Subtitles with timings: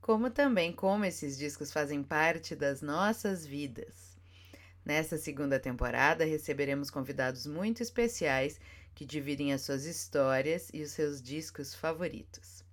[0.00, 4.16] como também como esses discos fazem parte das nossas vidas.
[4.84, 8.58] Nessa segunda temporada, receberemos convidados muito especiais
[8.94, 12.64] que dividem as suas histórias e os seus discos favoritos.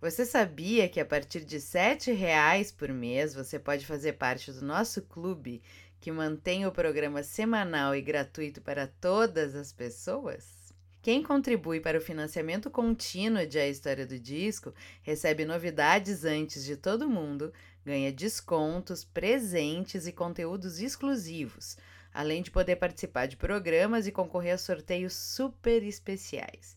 [0.00, 4.64] Você sabia que a partir de R$ reais por mês você pode fazer parte do
[4.64, 5.62] nosso clube
[6.00, 10.63] que mantém o programa semanal e gratuito para todas as pessoas?
[11.04, 16.78] Quem contribui para o financiamento contínuo de A História do Disco recebe novidades antes de
[16.78, 17.52] todo mundo,
[17.84, 21.76] ganha descontos, presentes e conteúdos exclusivos,
[22.10, 26.74] além de poder participar de programas e concorrer a sorteios super especiais.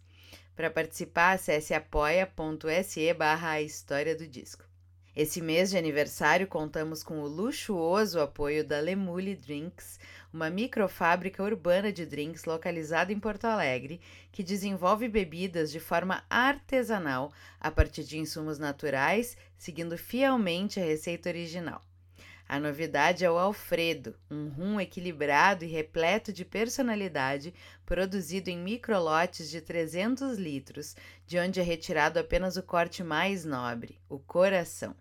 [0.58, 4.66] Para participar, acesse apoia.se barra a história do disco.
[5.18, 10.00] Esse mês de aniversário contamos com o luxuoso apoio da Lemule Drinks,
[10.38, 14.00] uma microfábrica urbana de drinks localizada em Porto Alegre,
[14.32, 21.28] que desenvolve bebidas de forma artesanal a partir de insumos naturais, seguindo fielmente a receita
[21.28, 21.82] original.
[22.48, 27.52] A novidade é o Alfredo, um rum equilibrado e repleto de personalidade,
[27.84, 34.00] produzido em microlotes de 300 litros, de onde é retirado apenas o corte mais nobre,
[34.08, 34.96] o coração.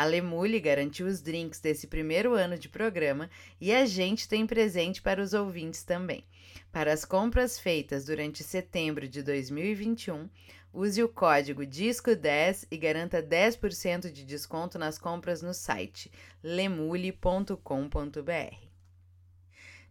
[0.00, 3.28] A Lemule garantiu os drinks desse primeiro ano de programa
[3.60, 6.24] e a gente tem presente para os ouvintes também.
[6.72, 10.26] Para as compras feitas durante setembro de 2021,
[10.72, 16.10] use o código DISCO10 e garanta 10% de desconto nas compras no site
[16.42, 17.58] lemule.com.br.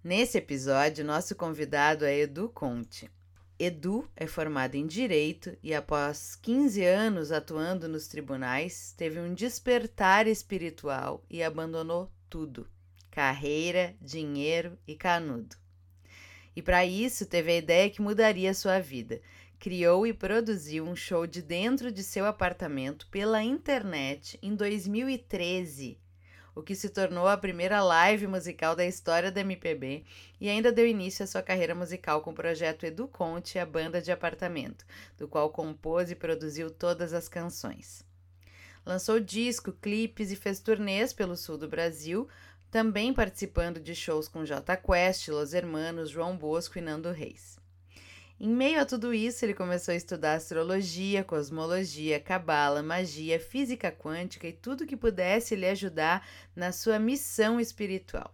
[0.04, 3.12] Nesse episódio, nosso convidado é Edu Conte.
[3.60, 10.28] Edu é formado em Direito e, após 15 anos atuando nos tribunais, teve um despertar
[10.28, 12.66] espiritual e abandonou tudo:
[13.12, 15.58] carreira, dinheiro e canudo.
[16.56, 19.22] E para isso teve a ideia que mudaria sua vida.
[19.60, 26.00] Criou e produziu um show de dentro de seu apartamento pela internet em 2013
[26.60, 30.04] o que se tornou a primeira live musical da história da MPB
[30.42, 34.02] e ainda deu início à sua carreira musical com o projeto Edu Conte a Banda
[34.02, 34.86] de Apartamento,
[35.18, 38.04] do qual compôs e produziu todas as canções.
[38.86, 42.28] Lançou disco, clipes e fez turnês pelo sul do Brasil,
[42.72, 47.59] também participando de shows com J Quest, Los Hermanos, João Bosco e Nando Reis.
[48.42, 54.48] Em meio a tudo isso, ele começou a estudar astrologia, cosmologia, cabala, magia, física quântica
[54.48, 58.34] e tudo que pudesse lhe ajudar na sua missão espiritual.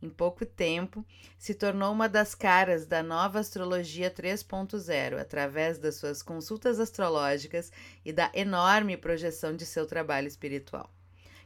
[0.00, 1.04] Em pouco tempo,
[1.36, 7.72] se tornou uma das caras da nova astrologia 3.0 através das suas consultas astrológicas
[8.04, 10.88] e da enorme projeção de seu trabalho espiritual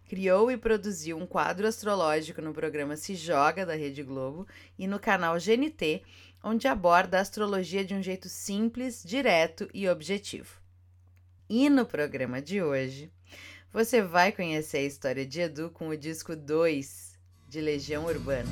[0.08, 4.46] criou e produziu um quadro astrológico no programa Se Joga da Rede Globo
[4.78, 6.02] e no canal GNT,
[6.46, 10.60] onde aborda a astrologia de um jeito simples, direto e objetivo.
[11.50, 13.10] E no programa de hoje,
[13.72, 17.18] você vai conhecer a história de Edu com o disco 2
[17.48, 18.48] de Legião Urbana.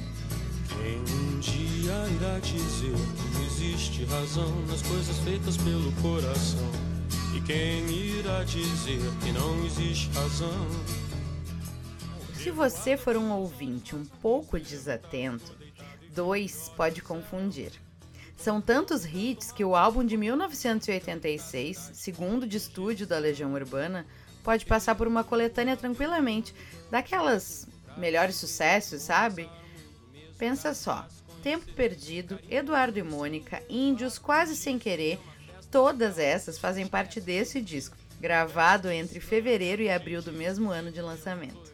[0.69, 6.69] Quem um dia irá dizer que existe razão nas coisas feitas pelo coração?
[7.37, 7.88] E quem
[8.19, 10.66] irá dizer que não existe razão?
[12.34, 15.56] Se você for um ouvinte um pouco desatento,
[16.12, 17.84] dois pode confundir.
[18.44, 24.05] São tantos hits que o álbum de 1986, segundo de estúdio da Legião Urbana,
[24.43, 26.55] pode passar por uma coletânea tranquilamente,
[26.91, 29.49] daquelas melhores sucessos, sabe?
[30.37, 31.08] Pensa só:
[31.43, 35.19] Tempo Perdido, Eduardo e Mônica, Índios, Quase Sem Querer,
[35.70, 41.00] todas essas fazem parte desse disco, gravado entre fevereiro e abril do mesmo ano de
[41.00, 41.73] lançamento.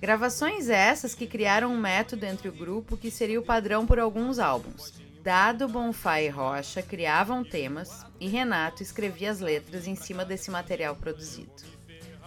[0.00, 4.40] Gravações essas que criaram um método entre o grupo que seria o padrão por alguns
[4.40, 5.05] álbuns.
[5.26, 10.94] Dado Bonfá e Rocha criavam temas e Renato escrevia as letras em cima desse material
[10.94, 11.50] produzido.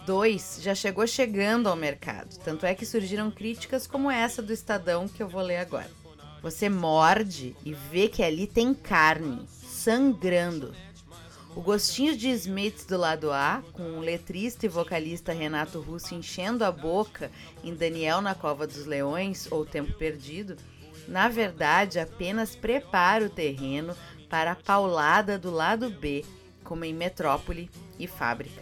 [0.06, 5.08] Dois já chegou chegando ao mercado, tanto é que surgiram críticas como essa do Estadão
[5.08, 5.90] que eu vou ler agora.
[6.42, 10.76] Você morde e vê que ali tem carne, sangrando,
[11.56, 16.66] o gostinho de Smith do lado A, com o letrista e vocalista Renato Russo enchendo
[16.66, 17.32] a boca
[17.64, 20.58] em Daniel na Cova dos Leões ou Tempo Perdido,
[21.10, 23.96] na verdade apenas prepara o terreno
[24.30, 26.24] para a paulada do lado B,
[26.64, 28.62] como em Metrópole e Fábrica.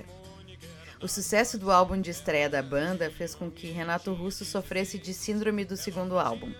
[1.02, 5.14] O sucesso do álbum de estreia da banda fez com que Renato Russo sofresse de
[5.14, 6.52] síndrome do segundo álbum.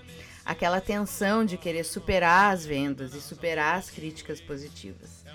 [0.46, 5.26] Aquela tensão de querer superar as vendas e superar as críticas positivas.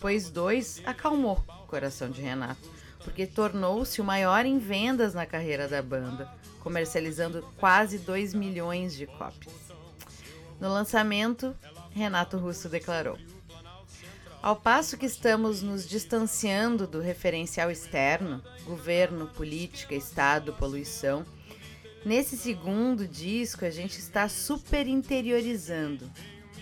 [0.00, 2.68] Pois dois acalmou o coração de Renato,
[3.04, 6.28] porque tornou-se o maior em vendas na carreira da banda,
[6.60, 9.67] comercializando quase 2 milhões de cópias.
[10.60, 11.54] No lançamento,
[11.92, 13.16] Renato Russo declarou:
[14.42, 21.24] Ao passo que estamos nos distanciando do referencial externo, governo, política, Estado, poluição,
[22.04, 26.10] nesse segundo disco a gente está super interiorizando.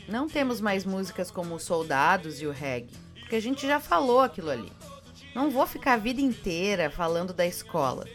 [0.06, 4.20] Não temos mais músicas como os Soldados e o Reggae, porque a gente já falou
[4.20, 4.72] aquilo ali.
[5.34, 8.06] Não vou ficar a vida inteira falando da escola.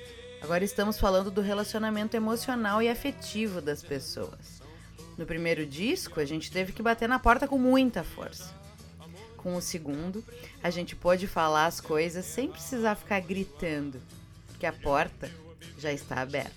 [0.41, 4.60] Agora estamos falando do relacionamento emocional e afetivo das pessoas.
[5.21, 8.51] No primeiro disco, a gente teve que bater na porta com muita força.
[9.37, 10.25] Com o segundo,
[10.63, 14.01] a gente pôde falar as coisas sem precisar ficar gritando,
[14.47, 15.29] porque a porta
[15.77, 16.55] já está aberta.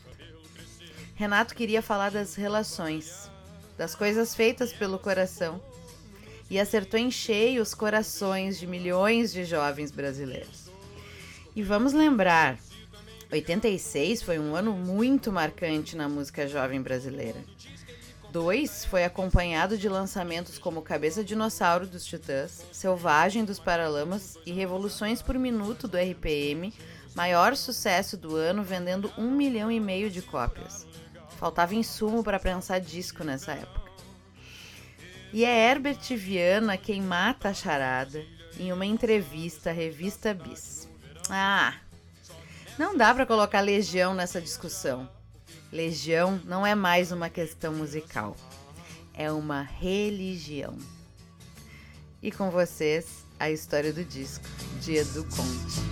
[1.14, 3.30] Renato queria falar das relações,
[3.76, 5.60] das coisas feitas pelo coração,
[6.48, 10.70] e acertou em cheio os corações de milhões de jovens brasileiros.
[11.54, 12.58] E vamos lembrar,
[13.30, 17.44] 86 foi um ano muito marcante na música jovem brasileira.
[18.34, 25.22] 2 foi acompanhado de lançamentos como Cabeça Dinossauro dos Titãs, Selvagem dos Paralamas e Revoluções
[25.22, 26.74] por Minuto do RPM,
[27.14, 30.84] maior sucesso do ano, vendendo um milhão e meio de cópias.
[31.38, 33.88] Faltava insumo para prensar disco nessa época.
[35.32, 38.20] E é Herbert Viana quem mata a charada
[38.58, 40.88] em uma entrevista à revista Bis.
[41.30, 41.74] Ah,
[42.76, 45.08] não dá para colocar Legião nessa discussão.
[45.74, 48.36] Legião não é mais uma questão musical,
[49.12, 50.78] é uma religião.
[52.22, 54.44] E com vocês, a história do disco,
[54.80, 55.82] Dia do Conte.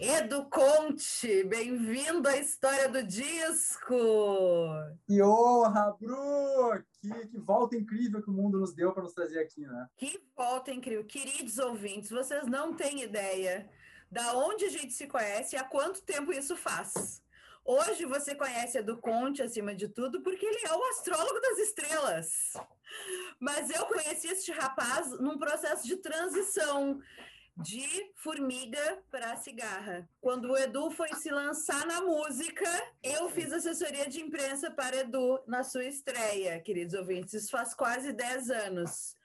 [0.00, 3.94] Edu Conte, bem-vindo à história do disco!
[5.06, 6.82] Que honra, Bru!
[7.00, 9.86] Que, que volta incrível que o mundo nos deu para nos trazer aqui, né?
[9.96, 11.04] Que volta incrível!
[11.04, 13.70] Queridos ouvintes, vocês não têm ideia
[14.14, 17.20] da onde a gente se conhece e há quanto tempo isso faz.
[17.64, 22.52] Hoje você conhece Edu Conte, acima de tudo, porque ele é o astrólogo das estrelas.
[23.40, 27.00] Mas eu conheci este rapaz num processo de transição
[27.56, 30.08] de formiga para cigarra.
[30.20, 32.70] Quando o Edu foi se lançar na música,
[33.02, 37.34] eu fiz assessoria de imprensa para Edu na sua estreia, queridos ouvintes.
[37.34, 39.16] Isso faz quase 10 anos.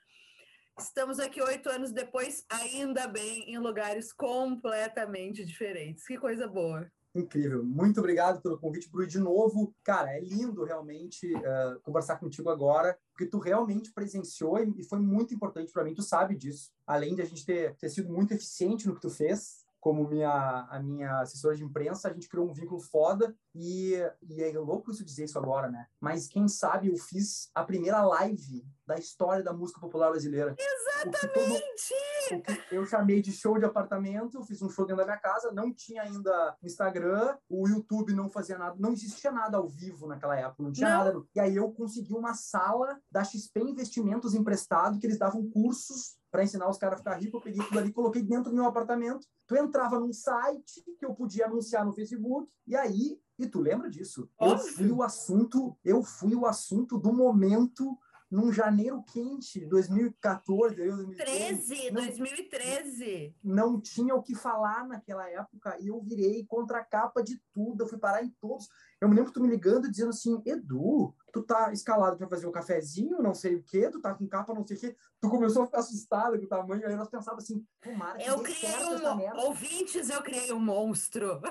[0.80, 6.08] Estamos aqui oito anos depois, ainda bem, em lugares completamente diferentes.
[6.08, 6.90] Que coisa boa.
[7.14, 7.66] Incrível.
[7.66, 9.06] Muito obrigado pelo convite, Bru.
[9.06, 14.82] De novo, cara, é lindo realmente uh, conversar contigo agora, porque tu realmente presenciou e
[14.86, 15.94] foi muito importante para mim.
[15.94, 16.72] Tu sabe disso.
[16.88, 20.68] Além de a gente ter, ter sido muito eficiente no que tu fez, como minha,
[20.70, 24.92] a minha assessora de imprensa, a gente criou um vínculo foda e, e é louco
[24.92, 25.88] isso dizer isso agora, né?
[26.00, 30.56] Mas quem sabe eu fiz a primeira live da história da música popular brasileira.
[30.58, 31.94] Exatamente!
[32.24, 34.98] O que, todo, o que eu chamei de show de apartamento, fiz um show dentro
[34.98, 39.58] da minha casa, não tinha ainda Instagram, o YouTube não fazia nada, não existia nada
[39.58, 41.06] ao vivo naquela época, não tinha não.
[41.06, 41.24] nada.
[41.36, 46.44] E aí eu consegui uma sala da XP Investimentos emprestado, que eles davam cursos para
[46.44, 49.28] ensinar os caras a ficar ricos, eu peguei tudo ali, coloquei dentro do meu apartamento.
[49.48, 53.90] Tu entrava num site que eu podia anunciar no Facebook, e aí, e tu lembra
[53.90, 54.30] disso?
[54.38, 54.68] Óbvio.
[54.68, 57.98] Eu fui o assunto, eu fui o assunto do momento
[58.30, 63.36] num janeiro quente, 2014, 2013, não, 2013.
[63.44, 67.84] Não tinha o que falar naquela época e eu virei contra a capa de tudo,
[67.84, 68.70] eu fui parar em todos.
[69.02, 72.50] Eu me lembro tu me ligando dizendo assim: "Edu, tu tá escalado para fazer o
[72.50, 74.96] um cafezinho, não sei o quê, tu tá com capa, não sei o quê".
[75.20, 78.44] Tu começou a ficar assustado com o tamanho, aí nós pensávamos assim: "Tomara que Eu
[78.44, 81.42] criei um ouvintes, eu criei um monstro".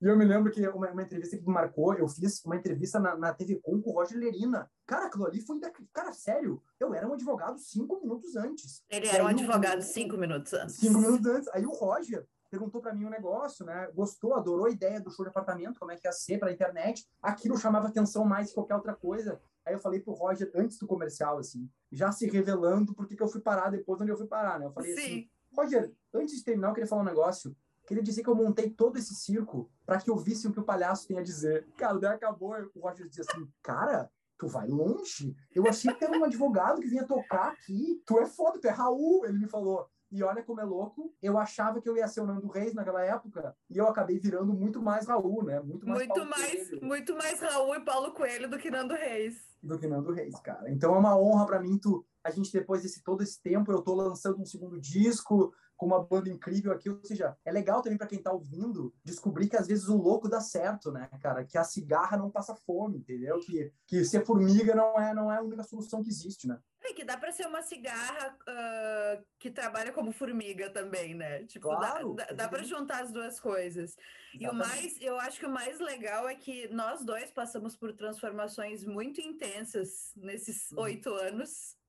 [0.00, 2.98] E eu me lembro que uma, uma, entrevista que me marcou, eu fiz uma entrevista
[2.98, 4.70] na, na TV Com com o Roger Lerina.
[4.86, 5.60] Cara, aquilo ali foi.
[5.60, 5.70] Da...
[5.92, 8.82] Cara, sério, eu era um advogado cinco minutos antes.
[8.88, 10.76] Ele era um advogado cinco minutos antes.
[10.76, 11.48] Cinco minutos antes.
[11.48, 13.88] Aí o Roger perguntou para mim um negócio, né?
[13.94, 16.52] Gostou, adorou a ideia do show de apartamento, como é que ia ser para a
[16.52, 17.06] internet.
[17.22, 19.40] Aquilo chamava atenção mais que qualquer outra coisa.
[19.64, 23.28] Aí eu falei pro Roger antes do comercial, assim, já se revelando porque que eu
[23.28, 24.66] fui parar depois onde eu fui parar, né?
[24.66, 25.00] Eu falei Sim.
[25.00, 27.54] assim, Roger, antes de terminar, eu queria falar um negócio.
[27.90, 30.64] Queria dizer que eu montei todo esse circo para que eu visse o que o
[30.64, 31.66] palhaço tem a dizer.
[31.76, 35.34] Cara, daí acabou, o Roger dizia assim, cara, tu vai longe?
[35.52, 38.00] Eu achei que era um advogado que vinha tocar aqui.
[38.06, 39.90] Tu é foda, tu é Raul, ele me falou.
[40.08, 41.12] E olha como é louco.
[41.20, 44.52] Eu achava que eu ia ser o Nando Reis naquela época e eu acabei virando
[44.52, 45.58] muito mais Raul, né?
[45.58, 49.34] Muito mais muito mais, muito mais Raul e Paulo Coelho do que Nando Reis.
[49.60, 50.70] Do que Nando Reis, cara.
[50.70, 53.82] Então é uma honra para mim tu a gente depois desse todo esse tempo eu
[53.82, 57.96] tô lançando um segundo disco, com uma banda incrível aqui, ou seja, é legal também
[57.96, 61.42] para quem tá ouvindo descobrir que às vezes o louco dá certo, né, cara?
[61.42, 63.40] Que a cigarra não passa fome, entendeu?
[63.40, 66.60] Que, que ser formiga não é, não é a única solução que existe, né?
[66.84, 71.44] É que dá para ser uma cigarra uh, que trabalha como formiga também, né?
[71.44, 73.96] Tipo, claro, dá, dá, dá para juntar as duas coisas.
[74.34, 74.42] Exatamente.
[74.42, 77.94] E o mais, eu acho que o mais legal é que nós dois passamos por
[77.94, 80.82] transformações muito intensas nesses uhum.
[80.82, 81.79] oito anos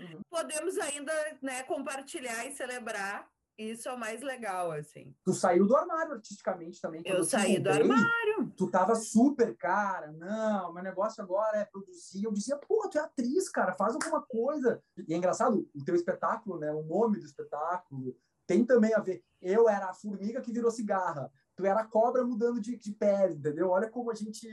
[0.00, 0.20] Uhum.
[0.28, 3.28] Podemos ainda né, compartilhar e celebrar.
[3.56, 5.14] Isso é o mais legal, assim.
[5.24, 7.02] Tu saiu do armário artisticamente também.
[7.04, 8.52] Eu, eu saí do armário.
[8.56, 10.10] Tu tava super, cara.
[10.10, 12.24] Não, meu negócio agora é produzir.
[12.24, 14.82] Eu dizia, pô, tu é atriz, cara, faz alguma coisa.
[15.06, 16.72] E é engraçado, o teu espetáculo, né?
[16.72, 19.22] O nome do espetáculo tem também a ver.
[19.40, 23.70] Eu era a formiga que virou cigarra tu era cobra mudando de, de pele, entendeu?
[23.70, 24.48] Olha como a gente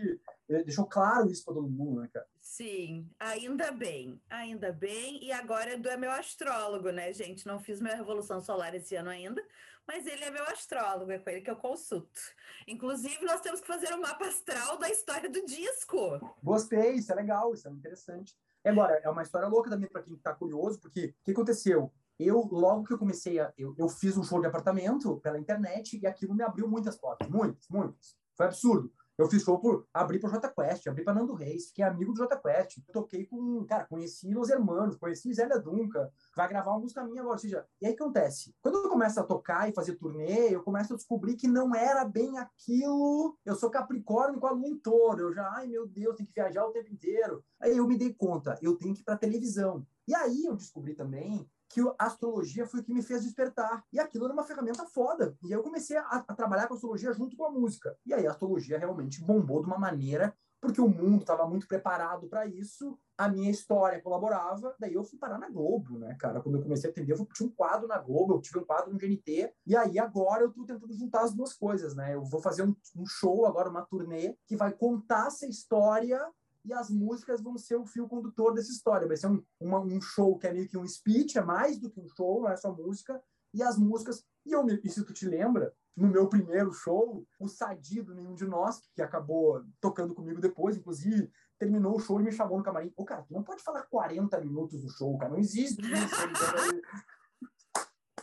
[0.49, 2.27] eh, deixou claro isso para todo mundo, né, cara?
[2.39, 5.23] Sim, ainda bem, ainda bem.
[5.23, 7.47] E agora Edu é meu astrólogo, né, gente?
[7.47, 9.43] Não fiz minha revolução solar esse ano ainda,
[9.87, 12.21] mas ele é meu astrólogo, é com ele que eu consulto.
[12.67, 16.19] Inclusive, nós temos que fazer um mapa astral da história do disco.
[16.43, 18.35] Gostei, isso é legal, isso é interessante.
[18.63, 21.91] E agora, é uma história louca também para quem está curioso, porque o que aconteceu?
[22.19, 23.51] Eu, logo que eu comecei a.
[23.57, 27.27] Eu, eu fiz um show de apartamento pela internet e aquilo me abriu muitas portas.
[27.29, 28.15] Muitas, muitas.
[28.35, 28.91] Foi absurdo.
[29.21, 32.23] Eu fiz show por abrir para J Quest, abri para Nando Reis, fiquei amigo do
[32.23, 32.79] J Quest.
[32.91, 37.35] Toquei com, cara, conheci Los Hermanos, conheci Zélia Dunca, vai gravar música minha agora.
[37.35, 38.55] Ou seja, e aí que acontece?
[38.61, 42.03] Quando eu começo a tocar e fazer turnê, eu começo a descobrir que não era
[42.03, 43.37] bem aquilo.
[43.45, 45.21] Eu sou Capricórnio com a lua em touro.
[45.21, 47.43] Eu já, ai meu Deus, tem que viajar o tempo inteiro.
[47.59, 49.85] Aí eu me dei conta, eu tenho que ir para televisão.
[50.07, 53.83] E aí eu descobri também que a astrologia foi o que me fez despertar.
[53.91, 55.37] E aquilo era uma ferramenta foda.
[55.41, 57.95] E aí eu comecei a, a trabalhar com a astrologia junto com a música.
[58.05, 62.27] E aí a astrologia realmente bombou de uma maneira porque o mundo estava muito preparado
[62.27, 66.39] para isso, a minha história colaborava, daí eu fui parar na Globo, né, cara?
[66.39, 68.93] Quando eu comecei a atender, eu tinha um quadro na Globo, eu tive um quadro
[68.93, 72.13] no GNT, e aí agora eu estou tentando juntar as duas coisas, né?
[72.13, 76.21] Eu vou fazer um, um show agora, uma turnê, que vai contar essa história
[76.63, 79.07] e as músicas vão ser o fio condutor dessa história.
[79.07, 81.89] Vai ser um, uma, um show que é meio que um speech, é mais do
[81.89, 83.21] que um show, não é só música,
[83.53, 84.23] e as músicas.
[84.45, 88.45] E, eu, e se tu te lembra, no meu primeiro show, o Sadido, nenhum de
[88.45, 92.91] nós, que acabou tocando comigo depois, inclusive, terminou o show e me chamou no camarim.
[92.95, 96.15] Ô, cara, tu não pode falar 40 minutos do show, cara, não existe isso.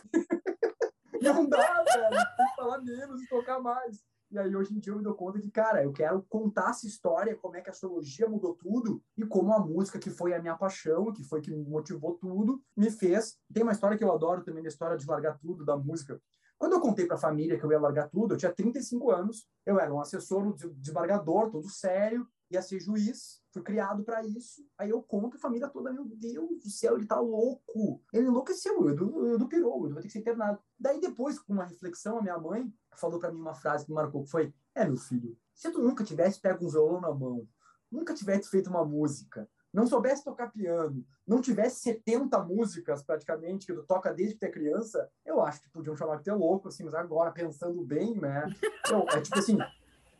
[1.21, 4.03] não dá, velho, tem que falar menos e tocar mais.
[4.31, 6.85] E aí, hoje em dia, eu me dou conta que, cara, eu quero contar essa
[6.85, 10.39] história, como é que a astrologia mudou tudo e como a música, que foi a
[10.39, 13.39] minha paixão, que foi que me motivou tudo, me fez.
[13.51, 16.21] Tem uma história que eu adoro também, da história de largar tudo, da música.
[16.59, 19.47] Quando eu contei para a família que eu ia largar tudo, eu tinha 35 anos,
[19.65, 24.63] eu era um assessor, um desembargador, todo sério, ia ser juiz, fui criado para isso.
[24.77, 28.03] Aí eu conto a família toda, meu Deus do céu, ele tá louco.
[28.13, 30.59] Ele enlouqueceu, o Edu, o Edu pirou, o Edu vai ter que ser internado.
[30.77, 33.95] Daí depois, com uma reflexão, a minha mãe falou para mim uma frase que me
[33.95, 37.47] marcou, que foi, é, meu filho, se tu nunca tivesse pego um violão na mão,
[37.91, 43.73] nunca tivesse feito uma música, não soubesse tocar piano, não tivesse 70 músicas praticamente que
[43.73, 46.33] tu toca desde que tu é criança, eu acho que podiam chamar que tu é
[46.33, 48.45] louco, assim, mas agora pensando bem, né?
[48.85, 49.57] Então, é tipo assim,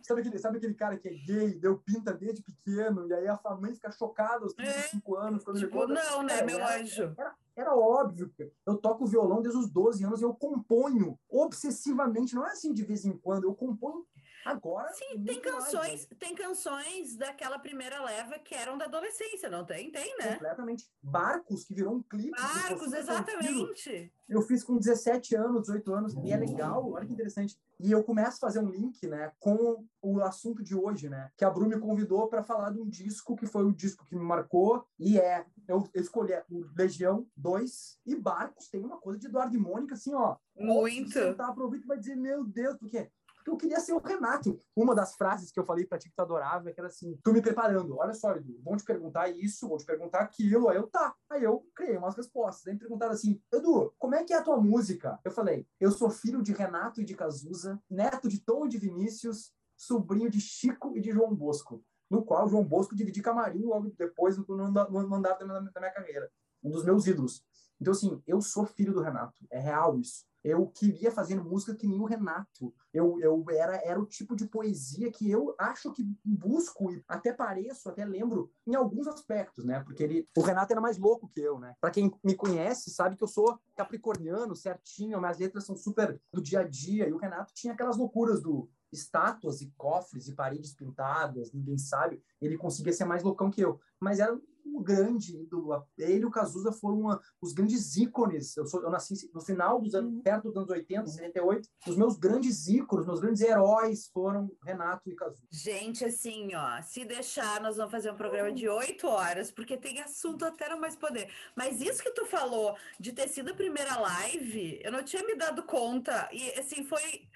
[0.09, 3.39] Sabe aquele, sabe aquele cara que é gay, deu pinta desde pequeno, e aí a
[3.55, 5.43] mãe fica chocada aos 35 é, anos.
[5.43, 7.13] Quando tipo, ele conta, não, né, meu anjo?
[7.15, 8.31] Era, era óbvio.
[8.65, 12.35] Eu toco violão desde os 12 anos e eu componho obsessivamente.
[12.35, 14.05] Não é assim de vez em quando, eu componho
[14.45, 14.91] Agora.
[14.93, 16.17] Sim, tem canções, mais, né?
[16.19, 19.91] tem canções daquela primeira leva que eram da adolescência, não tem?
[19.91, 20.33] Tem, né?
[20.33, 20.87] Completamente.
[21.01, 22.31] Barcos, que virou um clipe.
[22.31, 24.11] Barcos, exatamente.
[24.27, 27.57] Eu fiz com 17 anos, 18 anos, e é legal, olha que interessante.
[27.79, 31.31] E eu começo a fazer um link, né, com o assunto de hoje, né?
[31.37, 34.15] Que a Bru me convidou para falar de um disco que foi o disco que
[34.15, 35.45] me marcou, e é.
[35.67, 40.13] Eu, escolhi o Legião 2 e Barcos tem uma coisa de Eduardo e Mônica, assim,
[40.13, 40.35] ó.
[40.55, 41.13] Muito.
[41.13, 43.09] Você tá aproveita e vai dizer, meu Deus, porque
[43.47, 44.59] eu queria ser o Renato.
[44.75, 47.33] Uma das frases que eu falei para ti que tu adorava, que era assim, tu
[47.33, 50.87] me preparando, olha só, Edu, vão te perguntar isso, vão te perguntar aquilo, aí eu,
[50.87, 51.15] tá.
[51.29, 52.67] Aí eu criei umas respostas.
[52.67, 55.19] Aí me perguntaram assim, Edu, como é que é a tua música?
[55.23, 58.77] Eu falei, eu sou filho de Renato e de Cazuza, neto de Tom e de
[58.77, 63.89] Vinícius, sobrinho de Chico e de João Bosco, no qual João Bosco dividi camarim logo
[63.97, 66.29] depois no, andar da minha carreira.
[66.61, 67.41] Um dos meus ídolos.
[67.79, 69.45] Então, assim, eu sou filho do Renato.
[69.49, 70.27] É real isso.
[70.43, 72.73] Eu queria fazer música que nem o Renato.
[72.93, 77.33] Eu, eu era, era o tipo de poesia que eu acho que busco e até
[77.33, 79.81] pareço, até lembro em alguns aspectos, né?
[79.81, 81.75] Porque ele, o Renato era mais louco que eu, né?
[81.81, 86.41] Para quem me conhece, sabe que eu sou capricorniano, certinho, minhas letras são super do
[86.41, 87.07] dia a dia.
[87.07, 92.23] E o Renato tinha aquelas loucuras do estátuas e cofres e paredes pintadas, ninguém sabe.
[92.41, 93.79] Ele conseguia ser mais loucão que eu.
[93.99, 95.85] Mas era um grande ídolo.
[95.97, 98.55] Ele e o Cazuza foram uma, os grandes ícones.
[98.55, 100.21] Eu, sou, eu nasci no final dos anos, uhum.
[100.21, 101.69] perto dos anos 80, 78.
[101.87, 105.47] Os meus grandes ícones, meus grandes heróis foram Renato e Cazuza.
[105.51, 109.99] Gente, assim, ó, se deixar, nós vamos fazer um programa de oito horas, porque tem
[110.01, 111.29] assunto até no mais poder.
[111.55, 115.35] Mas isso que tu falou de ter sido a primeira live, eu não tinha me
[115.35, 116.29] dado conta.
[116.31, 117.27] E, assim, foi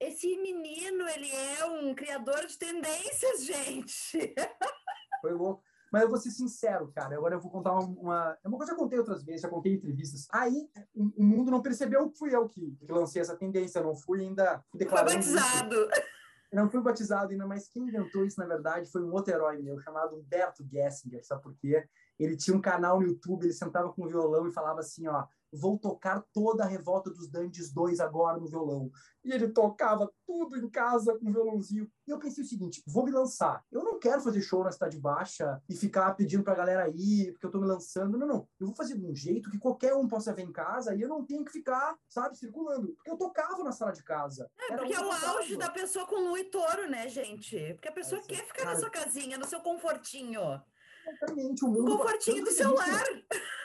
[0.00, 4.34] esse menino, ele é um criador de tendências, gente.
[5.20, 5.62] Foi louco.
[5.94, 7.14] Mas eu vou ser sincero, cara.
[7.14, 7.86] Agora eu vou contar uma.
[7.86, 8.38] uma...
[8.42, 10.26] É uma coisa que eu já contei outras vezes, já contei em entrevistas.
[10.32, 13.78] Aí o mundo não percebeu que fui eu que, que lancei essa tendência.
[13.78, 15.22] Eu não fui ainda declarando.
[15.22, 15.74] Foi batizado.
[15.76, 16.02] Isso.
[16.52, 19.78] Não fui batizado ainda, mas quem inventou isso, na verdade, foi um outro herói meu,
[19.78, 21.24] chamado Humberto Gessinger.
[21.24, 21.84] Sabe por quê?
[22.18, 25.26] Ele tinha um canal no YouTube, ele sentava com o violão e falava assim, ó,
[25.54, 28.90] vou tocar toda a Revolta dos Dandes 2 agora no violão.
[29.24, 31.90] E ele tocava tudo em casa com violãozinho.
[32.06, 33.64] E eu pensei o seguinte, vou me lançar.
[33.72, 37.46] Eu não quero fazer show na Cidade Baixa e ficar pedindo pra galera ir, porque
[37.46, 38.18] eu tô me lançando.
[38.18, 38.48] Não, não.
[38.60, 41.08] Eu vou fazer de um jeito que qualquer um possa ver em casa e eu
[41.08, 42.94] não tenho que ficar, sabe, circulando.
[42.96, 44.50] Porque eu tocava na sala de casa.
[44.68, 47.74] É, porque é o auge da pessoa com lua e touro, né, gente?
[47.74, 48.74] Porque a pessoa é, quer ficar cara...
[48.74, 50.60] na sua casinha, no seu confortinho.
[51.06, 51.96] Exatamente, o mundo.
[51.98, 53.04] Confortinho do celular.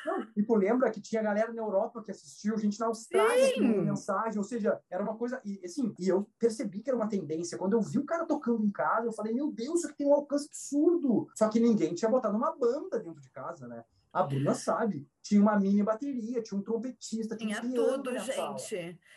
[0.05, 3.61] Não, e tu lembra que tinha galera na Europa que assistiu, gente na Austrália que
[3.61, 5.41] mandou mensagem, ou seja, era uma coisa.
[5.43, 7.57] E assim, e eu percebi que era uma tendência.
[7.57, 10.07] Quando eu vi o cara tocando em casa, eu falei, meu Deus, isso aqui tem
[10.07, 11.27] um alcance absurdo.
[11.35, 13.83] Só que ninguém tinha botado uma banda dentro de casa, né?
[14.11, 15.07] A Bruna sabe.
[15.21, 17.35] Tinha uma mini bateria, tinha um trompetista.
[17.35, 18.35] Tinha, tinha tudo, gente.
[18.35, 18.57] Sala.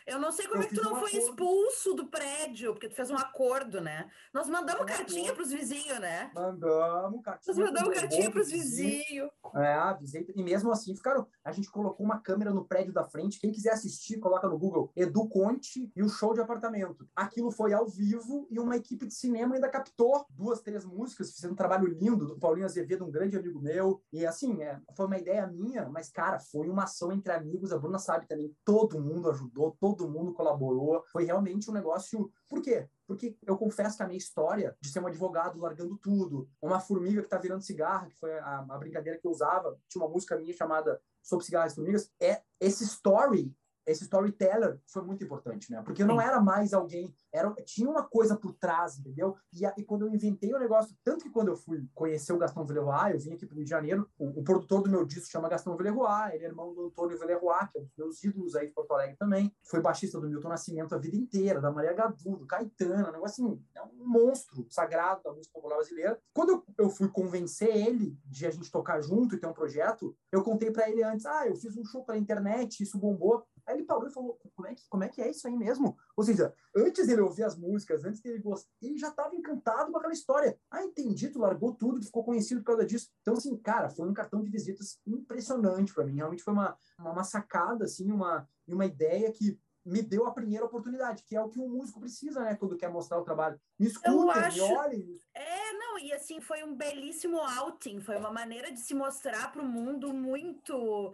[0.05, 1.27] Eu não sei como eu é que tu não um foi acordo.
[1.27, 4.09] expulso do prédio, porque tu fez um acordo, né?
[4.33, 6.31] Nós mandamos um cartinha para os vizinhos, né?
[6.35, 7.55] Mandamos cartinha.
[7.55, 9.29] Nós mandamos cartinha para os vizinhos.
[9.55, 10.27] É, avisei.
[10.35, 11.27] E mesmo assim, ficaram.
[11.43, 13.39] A gente colocou uma câmera no prédio da frente.
[13.39, 17.07] Quem quiser assistir, coloca no Google Edu Conte e o show de apartamento.
[17.15, 21.53] Aquilo foi ao vivo e uma equipe de cinema ainda captou duas, três músicas, fizeram
[21.53, 24.01] um trabalho lindo do Paulinho Azevedo, um grande amigo meu.
[24.11, 27.71] E assim, é, foi uma ideia minha, mas, cara, foi uma ação entre amigos.
[27.71, 31.03] A Bruna sabe também, todo mundo ajudou, todo mundo colaborou.
[31.11, 32.31] Foi realmente um negócio.
[32.49, 32.89] Por quê?
[33.05, 37.21] Porque eu confesso que a minha história de ser um advogado largando tudo, uma formiga
[37.21, 40.35] que tá virando cigarro, que foi a, a brincadeira que eu usava, tinha uma música
[40.35, 45.81] minha chamada Sobre Cigarros e Formigas, é esse story esse storyteller foi muito importante, né?
[45.83, 49.35] Porque não era mais alguém, era, tinha uma coisa por trás, entendeu?
[49.51, 52.65] E, e quando eu inventei o negócio, tanto que quando eu fui conhecer o Gastão
[52.65, 55.31] Villeroy, eu vim aqui para o Rio de Janeiro, o, o, produtor do meu disco
[55.31, 58.55] chama Gastão Villeroy, ele é irmão do Antônio Villeroy, que é um dos meus ídolos
[58.55, 61.93] aí de Porto Alegre também, foi baixista do Milton Nascimento a vida inteira, da Maria
[61.93, 66.19] Gadu, do Caetano, um negócio assim, é um monstro sagrado da música popular brasileira.
[66.33, 70.15] Quando eu, eu fui convencer ele de a gente tocar junto e ter um projeto,
[70.31, 73.75] eu contei para ele antes, ah, eu fiz um show pela internet, isso bombou, Aí
[73.75, 75.97] ele parou e falou: como é, que, como é que é isso aí mesmo?
[76.15, 79.97] Ou seja, antes dele ouvir as músicas, antes dele gostar, ele já estava encantado com
[79.97, 80.57] aquela história.
[80.69, 83.09] Ah, entendi, tu largou tudo, tu ficou conhecido por causa disso.
[83.21, 86.15] Então, assim, cara, foi um cartão de visitas impressionante para mim.
[86.15, 91.23] Realmente foi uma, uma sacada, assim, uma, uma ideia que me deu a primeira oportunidade,
[91.23, 93.59] que é o que um músico precisa, né, quando quer mostrar o trabalho.
[93.77, 94.57] Me escutem, acho...
[94.57, 95.19] me olhem.
[95.33, 99.61] É, não, e assim, foi um belíssimo outing, foi uma maneira de se mostrar para
[99.61, 101.13] o mundo muito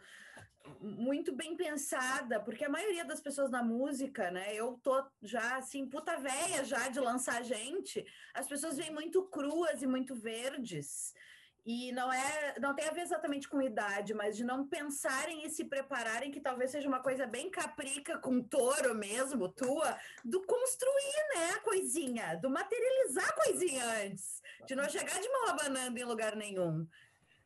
[0.81, 4.53] muito bem pensada, porque a maioria das pessoas na música, né?
[4.53, 9.81] Eu tô já assim, puta véia já de lançar gente, as pessoas vêm muito cruas
[9.81, 11.13] e muito verdes.
[11.65, 15.49] E não é, não tem a ver exatamente com idade, mas de não pensarem e
[15.49, 21.35] se prepararem, que talvez seja uma coisa bem caprica com touro mesmo, tua, do construir,
[21.35, 26.03] né, a coisinha, do materializar a coisinha antes, de não chegar de mão abanando em
[26.03, 26.87] lugar nenhum.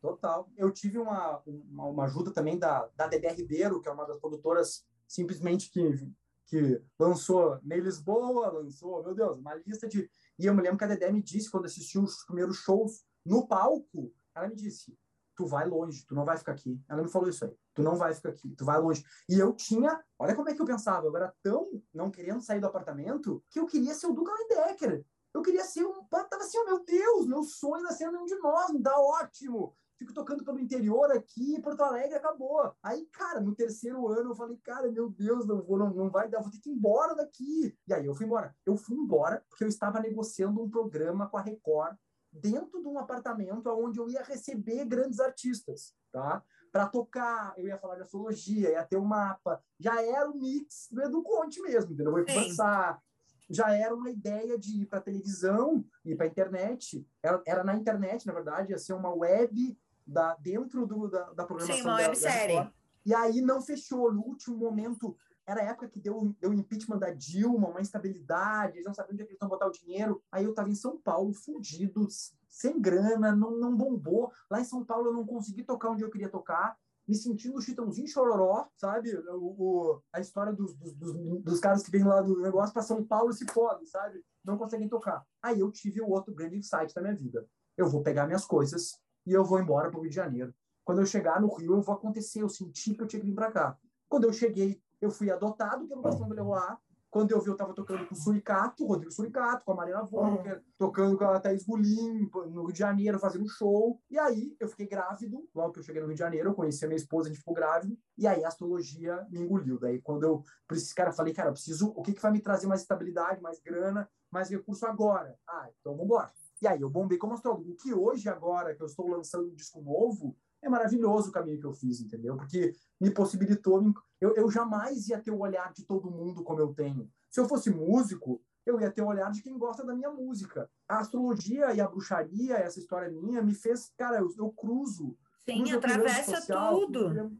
[0.03, 0.51] Total.
[0.57, 4.19] Eu tive uma, uma, uma, ajuda também da, da Dedé Ribeiro, que é uma das
[4.19, 6.11] produtoras simplesmente que,
[6.45, 10.11] que lançou Ney Lisboa, lançou, meu Deus, uma lista de.
[10.37, 13.47] E eu me lembro que a Dedé me disse, quando assistiu os primeiros shows no
[13.47, 14.93] palco, ela me disse:
[15.37, 16.77] tu vai longe, tu não vai ficar aqui.
[16.89, 19.05] Ela me falou isso aí, tu não vai ficar aqui, tu vai longe.
[19.29, 22.59] E eu tinha, olha como é que eu pensava, eu era tão não querendo sair
[22.59, 25.05] do apartamento que eu queria ser o Duca Decker.
[25.33, 26.03] Eu queria ser um.
[26.07, 30.13] Tava assim, oh, meu Deus, meu sonho nascendo um de nós, me dá ótimo fico
[30.13, 32.73] tocando pelo interior aqui, Porto Alegre acabou.
[32.83, 36.29] Aí, cara, no terceiro ano eu falei, cara, meu Deus, não vou, não, não vai
[36.29, 37.75] dar, vou ter que ir embora daqui.
[37.87, 38.55] E aí eu fui embora.
[38.65, 41.95] Eu fui embora porque eu estava negociando um programa com a Record
[42.31, 46.43] dentro de um apartamento onde eu ia receber grandes artistas, tá?
[46.73, 49.61] para tocar, eu ia falar de astrologia, ia ter um mapa.
[49.79, 52.17] Já era o mix do Edu Conte mesmo, entendeu?
[52.17, 52.99] Eu ia conversar.
[53.47, 57.07] Já era uma ideia de ir para televisão, ir para internet.
[57.21, 61.45] Era, era na internet, na verdade, ia ser uma web da, dentro do, da, da
[61.45, 61.75] programação.
[61.75, 62.69] Sim, uma websérie.
[63.05, 64.13] E aí não fechou.
[64.13, 68.85] No último momento, era a época que deu, deu impeachment da Dilma, uma instabilidade, eles
[68.85, 70.23] não sabiam onde é eles iam botar o dinheiro.
[70.31, 72.07] Aí eu estava em São Paulo, fudido,
[72.47, 74.31] sem grana, não, não bombou.
[74.49, 78.07] Lá em São Paulo eu não consegui tocar onde eu queria tocar, me sentindo chitãozinho
[78.07, 79.13] chororó, sabe?
[79.31, 82.81] O, o a história dos, dos, dos, dos, caras que vêm lá do negócio para
[82.81, 84.23] São Paulo se podem, sabe?
[84.43, 85.25] Não conseguem tocar.
[85.41, 87.45] Aí eu tive o outro grande insight da minha vida.
[87.75, 90.53] Eu vou pegar minhas coisas e eu vou embora para o Rio de Janeiro.
[90.83, 92.41] Quando eu chegar no Rio, eu vou acontecer.
[92.41, 93.77] Eu senti que eu tinha que vir para cá.
[94.09, 96.77] Quando eu cheguei, eu fui adotado pelo Gastão Beleroy,
[97.13, 100.63] quando eu vi, eu estava tocando com o Suricato, Rodrigo Suricato, com a Marina Volker,
[100.79, 104.01] tocando com a Thaís Gulim, no Rio de Janeiro, fazendo um show.
[104.09, 105.47] E aí, eu fiquei grávido.
[105.53, 107.37] Logo que eu cheguei no Rio de Janeiro, eu conheci a minha esposa, a gente
[107.37, 107.95] ficou grávido.
[108.17, 109.77] E aí, a astrologia me engoliu.
[109.77, 112.41] Daí, quando eu, por esse cara, falei, cara, eu preciso, o que, que vai me
[112.41, 115.37] trazer mais estabilidade, mais grana, mais recurso agora?
[115.47, 116.31] Ah, então vamos embora.
[116.63, 117.71] E aí, eu bombei como astrólogo.
[117.71, 121.59] O que hoje, agora, que eu estou lançando um disco novo, é maravilhoso o caminho
[121.59, 122.37] que eu fiz, entendeu?
[122.37, 123.83] Porque me possibilitou.
[124.21, 127.11] Eu, eu jamais ia ter o olhar de todo mundo como eu tenho.
[127.29, 130.69] Se eu fosse músico, eu ia ter o olhar de quem gosta da minha música.
[130.87, 135.17] A astrologia e a bruxaria, essa história minha, me fez, cara, eu, eu cruzo.
[135.43, 137.37] Sim, cruzo atravessa social, tudo.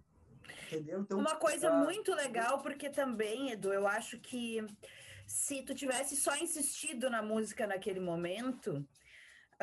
[0.68, 1.00] Entendeu?
[1.00, 1.80] Então, Uma coisa uh...
[1.80, 4.68] muito legal, porque também, Edu, eu acho que
[5.26, 8.86] se tu tivesse só insistido na música naquele momento,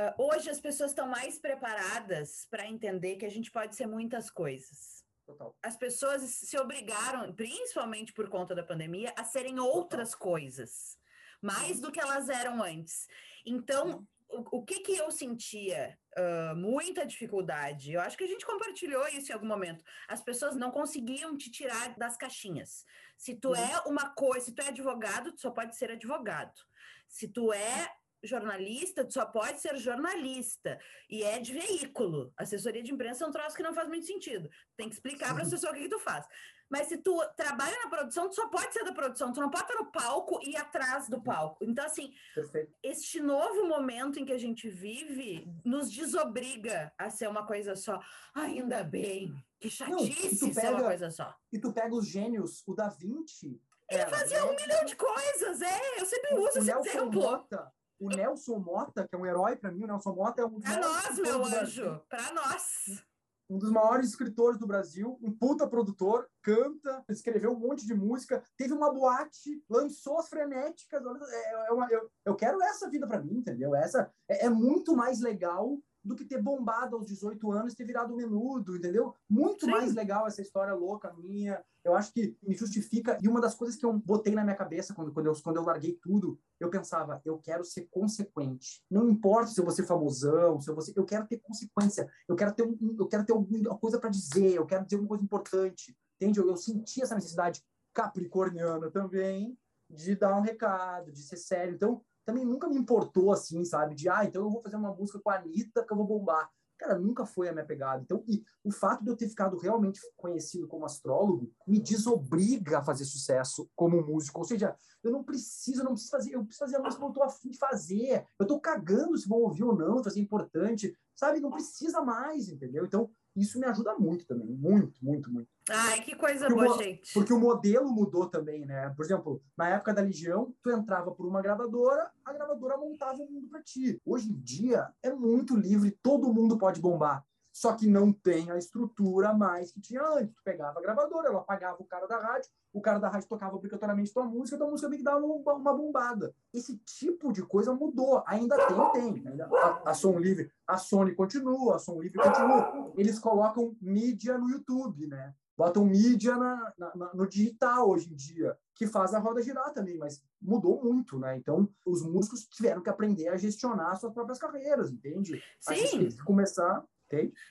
[0.01, 4.31] Uh, hoje as pessoas estão mais preparadas para entender que a gente pode ser muitas
[4.31, 5.05] coisas.
[5.27, 5.55] Total.
[5.63, 10.29] As pessoas se obrigaram, principalmente por conta da pandemia, a serem outras Total.
[10.29, 10.99] coisas,
[11.43, 13.07] mais do que elas eram antes.
[13.45, 17.93] Então, o, o, que que eu sentia uh, muita dificuldade?
[17.93, 19.85] Eu acho que a gente compartilhou isso em algum momento.
[20.09, 22.87] As pessoas não conseguiam te tirar das caixinhas.
[23.19, 23.57] Se tu uhum.
[23.57, 26.59] é uma coisa, se tu é advogado, tu só pode ser advogado.
[27.07, 30.79] Se tu é jornalista, tu só pode ser jornalista.
[31.09, 32.33] E é de veículo.
[32.37, 34.49] Assessoria de imprensa é um troço que não faz muito sentido.
[34.77, 36.27] Tem que explicar para a assessor o que, que, tu faz.
[36.71, 39.33] Mas se tu trabalha na produção, tu só pode ser da produção.
[39.33, 41.65] Tu não pode estar no palco e atrás do palco.
[41.65, 42.73] Então, assim, Perfeito.
[42.83, 48.01] este novo momento em que a gente vive nos desobriga a ser uma coisa só.
[48.35, 49.35] Ainda bem.
[49.59, 51.35] Que chatice não, pega, ser uma coisa só.
[51.53, 53.61] E tu pega os gênios, o Da Vinci...
[53.91, 56.01] Ele fazia um milhão de coisas, é.
[56.01, 57.13] Eu sempre uso esse exemplo.
[57.13, 60.59] Mota, o Nelson Mota, que é um herói para mim, o Nelson Mota é um
[60.59, 63.05] Para nós, meu anjo, para nós.
[63.49, 68.43] Um dos maiores escritores do Brasil, um puta produtor, canta, escreveu um monte de música,
[68.57, 71.03] teve uma boate, lançou as frenéticas.
[71.05, 73.75] É, é uma, eu, eu quero essa vida para mim, entendeu?
[73.75, 77.85] Essa é, é muito mais legal do que ter bombado aos 18 anos e ter
[77.85, 79.15] virado menudo, entendeu?
[79.29, 79.71] Muito Sim.
[79.71, 81.63] mais legal essa história louca minha.
[81.85, 83.19] Eu acho que me justifica.
[83.23, 85.65] E uma das coisas que eu botei na minha cabeça quando, quando, eu, quando eu
[85.65, 88.83] larguei tudo, eu pensava, eu quero ser consequente.
[88.91, 92.11] Não importa se eu vou ser famosão, se eu vou ser, eu quero ter consequência.
[92.29, 95.11] Eu quero ter, um, eu quero ter alguma coisa para dizer, eu quero dizer alguma
[95.11, 95.97] coisa importante.
[96.17, 96.39] Entende?
[96.39, 99.59] Eu, eu senti essa necessidade capricorniana também
[99.89, 101.75] de dar um recado, de ser sério.
[101.75, 103.95] Então, também nunca me importou assim, sabe?
[103.95, 106.51] De, ah, então eu vou fazer uma música com a Anitta que eu vou bombar.
[106.79, 108.03] Cara, nunca foi a minha pegada.
[108.03, 112.83] Então, e o fato de eu ter ficado realmente conhecido como astrólogo me desobriga a
[112.83, 114.39] fazer sucesso como músico.
[114.39, 117.11] Ou seja, eu não preciso, eu não preciso fazer, eu preciso fazer a música que
[117.11, 118.25] eu tô afim de fazer.
[118.39, 121.39] Eu tô cagando se vão ouvir ou não, fazer importante, sabe?
[121.39, 122.87] Não precisa mais, entendeu?
[122.87, 125.51] Então, isso me ajuda muito também, muito, muito, muito.
[125.71, 127.15] Ai, que coisa porque boa, o, gente.
[127.15, 128.93] Porque o modelo mudou também, né?
[128.97, 133.31] Por exemplo, na época da Legião, tu entrava por uma gravadora, a gravadora montava o
[133.31, 134.01] mundo para ti.
[134.05, 138.57] Hoje em dia é muito livre, todo mundo pode bombar só que não tem a
[138.57, 140.35] estrutura mais que tinha antes.
[140.35, 143.57] Tu pegava a gravadora, ela pagava o cara da rádio, o cara da rádio tocava
[143.57, 146.35] obrigatoriamente tua música, tua música meio que dava uma, uma bombada.
[146.53, 148.23] Esse tipo de coisa mudou.
[148.27, 149.29] Ainda tem, tem.
[149.29, 152.93] Ainda, a, a Som Livre, a Sony continua, a Som Livre continua.
[152.97, 155.35] Eles colocam mídia no YouTube, né?
[155.61, 159.99] Botam mídia na, na, no digital hoje em dia, que faz a roda girar também,
[159.99, 161.37] mas mudou muito, né?
[161.37, 165.33] Então, os músicos tiveram que aprender a gestionar suas próprias carreiras, entende?
[165.61, 165.73] Sim.
[165.73, 166.83] A gente tem que começar?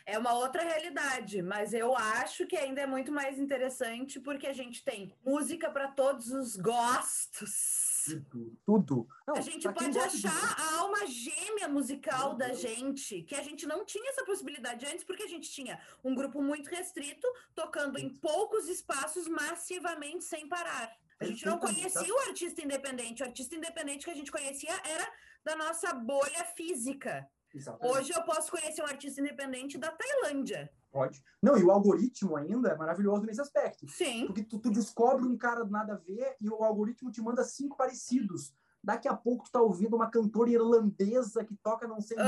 [0.08, 4.54] É uma outra realidade, mas eu acho que ainda é muito mais interessante porque a
[4.54, 7.89] gente tem música para todos os gostos.
[8.06, 8.58] Tudo.
[8.66, 9.08] tudo.
[9.28, 10.62] Não, a gente pode achar de...
[10.62, 15.24] a alma gêmea musical da gente, que a gente não tinha essa possibilidade antes, porque
[15.24, 20.96] a gente tinha um grupo muito restrito, tocando em poucos espaços, massivamente, sem parar.
[21.20, 23.22] A gente não conhecia o artista independente.
[23.22, 25.12] O artista independente que a gente conhecia era
[25.44, 27.30] da nossa bolha física.
[27.54, 27.98] Exatamente.
[27.98, 30.72] Hoje eu posso conhecer um artista independente da Tailândia.
[30.92, 31.24] Pode.
[31.42, 33.88] Não, e o algoritmo ainda é maravilhoso nesse aspecto.
[33.88, 34.26] Sim.
[34.26, 37.44] Porque tu, tu descobre um cara do nada a ver e o algoritmo te manda
[37.44, 38.54] cinco parecidos.
[38.82, 42.26] Daqui a pouco tu tá ouvindo uma cantora irlandesa que toca não sei o que,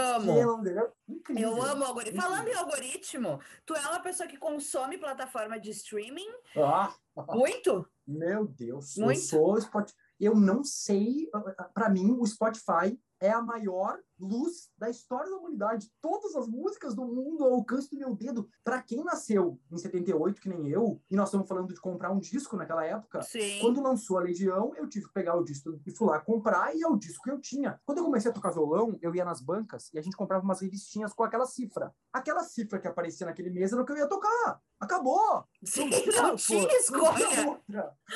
[1.08, 1.50] Incrível.
[1.50, 2.22] Eu amo algoritmo.
[2.22, 6.30] Falando em algoritmo, tu é uma pessoa que consome plataforma de streaming?
[6.58, 6.94] Ah.
[7.30, 7.88] Muito?
[8.06, 8.98] Meu Deus.
[8.98, 9.18] Muito?
[9.18, 9.98] Eu sou Spotify.
[10.20, 11.30] Eu não sei,
[11.74, 15.92] para mim, o Spotify é a maior luz da história da humanidade.
[16.02, 18.50] Todas as músicas do mundo ao alcance do meu dedo.
[18.64, 22.20] Para quem nasceu em 78, que nem eu, e nós estamos falando de comprar um
[22.20, 23.60] disco naquela época, Sim.
[23.62, 26.82] quando lançou a Legião, eu tive que pegar o disco e fui lá comprar, e
[26.82, 27.80] é o disco que eu tinha.
[27.86, 30.62] Quando eu comecei a tocar violão, eu ia nas bancas e a gente comprava umas
[30.62, 31.94] revistinhas com aquela cifra.
[32.12, 34.62] Aquela cifra que aparecia naquele mês era o que eu ia tocar.
[34.80, 35.44] Acabou!
[35.64, 37.62] Sim, não, tinha escolha.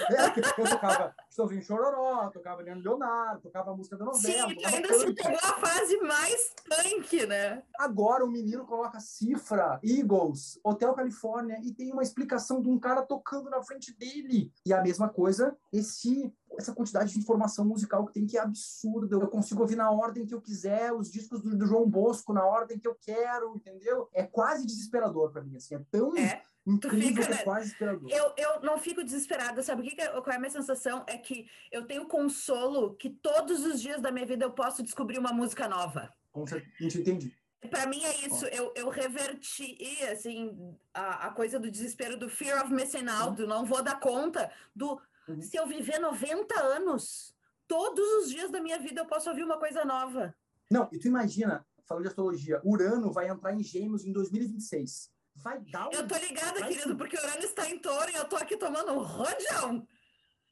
[0.09, 1.15] É, eu tocava
[1.61, 4.49] Chororó, tocava Leandro Leonardo, tocava a música da novela.
[4.49, 7.63] Sim, ainda se pegou a fase mais punk, né?
[7.77, 13.01] Agora o menino coloca cifra, Eagles, Hotel Califórnia, e tem uma explicação de um cara
[13.01, 14.51] tocando na frente dele.
[14.65, 19.15] E a mesma coisa, esse essa quantidade de informação musical que tem que é absurda.
[19.15, 22.45] Eu consigo ouvir na ordem que eu quiser, os discos do, do João Bosco na
[22.45, 24.09] ordem que eu quero, entendeu?
[24.13, 26.41] É quase desesperador para mim, assim, é tão é.
[26.65, 28.09] Incrível fica, é quase desesperador.
[28.11, 31.03] Eu, eu não fico desesperada, sabe o que, que qual é a minha sensação?
[31.07, 35.19] É que eu tenho consolo que todos os dias da minha vida eu posso descobrir
[35.19, 36.13] uma música nova.
[36.31, 37.37] Com certeza, entendi.
[37.69, 39.75] Para mim é isso, eu, eu reverti
[40.11, 43.99] assim a, a coisa do desespero do fear of missing out, do não vou dar
[43.99, 45.41] conta, do Uhum.
[45.41, 47.35] Se eu viver 90 anos,
[47.67, 50.35] todos os dias da minha vida eu posso ouvir uma coisa nova.
[50.69, 55.11] Não, e tu imagina, falando de astrologia, Urano vai entrar em Gêmeos em 2026.
[55.35, 55.91] Vai dar um...
[55.91, 58.93] Eu tô ligada, vai querido, porque Urano está em touro e eu tô aqui tomando
[58.93, 59.87] um rojão.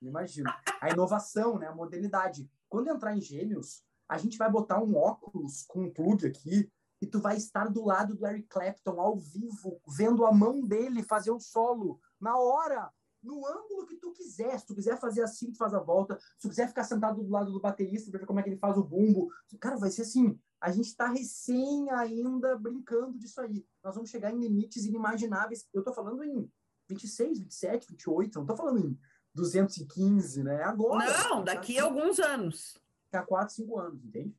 [0.02, 0.56] Imagina.
[0.82, 1.67] A inovação, né?
[1.67, 2.50] A modernidade.
[2.67, 7.08] Quando entrar em Gêmeos, a gente vai botar um óculos com um plug aqui e
[7.08, 11.32] tu vai estar do lado do Eric Clapton ao vivo, vendo a mão dele fazer
[11.32, 12.91] o solo na hora
[13.24, 14.60] no ângulo que tu quiser.
[14.60, 16.20] Se tu quiser fazer assim, tu faz a volta.
[16.38, 18.58] Se tu quiser ficar sentado do lado do baterista para ver como é que ele
[18.58, 19.30] faz o bumbo.
[19.60, 20.40] Cara, vai ser assim.
[20.60, 23.66] A gente está recém ainda brincando disso aí.
[23.84, 25.68] Nós vamos chegar em limites inimagináveis.
[25.74, 26.50] Eu estou falando em
[26.90, 28.36] 26, 27, 28.
[28.36, 29.00] Não estou falando em
[29.34, 30.64] 215, né?
[30.64, 31.06] Agora.
[31.30, 32.78] Não, daqui a alguns anos.
[33.12, 34.36] Daqui a 4, 5 anos, entende?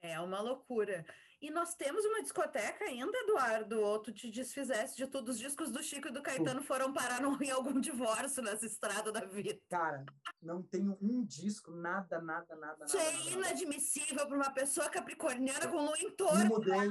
[0.00, 1.04] É uma loucura.
[1.40, 5.70] E nós temos uma discoteca ainda, Eduardo, ou tu te desfizesse de tudo, os discos
[5.70, 9.56] do Chico e do Caetano foram parar no, em algum divórcio nessa estrada da vida.
[9.68, 10.04] Cara,
[10.40, 13.10] não tenho um disco, nada, nada, nada, Isso nada.
[13.10, 16.38] é inadmissível para uma pessoa capricorniana com lua em touro.
[16.38, 16.90] Me mudei,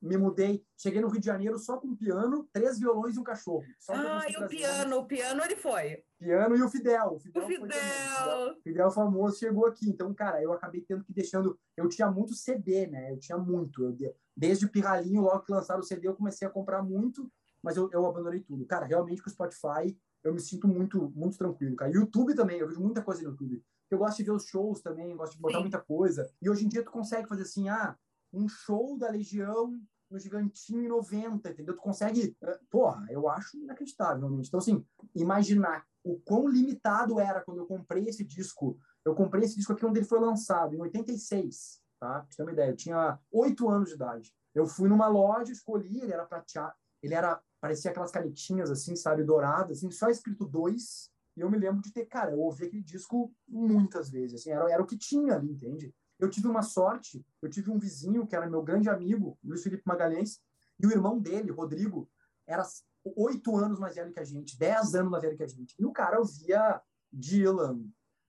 [0.00, 0.66] me mudei.
[0.76, 3.64] Cheguei no Rio de Janeiro só com um piano, três violões e um cachorro.
[3.78, 6.04] Só ah, e o piano, o piano ele foi.
[6.18, 7.14] Piano e o Fidel.
[7.14, 7.42] O Fidel.
[7.42, 8.56] O Fidel.
[8.62, 9.88] Fidel famoso chegou aqui.
[9.88, 11.58] Então, cara, eu acabei tendo que deixando.
[11.76, 13.12] Eu tinha muito CD, né?
[13.12, 13.84] Eu tinha muito.
[13.84, 17.30] Eu, desde o Pirralhinho, logo que lançaram o CD, eu comecei a comprar muito,
[17.62, 18.66] mas eu, eu abandonei tudo.
[18.66, 19.96] Cara, realmente com o Spotify,
[20.28, 21.90] eu me sinto muito, muito tranquilo, cara.
[21.90, 23.62] YouTube também, eu vejo muita coisa no YouTube.
[23.90, 25.62] Eu gosto de ver os shows também, gosto de botar Sim.
[25.62, 26.28] muita coisa.
[26.42, 27.96] E hoje em dia tu consegue fazer assim, ah,
[28.32, 31.74] um show da Legião no Gigantinho em 90, entendeu?
[31.74, 32.36] Tu consegue.
[32.42, 34.48] Eh, porra, eu acho inacreditável, realmente.
[34.48, 34.84] Então, assim,
[35.14, 38.78] imaginar o quão limitado era quando eu comprei esse disco.
[39.04, 42.20] Eu comprei esse disco aqui onde ele foi lançado, em 86, tá?
[42.20, 42.70] Pra você ter uma ideia.
[42.70, 44.32] Eu tinha oito anos de idade.
[44.54, 46.74] Eu fui numa loja, escolhi, ele era prateado.
[47.02, 47.40] Ele era.
[47.66, 51.10] Parecia aquelas canetinhas, assim, sabe, douradas, assim, só escrito dois.
[51.36, 54.70] E eu me lembro de ter, cara, eu ouvi aquele disco muitas vezes, assim, era,
[54.70, 55.92] era o que tinha ali, entende?
[56.16, 59.82] Eu tive uma sorte, eu tive um vizinho que era meu grande amigo, Luiz Felipe
[59.84, 60.38] Magalhães,
[60.78, 62.08] e o irmão dele, Rodrigo,
[62.46, 62.62] era
[63.16, 65.74] oito anos mais velho que a gente, dez anos mais velho que a gente.
[65.76, 66.80] E o cara ouvia
[67.12, 67.80] Dylan,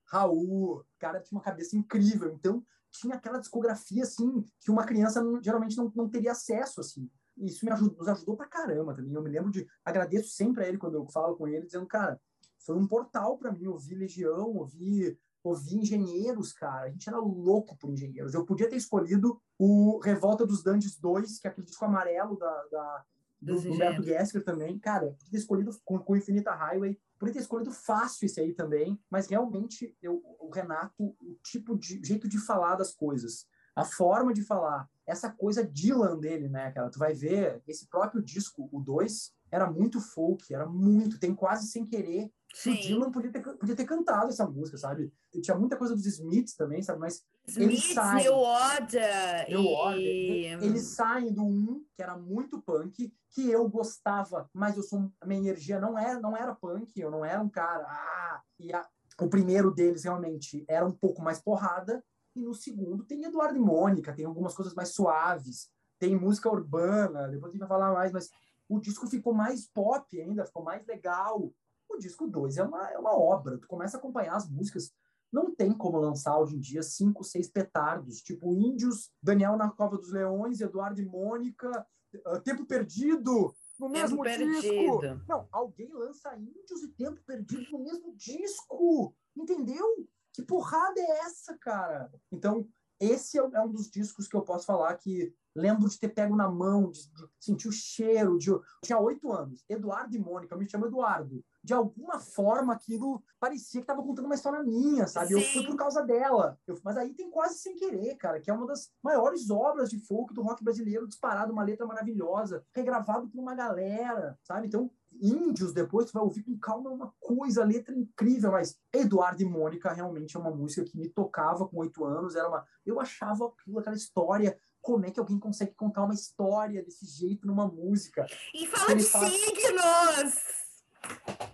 [0.05, 5.21] Raul, o cara tinha uma cabeça incrível, então tinha aquela discografia, assim, que uma criança
[5.43, 7.07] geralmente não, não teria acesso, assim.
[7.37, 9.13] Isso me ajudou, nos ajudou pra caramba também.
[9.13, 12.19] Eu me lembro de, agradeço sempre a ele quando eu falo com ele, dizendo, cara,
[12.59, 16.87] foi um portal para mim ouvir Legião, ouvir ouvir engenheiros, cara.
[16.87, 18.33] A gente era louco por engenheiros.
[18.33, 22.63] Eu podia ter escolhido o Revolta dos Dandes 2, que é aquele disco amarelo da,
[22.71, 23.05] da
[23.41, 24.77] do, do Humberto Gessler também.
[24.79, 26.99] Cara, podia ter escolhido com, com Infinita Highway.
[27.17, 28.99] Podia ter escolhido fácil esse aí também.
[29.09, 34.33] Mas realmente, eu, o Renato, o tipo de jeito de falar das coisas, a forma
[34.33, 36.89] de falar, essa coisa Dylan dele, né, cara?
[36.89, 41.67] Tu vai ver esse próprio disco, o 2, era muito folk, era muito, tem quase
[41.67, 42.71] sem querer Sim.
[42.71, 45.13] O Dylan podia ter, podia ter cantado essa música, sabe?
[45.41, 46.99] Tinha muita coisa dos Smiths também, sabe?
[46.99, 48.23] Mas Smiths, eles saem...
[48.23, 49.49] New Order.
[49.49, 50.01] New Order.
[50.01, 50.45] E...
[50.65, 55.25] Eles saem do um, que era muito punk, que eu gostava, mas eu sou, a
[55.25, 57.83] minha energia não era, não era punk, eu não era um cara...
[57.83, 58.83] Ah, e a,
[59.21, 62.03] o primeiro deles realmente era um pouco mais porrada,
[62.39, 65.69] e no segundo tem Eduardo e Mônica, tem algumas coisas mais suaves,
[65.99, 68.29] tem música urbana, depois a gente vai falar mais, mas
[68.69, 71.51] o disco ficou mais pop ainda, ficou mais legal.
[71.89, 74.91] O disco 2 é uma, é uma obra, tu começa a acompanhar as músicas.
[75.31, 79.97] Não tem como lançar hoje em dia cinco, seis petardos, tipo Índios, Daniel na Cova
[79.97, 81.85] dos Leões, Eduardo e Mônica,
[82.25, 85.01] uh, Tempo Perdido, no mesmo disco.
[85.27, 90.07] Não, alguém lança Índios e Tempo Perdido no mesmo disco, entendeu?
[90.37, 92.11] Que porrada é essa, cara?
[92.31, 92.69] Então,
[92.99, 96.35] esse é, é um dos discos que eu posso falar que lembro de ter pego
[96.35, 98.37] na mão, de, de sentir o cheiro.
[98.37, 98.49] De...
[98.49, 99.65] Eu tinha oito anos.
[99.67, 101.43] Eduardo e Mônica, eu me chamo Eduardo.
[101.63, 105.29] De alguma forma, aquilo parecia que estava contando uma história minha, sabe?
[105.29, 105.33] Sim.
[105.33, 106.55] Eu fui por causa dela.
[106.67, 106.79] Eu...
[106.83, 110.35] Mas aí tem quase sem querer, cara, que é uma das maiores obras de folk
[110.35, 114.67] do rock brasileiro, disparado, uma letra maravilhosa, regravado por uma galera, sabe?
[114.67, 114.91] Então,
[115.21, 119.91] Índios, depois tu vai ouvir com calma uma coisa, letra incrível, mas Eduardo e Mônica
[119.91, 123.79] realmente é uma música que me tocava com oito anos, era uma, eu achava aquilo,
[123.79, 128.25] aquela história, como é que alguém consegue contar uma história desse jeito numa música?
[128.53, 129.33] E fala de faz...
[129.33, 130.35] signos!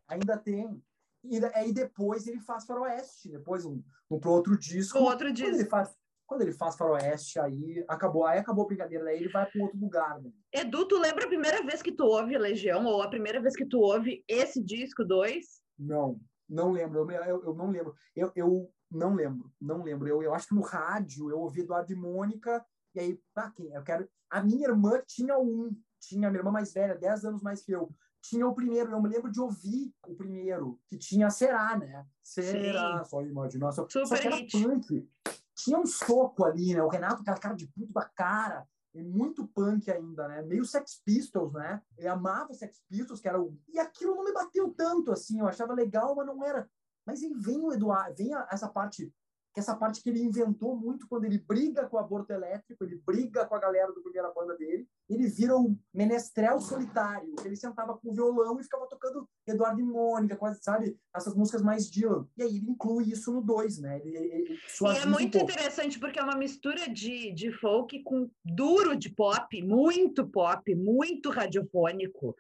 [0.07, 0.81] Ainda tem.
[1.23, 4.99] E aí depois ele faz faroeste, depois um, um pro outro disco.
[4.99, 5.55] O outro disco.
[5.55, 5.95] Ele faz
[6.33, 9.79] quando ele faz faroeste, aí acabou, aí acabou a brincadeira, daí ele vai para outro
[9.79, 10.19] lugar.
[10.19, 10.31] Né?
[10.51, 13.65] Edu, tu lembra a primeira vez que tu ouve Legião, ou a primeira vez que
[13.65, 15.45] tu ouve esse disco 2?
[15.77, 16.19] Não,
[16.49, 17.93] não lembro, eu, eu, eu, não lembro.
[18.15, 20.07] Eu, eu não lembro, não lembro.
[20.07, 22.65] Eu, eu acho que no rádio eu ouvi Eduardo e Mônica,
[22.95, 23.71] e aí, pra quem?
[23.71, 24.09] Eu quero.
[24.27, 27.71] A minha irmã tinha um, tinha a minha irmã mais velha, 10 anos mais que
[27.71, 27.93] eu.
[28.23, 32.05] Tinha o primeiro, eu me lembro de ouvir o primeiro, que tinha Será, né?
[32.23, 33.09] Será, Sim.
[33.09, 33.85] só imaginação.
[33.87, 35.07] Super só que era punk
[35.55, 36.83] tinha um soco ali, né?
[36.83, 40.41] O Renato, aquela cara de puto da cara, e muito punk ainda, né?
[40.43, 41.81] Meio Sex Pistols, né?
[41.97, 43.57] Ele amava Sex Pistols, que era o...
[43.67, 46.69] E aquilo não me bateu tanto, assim, eu achava legal, mas não era...
[47.05, 49.11] Mas aí vem o Eduardo, vem essa parte
[49.53, 52.99] que essa parte que ele inventou muito quando ele briga com o aborto elétrico, ele
[53.05, 57.97] briga com a galera do primeira banda dele, ele vira um menestrel solitário, ele sentava
[57.97, 62.27] com o violão e ficava tocando Eduardo e Mônica, quase, sabe, essas músicas mais Dylan.
[62.37, 63.99] E aí ele inclui isso no 2, né?
[63.99, 68.29] Ele, ele, e é muito um interessante porque é uma mistura de, de folk com
[68.43, 72.35] duro de pop, muito pop, muito radiofônico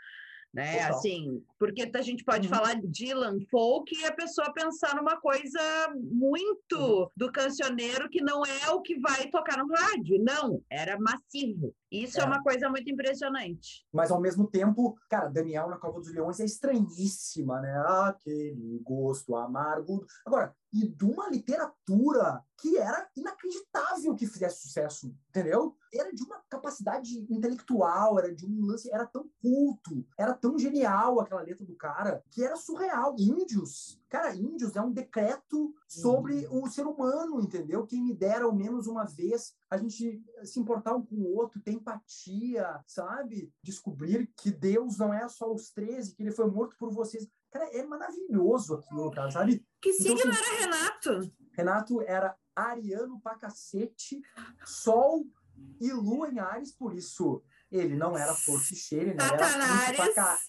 [0.53, 0.73] né?
[0.73, 0.97] Total.
[0.97, 2.53] Assim, porque a gente pode uhum.
[2.53, 5.59] falar Dylan folk e a pessoa pensar numa coisa
[5.95, 7.07] muito uhum.
[7.17, 10.23] do cancioneiro que não é o que vai tocar no rádio.
[10.23, 11.73] Não, era massivo.
[11.93, 12.23] Isso é.
[12.23, 12.25] é.
[12.25, 13.85] uma coisa muito impressionante.
[13.93, 17.71] Mas ao mesmo tempo, cara, Daniel na Cova dos Leões é estranhíssima, né?
[18.07, 20.03] Aquele gosto amargo.
[20.25, 25.75] Agora, e de uma literatura que era inacreditável que fizesse sucesso, entendeu?
[25.93, 31.19] Era de uma capacidade intelectual, era de um lance, era tão culto, era tão genial
[31.19, 33.15] aquela letra do cara, que era surreal.
[33.19, 36.65] Índios, cara, Índios é um decreto sobre uhum.
[36.65, 37.83] o ser humano, entendeu?
[37.87, 41.59] Quem me dera ao menos uma vez a gente se importar um com o outro,
[41.59, 43.51] ter empatia, sabe?
[43.63, 47.27] Descobrir que Deus não é só os 13, que ele foi morto por vocês.
[47.51, 49.65] Cara, é maravilhoso aquilo, cara, sabe?
[49.81, 51.33] Que então, signo assim, era Renato?
[51.51, 54.21] Renato era ariano pra cacete,
[54.63, 55.25] sol
[55.81, 59.23] e lua em Ares, por isso ele não era forte cheio, né?
[59.23, 60.39] Era pra ca...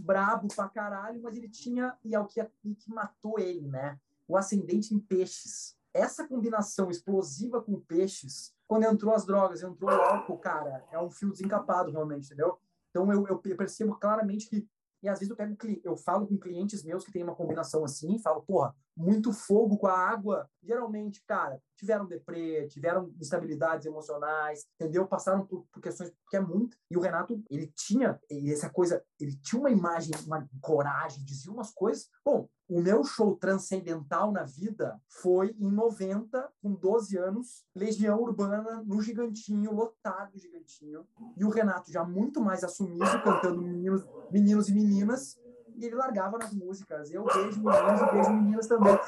[0.00, 3.98] brabo pra caralho, mas ele tinha, e é o que, e que matou ele, né?
[4.28, 5.76] O ascendente em peixes.
[5.94, 11.10] Essa combinação explosiva com peixes, quando entrou as drogas, entrou o álcool, cara, é um
[11.10, 12.58] fio desencapado, realmente, entendeu?
[12.90, 14.68] Então eu, eu percebo claramente que
[15.02, 18.18] e às vezes eu pego, eu falo com clientes meus que tem uma combinação assim,
[18.18, 20.48] falo, porra, muito fogo com a água.
[20.62, 25.06] Geralmente, cara, tiveram deprê, tiveram instabilidades emocionais, entendeu?
[25.06, 26.76] Passaram por, por questões que é muito.
[26.90, 28.18] E o Renato, ele tinha
[28.50, 32.08] essa coisa, ele tinha uma imagem, uma coragem, dizia umas coisas.
[32.24, 38.82] Bom, o meu show transcendental na vida foi em 90, com 12 anos, Legião Urbana
[38.84, 41.06] no Gigantinho, lotado Gigantinho.
[41.36, 45.38] E o Renato já muito mais assumido, cantando meninos, meninos e meninas
[45.76, 47.10] e ele largava nas músicas.
[47.10, 48.98] Eu beijo meninos e beijo meninas também.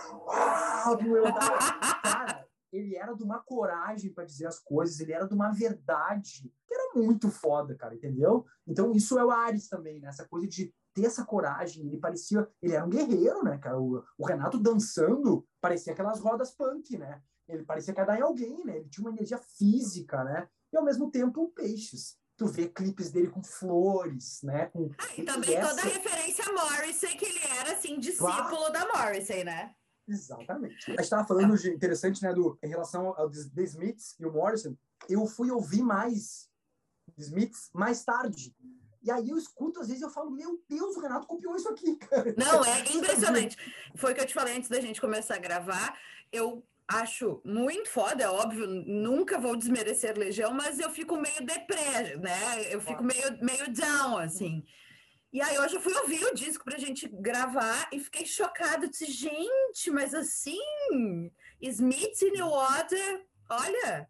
[2.02, 6.52] Cara, ele era de uma coragem para dizer as coisas, ele era de uma verdade
[6.66, 8.44] que era muito foda, cara, entendeu?
[8.66, 10.08] Então isso é o Ares também, né?
[10.08, 11.86] Essa coisa de ter essa coragem.
[11.86, 13.80] Ele parecia, ele era um guerreiro, né, cara?
[13.80, 17.22] O, o Renato dançando parecia aquelas rodas punk, né?
[17.48, 18.76] Ele parecia que ia dar em alguém, né?
[18.76, 20.46] Ele tinha uma energia física, né?
[20.70, 24.66] E ao mesmo tempo peixes tu vê clipes dele com flores, né?
[24.66, 25.68] Com, ah, e também essa...
[25.70, 29.74] toda a referência Morrissey, que ele era, assim, discípulo da Morrissey, né?
[30.06, 30.90] Exatamente.
[30.90, 34.32] A gente estava falando de interessante, né, do, em relação ao The Smiths e o
[34.32, 34.74] Morrison.
[35.08, 36.48] Eu fui ouvir mais
[37.14, 38.54] The Smiths mais tarde.
[39.02, 41.96] E aí eu escuto, às vezes eu falo, meu Deus, o Renato copiou isso aqui,
[42.08, 42.34] cara.
[42.36, 43.56] Não, é impressionante.
[43.94, 45.98] Foi o que eu te falei antes da gente começar a gravar.
[46.32, 52.16] Eu acho muito foda, é óbvio, nunca vou desmerecer Legião, mas eu fico meio deprê,
[52.16, 52.72] né?
[52.74, 54.64] Eu fico meio, meio down, assim.
[55.30, 58.88] E aí hoje eu fui ouvir o disco pra gente gravar e fiquei chocada.
[58.88, 60.58] Disse, gente, mas assim,
[61.60, 64.08] Smith in the Water, olha,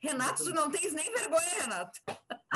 [0.00, 2.00] Renato, tu não tens nem vergonha, Renato.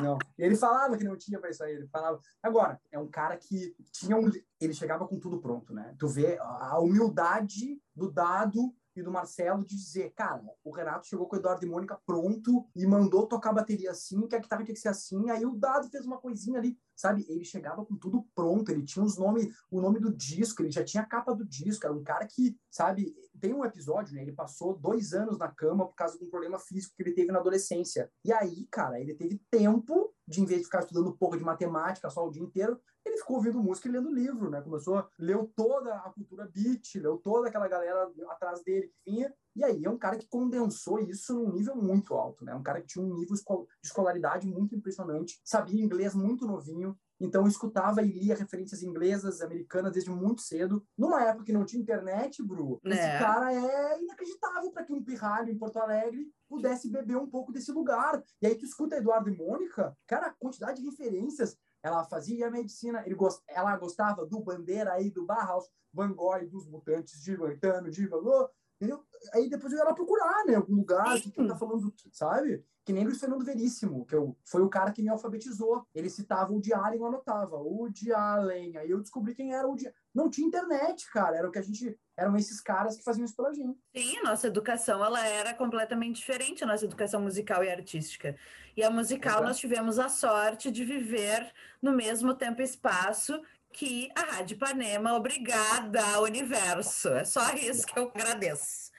[0.01, 2.21] Não, ele falava que não tinha para isso aí, ele falava.
[2.41, 4.31] Agora, é um cara que tinha um.
[4.61, 5.97] Ele chegava com tudo pronto, né?
[5.99, 11.27] Tu vê a humildade do dado e do Marcelo de dizer, cara, o Renato chegou
[11.27, 14.65] com o Eduardo e Mônica pronto e mandou tocar a bateria assim, que a guitarra
[14.65, 17.25] tinha que ser assim, aí o Dado fez uma coisinha ali, sabe?
[17.29, 20.85] Ele chegava com tudo pronto, ele tinha os nome, o nome do disco, ele já
[20.85, 24.23] tinha a capa do disco, era um cara que, sabe, tem um episódio, né?
[24.23, 27.31] Ele passou dois anos na cama por causa de um problema físico que ele teve
[27.31, 28.11] na adolescência.
[28.25, 32.11] E aí, cara, ele teve tempo de, em vez de ficar estudando pouco de matemática
[32.11, 34.61] só o dia inteiro, ele ficou ouvindo música e lendo livro, né?
[34.61, 39.65] Começou, leu toda a cultura beat, leu toda aquela galera atrás dele que vinha, e
[39.65, 42.55] aí é um cara que condensou isso num nível muito alto, né?
[42.55, 43.43] Um cara que tinha um nível de
[43.83, 50.11] escolaridade muito impressionante, sabia inglês muito novinho, então escutava e lia referências inglesas, americanas desde
[50.11, 50.87] muito cedo.
[50.97, 52.91] Numa época que não tinha internet, Bru, é.
[52.91, 57.53] esse cara é inacreditável para que um pirralho em Porto Alegre pudesse beber um pouco
[57.53, 58.23] desse lugar.
[58.41, 61.57] E aí tu escuta Eduardo e Mônica, cara, a quantidade de referências.
[61.83, 63.43] Ela fazia medicina, ele gost...
[63.49, 68.51] ela gostava do Bandeira aí, do Barhaus, Van Gogh, dos Mutantes, de Gaetano, de Valor.
[68.81, 69.05] Entendeu?
[69.35, 70.55] Aí depois eu ia lá procurar, né?
[70.55, 72.65] Algum lugar que, que tá falando, sabe?
[72.85, 75.85] Que nem Luiz Fernando Veríssimo, que eu, foi o cara que me alfabetizou.
[75.95, 77.57] Ele citava o de Allen, eu anotava.
[77.57, 78.77] O de Allen.
[78.79, 79.93] Aí eu descobri quem era o de...
[80.15, 81.37] Não tinha internet, cara.
[81.37, 81.99] Era o que a gente...
[82.17, 83.79] Eram esses caras que faziam isso pela gente.
[83.95, 88.37] Sim, nossa educação, ela era completamente diferente, a nossa educação musical e artística.
[88.77, 89.47] E a musical, Exato.
[89.47, 91.53] nós tivemos a sorte de viver
[91.83, 93.41] no mesmo tempo e espaço
[93.73, 97.09] que a Rádio Ipanema, obrigada, universo.
[97.09, 98.91] É só isso que eu agradeço.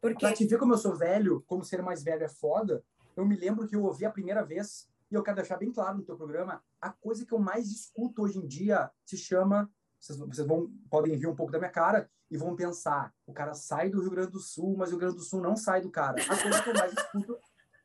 [0.00, 0.26] Porque...
[0.26, 2.82] Pra te ver como eu sou velho, como ser mais velho é foda,
[3.16, 5.98] eu me lembro que eu ouvi a primeira vez, e eu quero deixar bem claro
[5.98, 10.18] no teu programa, a coisa que eu mais escuto hoje em dia se chama, vocês,
[10.18, 13.90] vocês vão, podem rir um pouco da minha cara, e vão pensar, o cara sai
[13.90, 16.22] do Rio Grande do Sul, mas o Rio Grande do Sul não sai do cara.
[16.22, 17.38] A coisa que eu mais escuto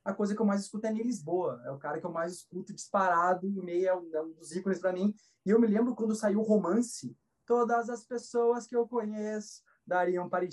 [0.06, 1.60] a coisa que eu mais escuto é em Lisboa.
[1.66, 4.56] É o cara que eu mais escuto disparado, e meio é um, é um dos
[4.56, 5.14] ícones para mim.
[5.44, 10.30] E eu me lembro quando saiu o romance, todas as pessoas que eu conheço dariam
[10.30, 10.46] para.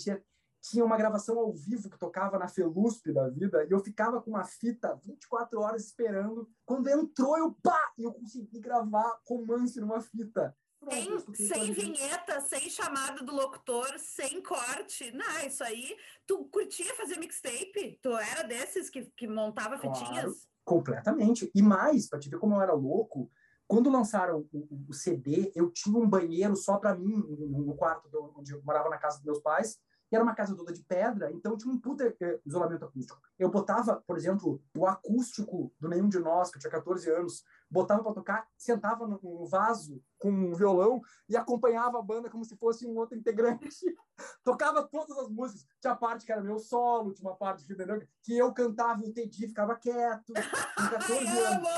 [0.62, 4.30] Tinha uma gravação ao vivo que tocava na Felusp da vida, e eu ficava com
[4.30, 6.48] uma fita 24 horas esperando.
[6.64, 7.92] Quando entrou, eu pá!
[7.98, 10.56] E eu consegui gravar romance numa fita.
[10.90, 15.12] Sem, sem vinheta, sem chamada do locutor, sem corte.
[15.12, 15.96] Não, isso aí.
[16.26, 17.98] Tu curtia fazer mixtape?
[18.02, 20.48] Tu era desses que, que montava claro, fitinhas?
[20.64, 21.50] Completamente.
[21.54, 23.30] E mais, pra te ver como eu era louco,
[23.66, 28.52] quando lançaram o, o CD, eu tinha um banheiro só para mim, no quarto onde
[28.52, 29.78] eu morava na casa dos meus pais,
[30.12, 33.18] e era uma casa toda de pedra, então tinha um puta eh, isolamento acústico.
[33.38, 37.42] Eu botava, por exemplo, o acústico do Nenhum de Nós, que eu tinha 14 anos,
[37.72, 42.54] botava para tocar, sentava no, vaso com um violão e acompanhava a banda como se
[42.56, 43.66] fosse um outro integrante.
[44.44, 45.66] Tocava todas as músicas.
[45.80, 47.74] Tinha parte que era meu solo, tinha uma parte que,
[48.22, 50.32] que eu cantava e o Teddy ficava quieto.
[50.76, 51.68] Com 14 anos.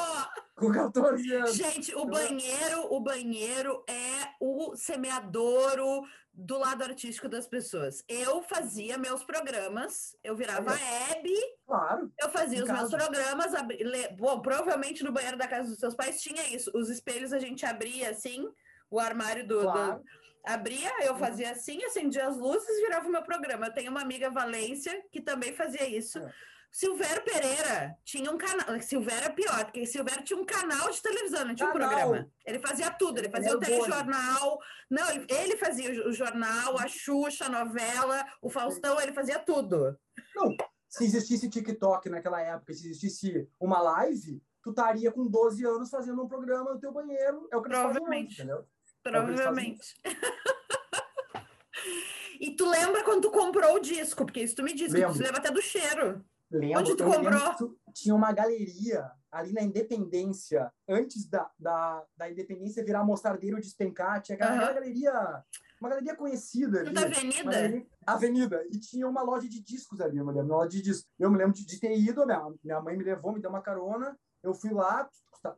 [0.56, 1.54] Com 14 anos.
[1.54, 6.02] Gente, o então, banheiro, o banheiro é o semeadouro
[6.34, 8.02] do lado artístico das pessoas.
[8.08, 14.08] Eu fazia meus programas, eu virava Hebe, claro, eu fazia os meus programas, abri, le,
[14.16, 16.70] bom, provavelmente no banheiro da casa dos seus pais tinha isso.
[16.74, 18.48] Os espelhos a gente abria assim,
[18.90, 20.00] o armário do, claro.
[20.00, 20.04] do
[20.44, 21.18] abria, eu uhum.
[21.18, 23.66] fazia assim, acendia as luzes, virava o meu programa.
[23.66, 26.18] Eu tenho uma amiga Valência que também fazia isso.
[26.18, 26.32] É.
[26.74, 28.82] Silvério Pereira tinha um canal.
[28.82, 31.86] Silvério é pior, porque Silvério tinha um canal de televisão, não tinha canal.
[31.86, 32.28] um programa.
[32.44, 34.58] Ele fazia tudo, ele fazia o telejornal.
[34.90, 39.96] Não, ele, ele, fazia o jornal, a Xuxa, a novela, o Faustão, ele fazia tudo.
[40.34, 40.52] Não,
[40.88, 46.24] se existisse TikTok naquela época, se existisse uma live, tu estaria com 12 anos fazendo
[46.24, 47.48] um programa no teu banheiro.
[47.52, 48.32] É o que Provavelmente.
[48.32, 48.66] Hoje, entendeu?
[49.00, 49.94] Provavelmente.
[50.02, 50.10] É
[52.40, 54.24] e tu lembra quando tu comprou o disco?
[54.24, 56.24] Porque isso tu me disse, que tu lembra até do cheiro.
[56.58, 57.76] Lembro, Onde tu comprou?
[57.92, 64.22] tinha uma galeria ali na Independência, antes da, da, da Independência virar Mostardeiro de Espencar,
[64.22, 64.74] tinha aquela, uhum.
[64.74, 65.44] galeria,
[65.80, 66.92] uma galeria conhecida ali.
[66.92, 67.50] Da Avenida?
[67.50, 68.66] Galeria, avenida.
[68.70, 71.10] E tinha uma loja de discos ali, eu me lembro, uma loja de discos.
[71.18, 73.60] Eu me lembro de, de ter ido, minha, minha mãe me levou, me deu uma
[73.60, 75.08] carona, eu fui lá,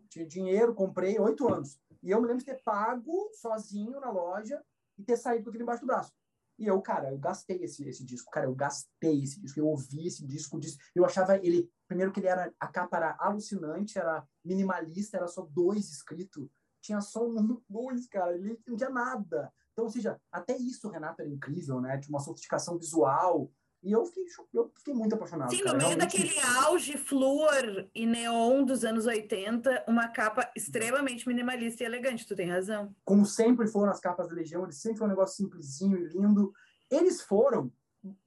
[0.09, 1.79] tinha dinheiro, comprei, oito anos.
[2.03, 4.63] E eu me lembro de ter pago sozinho na loja
[4.97, 6.13] e ter saído com aquilo embaixo do braço.
[6.59, 10.07] E eu, cara, eu gastei esse, esse disco, cara, eu gastei esse disco, eu ouvi
[10.07, 10.59] esse disco,
[10.95, 15.43] eu achava ele, primeiro que ele era, a capa era alucinante, era minimalista, era só
[15.43, 16.51] dois escrito,
[16.81, 19.53] tinha só um, dois, cara, ele não tinha nada.
[19.73, 21.99] Então, ou seja, até isso, Renato, era incrível, né?
[21.99, 23.51] Tinha uma sofisticação visual,
[23.83, 24.25] E eu fiquei,
[24.55, 25.51] eu fiquei muito apaixonado.
[25.51, 25.73] Sim, cara.
[25.73, 26.19] no meio Realmente...
[26.19, 32.35] daquele auge flúor e neon dos anos 80, uma capa extremamente minimalista e elegante, tu
[32.35, 32.95] tem razão.
[33.05, 36.53] Como sempre foram as capas da Legião, eles sempre foram um negócio simplesinho e lindo.
[36.91, 37.71] Eles foram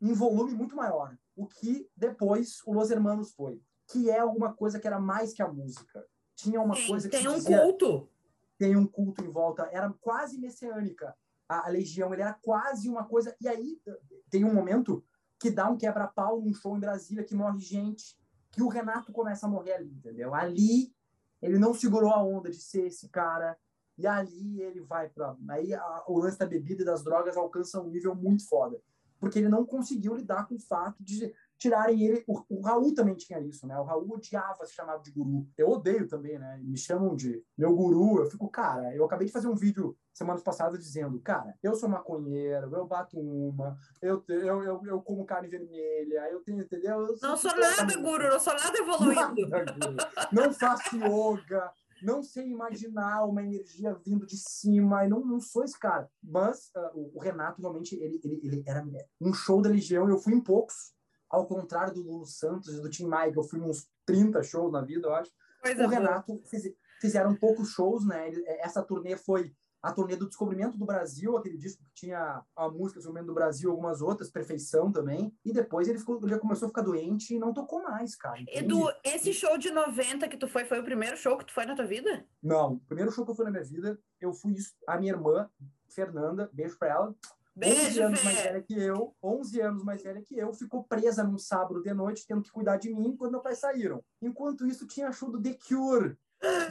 [0.02, 4.80] em volume muito maior, o que depois o Los Hermanos foi, que é alguma coisa
[4.80, 6.06] que era mais que a música.
[6.36, 8.10] Tinha uma Sim, coisa que tem um dizia, culto.
[8.58, 11.16] Tem um culto em volta, era quase messiânica.
[11.48, 13.36] A, a Legião, ele era quase uma coisa.
[13.42, 13.82] E aí
[14.30, 15.04] tem um momento
[15.40, 18.20] que dá um quebra-pau num show em Brasília, que morre gente,
[18.52, 20.34] que o Renato começa a morrer ali, entendeu?
[20.34, 20.94] Ali
[21.42, 23.58] ele não segurou a onda de ser esse cara,
[23.98, 25.36] e ali ele vai para.
[25.50, 28.82] Aí a, o lance da bebida e das drogas alcança um nível muito foda.
[29.20, 32.24] Porque ele não conseguiu lidar com o fato de tirarem ele.
[32.26, 33.78] O, o, Raul também tinha isso, né?
[33.78, 35.48] O Raul odiava ser chamado de guru.
[35.58, 36.60] Eu odeio também, né?
[36.64, 38.24] Me chamam de meu guru.
[38.24, 41.88] Eu fico, cara, eu acabei de fazer um vídeo semanas passadas dizendo, cara, eu sou
[41.88, 47.08] maconheiro, eu bato uma, eu, eu, eu, eu como carne vermelha, eu tenho, entendeu?
[47.08, 49.48] Eu não sou nada, guru, não sou nada evoluído.
[49.48, 55.40] Nada, não faço yoga, não sei imaginar uma energia vindo de cima, e não, não
[55.40, 56.10] sou esse cara.
[56.22, 58.86] Mas uh, o Renato realmente, ele, ele, ele era
[59.22, 60.94] um show da Legião, eu fui em poucos,
[61.30, 64.72] ao contrário do Lulu Santos e do Tim Maia, que eu fui uns 30 shows
[64.72, 65.32] na vida, eu acho.
[65.62, 66.64] Coisa o Renato fiz,
[67.00, 68.32] fizeram poucos shows, né?
[68.62, 73.00] Essa turnê foi a turnê do Descobrimento do Brasil, aquele disco que tinha a música
[73.00, 75.34] Descobrimento do Brasil, algumas outras, Perfeição também.
[75.46, 78.42] E depois ele, ficou, ele começou a ficar doente e não tocou mais, cara.
[78.42, 78.58] Entende?
[78.60, 81.66] Edu, esse show de 90 que tu foi, foi o primeiro show que tu foi
[81.66, 82.26] na tua vida?
[82.44, 84.54] Não, o primeiro show que eu fui na minha vida, eu fui
[84.86, 85.50] a minha irmã,
[85.90, 87.16] Fernanda, beijo pra ela.
[87.60, 91.24] Beijo, 11 anos mais velha que eu, 11 anos mais velha que eu, ficou presa
[91.24, 94.02] num sábado de noite, tendo que cuidar de mim quando meus pais saíram.
[94.22, 96.18] Enquanto isso, tinha show do The Cure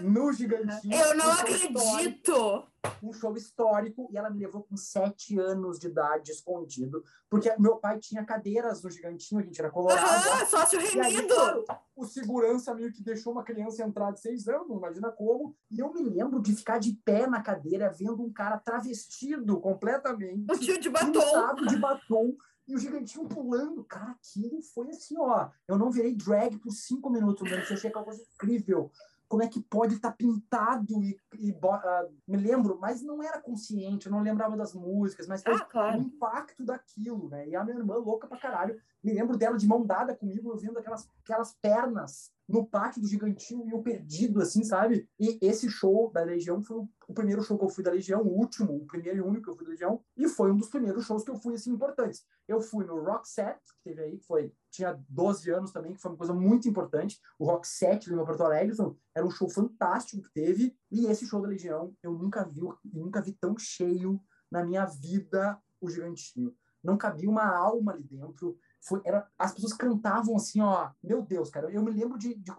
[0.02, 0.94] no Gigantinho.
[0.94, 2.64] Eu não um acredito!
[3.02, 7.76] Um show histórico, e ela me levou com sete anos de idade escondido, porque meu
[7.76, 10.00] pai tinha cadeiras no Gigantinho, a gente era colorado.
[10.00, 11.34] Ah, sócio remido!
[11.68, 15.54] Aí, o segurança meio que deixou uma criança entrar de seis anos, não imagina como,
[15.70, 20.50] e eu me lembro de ficar de pé na cadeira, vendo um cara travestido completamente.
[20.50, 21.66] Um tio de batom.
[21.68, 23.82] de batom, e o gigantinho pulando.
[23.84, 25.48] Cara, aquilo foi assim, ó.
[25.66, 28.90] Eu não virei drag por cinco minutos, mas eu achei aquela coisa incrível
[29.28, 33.40] como é que pode estar tá pintado e, e uh, me lembro, mas não era
[33.40, 35.98] consciente, eu não lembrava das músicas, mas ah, claro.
[35.98, 37.46] o impacto daquilo, né?
[37.46, 40.56] E a minha irmã louca pra caralho, me lembro dela de mão dada comigo, eu
[40.56, 45.06] vendo aquelas, aquelas pernas no pátio do Gigantinho e eu perdido, assim, sabe?
[45.20, 48.38] E esse show da Legião foi o primeiro show que eu fui da Legião, o
[48.38, 51.04] último, o primeiro e único que eu fui da Legião, e foi um dos primeiros
[51.04, 52.24] shows que eu fui, assim, importantes.
[52.46, 56.00] Eu fui no Rock Set, que teve aí, que foi, tinha 12 anos também, que
[56.00, 58.74] foi uma coisa muito importante, o Rock Set no Porto Alegre,
[59.14, 62.78] era um show fantástico que teve, e esse show da Legião, eu nunca vi, eu
[62.94, 64.20] nunca vi tão cheio
[64.50, 66.54] na minha vida o Gigantinho.
[66.82, 71.50] Não cabia uma alma ali dentro, foi, era, as pessoas cantavam assim, ó, meu Deus,
[71.50, 72.52] cara, eu me lembro de, de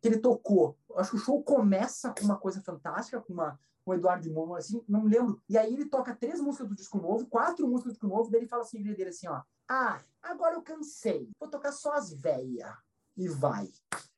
[0.00, 0.76] que ele tocou.
[0.96, 4.30] Acho que o show começa com uma coisa fantástica, com uma com o Eduardo de
[4.30, 5.42] Momo, assim, não me lembro.
[5.48, 8.40] E aí ele toca três músicas do disco novo, quatro músicas do disco novo, daí
[8.40, 12.76] ele fala assim, dele assim, ó, ah, agora eu cansei, vou tocar só as véia.
[13.16, 13.68] E vai.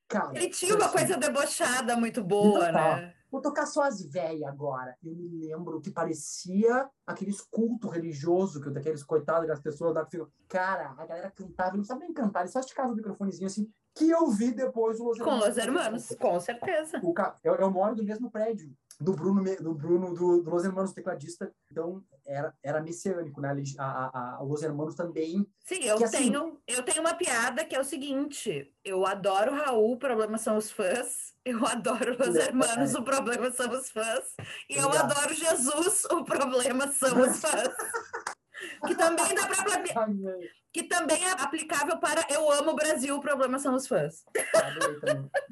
[0.07, 3.15] Cara, ele tinha uma assim, coisa debochada muito boa, né?
[3.35, 4.97] Vou tocar só as véias agora.
[5.03, 10.07] Eu me lembro que parecia aqueles culto religioso, que daqueles coitados das pessoas da
[10.47, 14.11] Cara, a galera cantava, não sabia nem cantar, eles só esticavam o microfonezinho assim, que
[14.11, 17.01] eu vi depois Los Com Los Hermanos, com certeza.
[17.03, 20.93] O, eu, eu moro do mesmo prédio do Bruno, do Bruno do, do Los Hermanos,
[20.93, 23.55] tecladista, então era, era messiânico, né?
[23.79, 25.47] A, a, a Los Hermanos também.
[25.65, 29.55] Sim, eu que, assim, tenho, eu tenho uma piada que é o seguinte: eu adoro
[29.55, 31.35] Raul, o problema são os fãs.
[31.45, 32.99] Eu adoro Los é, Hermanos, é.
[32.99, 34.35] o problema são os fãs.
[34.71, 37.75] E eu adoro Jesus, o problema são os fãs.
[38.87, 39.55] Que também dá para
[40.73, 44.25] que também é aplicável para Eu Amo o Brasil, o problema são os fãs.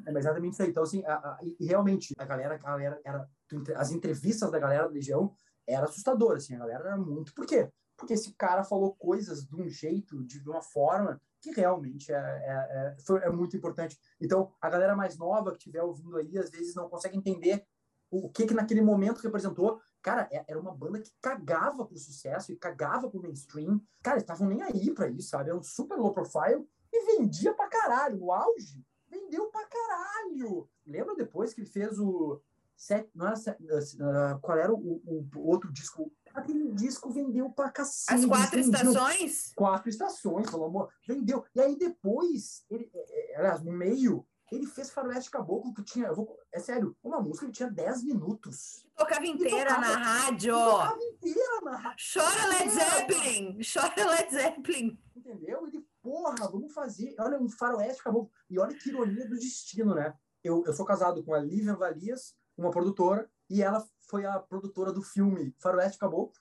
[0.05, 0.69] É exatamente isso aí.
[0.69, 3.29] Então, assim, a, a, e realmente, a galera, a galera era,
[3.77, 5.33] as entrevistas da galera da Legião
[5.65, 7.33] era assustadora, assim, a galera era muito.
[7.33, 7.69] Por quê?
[7.95, 12.17] Porque esse cara falou coisas de um jeito, de uma forma que realmente é, é,
[12.19, 13.97] é, foi, é muito importante.
[14.19, 17.65] Então, a galera mais nova que estiver ouvindo aí, às vezes não consegue entender
[18.09, 19.81] o que que naquele momento representou.
[20.03, 23.81] Cara, é, era uma banda que cagava pro sucesso e cagava pro mainstream.
[24.03, 25.49] Cara, eles estavam nem aí pra isso, sabe?
[25.49, 28.17] Era um super low profile e vendia pra caralho.
[28.17, 30.69] No auge, vendeu pra caralho.
[30.85, 32.41] Lembra depois que ele fez o.
[32.75, 36.11] Set, não era set, uh, qual era o, o, o, outro disco?
[36.33, 38.13] Aquele disco vendeu pra cacete.
[38.13, 39.53] As quatro estações?
[39.55, 40.89] Quatro estações, pelo amor.
[41.07, 41.45] Vendeu.
[41.55, 46.37] E aí depois, ele, é, aliás, no meio, ele fez Faroeste Caboclo, que tinha, vou,
[46.51, 48.85] é sério, uma música que tinha 10 minutos.
[48.95, 50.53] Tocava inteira tocava, na rádio.
[50.53, 52.05] Tocava inteira na rádio.
[52.13, 53.59] Chora Led Zeppelin!
[53.73, 54.99] Chora Led Zeppelin!
[55.15, 55.67] Entendeu?
[55.67, 57.15] Ele, porra, vamos fazer.
[57.19, 58.29] Olha, um faroeste acabou.
[58.49, 60.13] E olha que ironia do destino, né?
[60.43, 64.91] Eu, eu sou casado com a Lívia Valias, uma produtora, e ela foi a produtora
[64.91, 66.33] do filme Faroeste Caboclo.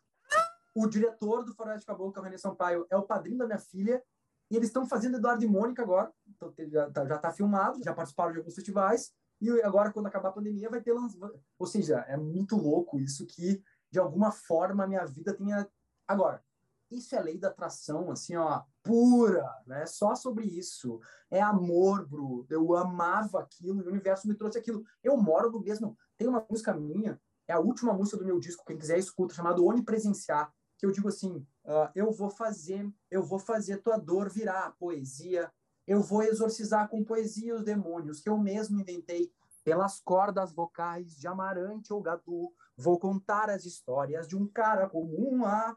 [0.74, 3.58] O diretor do Faroeste Caboclo, que é o René Sampaio, é o padrinho da minha
[3.58, 4.02] filha.
[4.50, 6.12] E eles estão fazendo Eduardo e Mônica agora.
[6.46, 9.12] Então, já está tá filmado, já participaram de alguns festivais.
[9.40, 11.40] E agora, quando acabar a pandemia, vai ter lançamento.
[11.58, 15.68] Ou seja, é muito louco isso que, de alguma forma, a minha vida tenha.
[16.06, 16.42] Agora,
[16.90, 19.86] isso é lei da atração, assim, ó, pura, né?
[19.86, 21.00] Só sobre isso.
[21.30, 22.46] É amor, Bru.
[22.50, 24.84] Eu amava aquilo, o universo me trouxe aquilo.
[25.02, 25.96] Eu moro no mesmo.
[26.16, 29.64] Tem uma música minha, é a última música do meu disco, quem quiser escuta, chamado
[29.64, 34.74] Onipresenciar, que eu digo assim: uh, eu vou fazer, eu vou fazer tua dor virar
[34.78, 35.52] poesia.
[35.86, 39.32] Eu vou exorcizar com poesia os demônios que eu mesmo inventei
[39.64, 42.52] pelas cordas vocais de Amarante ou Gadu.
[42.76, 45.76] Vou contar as histórias de um cara comum a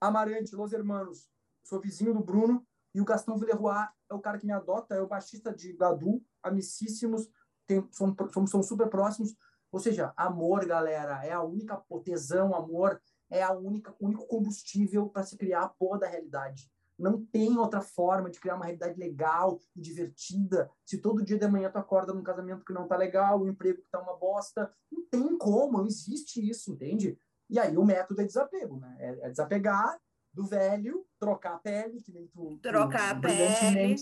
[0.00, 1.28] Amarante, Los Hermanos,
[1.62, 5.00] sou vizinho do Bruno, e o Gastão Villeroy é o cara que me adota, é
[5.00, 7.28] o baixista de Gadu, amicíssimos,
[7.66, 8.16] tem, somos,
[8.50, 9.36] somos, super próximos.
[9.70, 15.22] Ou seja, amor, galera, é a única tesão, amor é a única único combustível para
[15.22, 16.68] se criar a porra da realidade.
[17.00, 20.70] Não tem outra forma de criar uma realidade legal e divertida.
[20.84, 23.82] Se todo dia de manhã tu acorda num casamento que não tá legal, um emprego
[23.82, 27.18] que tá uma bosta, não tem como, não existe isso, entende?
[27.48, 28.96] E aí o método é desapego, né?
[29.00, 29.98] É, é desapegar
[30.32, 33.96] do velho, trocar a pele, que nem tu, trocar tu, a pele.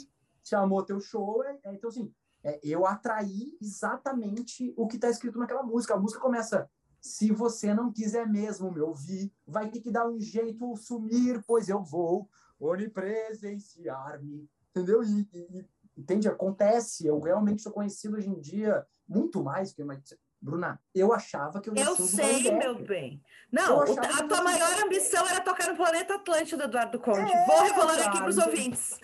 [0.44, 1.42] chamou teu show.
[1.44, 2.12] É, é, então, assim,
[2.44, 5.94] é, eu atraí exatamente o que está escrito naquela música.
[5.94, 6.68] A música começa.
[7.00, 11.42] Se você não quiser mesmo me ouvir, vai ter que dar um jeito ou sumir,
[11.46, 12.28] pois eu vou
[12.58, 14.48] onipresenciar-me.
[14.70, 15.02] Entendeu?
[15.02, 16.28] E, e, entende?
[16.28, 17.06] Acontece.
[17.06, 19.82] Eu realmente sou conhecido hoje em dia muito mais que
[20.40, 23.20] Bruna, eu achava que eu ia Eu sei, meu bem.
[23.50, 27.32] Não, a tua maior ambição era tocar no Planeta Atlântico, Eduardo Conde.
[27.32, 29.00] É, Vou revelar aqui para os ouvintes.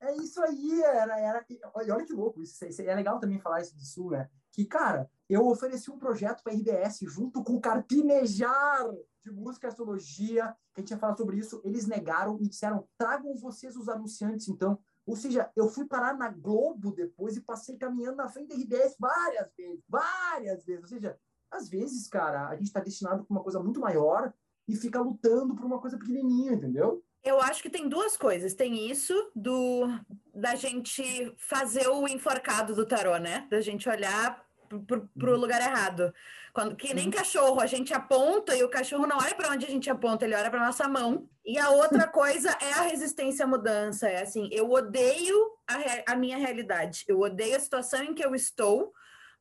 [0.00, 1.46] É isso aí, era, era.
[1.74, 4.28] Olha que louco, isso, é legal também falar isso do Sul, né?
[4.52, 8.88] Que, cara, eu ofereci um projeto para a RBS junto com o Carpinejar
[9.22, 11.60] de música e astrologia, que a gente ia falar sobre isso.
[11.64, 14.78] Eles negaram e disseram: tragam vocês os anunciantes, então.
[15.06, 18.96] Ou seja, eu fui parar na Globo depois e passei caminhando na frente da RBS
[18.98, 20.82] várias vezes, várias vezes.
[20.82, 21.18] Ou seja,
[21.50, 24.32] às vezes, cara, a gente está destinado para uma coisa muito maior
[24.66, 27.02] e fica lutando por uma coisa pequenininha, entendeu?
[27.24, 28.54] Eu acho que tem duas coisas.
[28.54, 29.86] Tem isso do
[30.34, 33.48] da gente fazer o enforcado do tarô, né?
[33.50, 35.38] Da gente olhar pro, pro uhum.
[35.38, 36.12] lugar errado.
[36.52, 37.10] Quando, que nem uhum.
[37.10, 40.34] cachorro, a gente aponta e o cachorro não olha para onde a gente aponta, ele
[40.34, 41.28] olha para nossa mão.
[41.44, 44.08] E a outra coisa é a resistência à mudança.
[44.08, 48.34] É assim, eu odeio a, a minha realidade, eu odeio a situação em que eu
[48.34, 48.92] estou,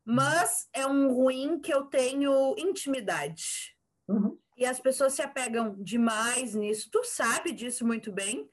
[0.05, 3.75] mas é um ruim que eu tenho intimidade.
[4.07, 4.37] Uhum.
[4.57, 6.89] E as pessoas se apegam demais nisso.
[6.91, 8.49] Tu sabe disso muito bem.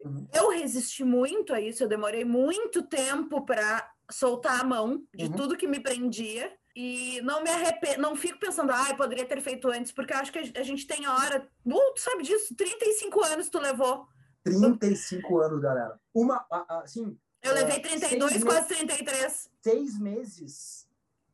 [0.00, 0.28] Uhum.
[0.32, 5.32] Eu resisti muito a isso, eu demorei muito tempo para soltar a mão de uhum.
[5.32, 9.40] tudo que me prendia e não me arrependo, não fico pensando, ah, eu poderia ter
[9.40, 13.48] feito antes, porque acho que a gente tem hora, uh, tu sabe disso, 35 anos
[13.48, 14.06] tu levou.
[14.44, 15.98] 35 anos, galera.
[16.14, 16.46] Uma,
[16.82, 17.18] assim...
[17.42, 19.50] Eu levei 32, quase 33.
[19.62, 20.86] Seis meses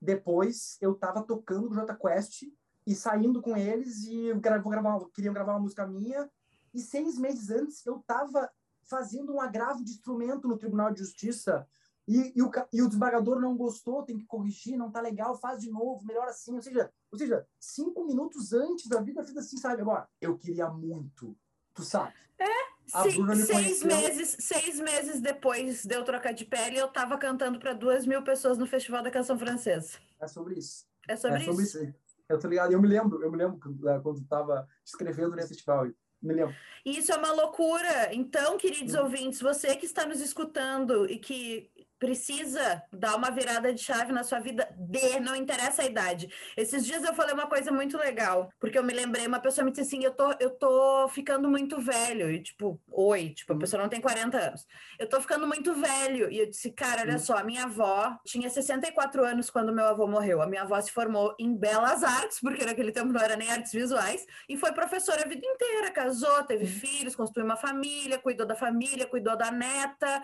[0.03, 2.43] depois, eu tava tocando o J Quest
[2.85, 6.29] e saindo com eles e vou gravar, queriam gravar uma música minha
[6.75, 8.51] e seis meses antes eu tava
[8.83, 11.68] fazendo um agravo de instrumento no Tribunal de Justiça
[12.17, 15.71] e, e, o, e o não gostou, tem que corrigir, não tá legal, faz de
[15.71, 16.55] novo, melhor assim.
[16.55, 19.81] Ou seja, ou seja cinco minutos antes da vida, fiz assim, sabe?
[19.81, 21.37] Agora, eu queria muito,
[21.75, 22.13] tu sabe?
[22.39, 27.59] É, Sim, seis meses, seis meses depois de eu trocar de pele, eu tava cantando
[27.59, 29.99] para duas mil pessoas no Festival da Canção Francesa.
[30.21, 30.85] É sobre isso.
[31.09, 31.83] É sobre, é sobre isso.
[31.83, 31.95] isso.
[32.29, 35.87] Eu tô ligado, eu me lembro, eu me lembro quando é, tava escrevendo nesse festival.
[36.21, 36.55] Me lembro.
[36.85, 38.15] Isso é uma loucura.
[38.15, 39.03] Então, queridos hum.
[39.03, 41.71] ouvintes, você que está nos escutando e que
[42.03, 46.28] precisa dar uma virada de chave na sua vida, de, não interessa a idade.
[46.57, 49.70] Esses dias eu falei uma coisa muito legal, porque eu me lembrei, uma pessoa me
[49.70, 53.80] disse assim, eu tô, eu tô ficando muito velho, e tipo, oi, tipo, a pessoa
[53.80, 54.66] não tem 40 anos.
[54.98, 58.50] Eu tô ficando muito velho, e eu disse, cara, olha só, a minha avó tinha
[58.50, 62.64] 64 anos quando meu avô morreu, a minha avó se formou em Belas Artes, porque
[62.64, 66.66] naquele tempo não era nem artes visuais, e foi professora a vida inteira, casou, teve
[66.66, 70.20] filhos, construiu uma família, cuidou da família, cuidou da neta,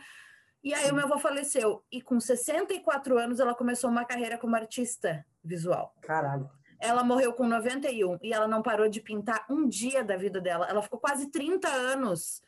[0.62, 1.84] e aí o meu avô faleceu.
[1.90, 5.94] E com 64 anos ela começou uma carreira como artista visual.
[6.02, 6.50] Caralho.
[6.80, 10.66] Ela morreu com 91 e ela não parou de pintar um dia da vida dela.
[10.68, 12.40] Ela ficou quase 30 anos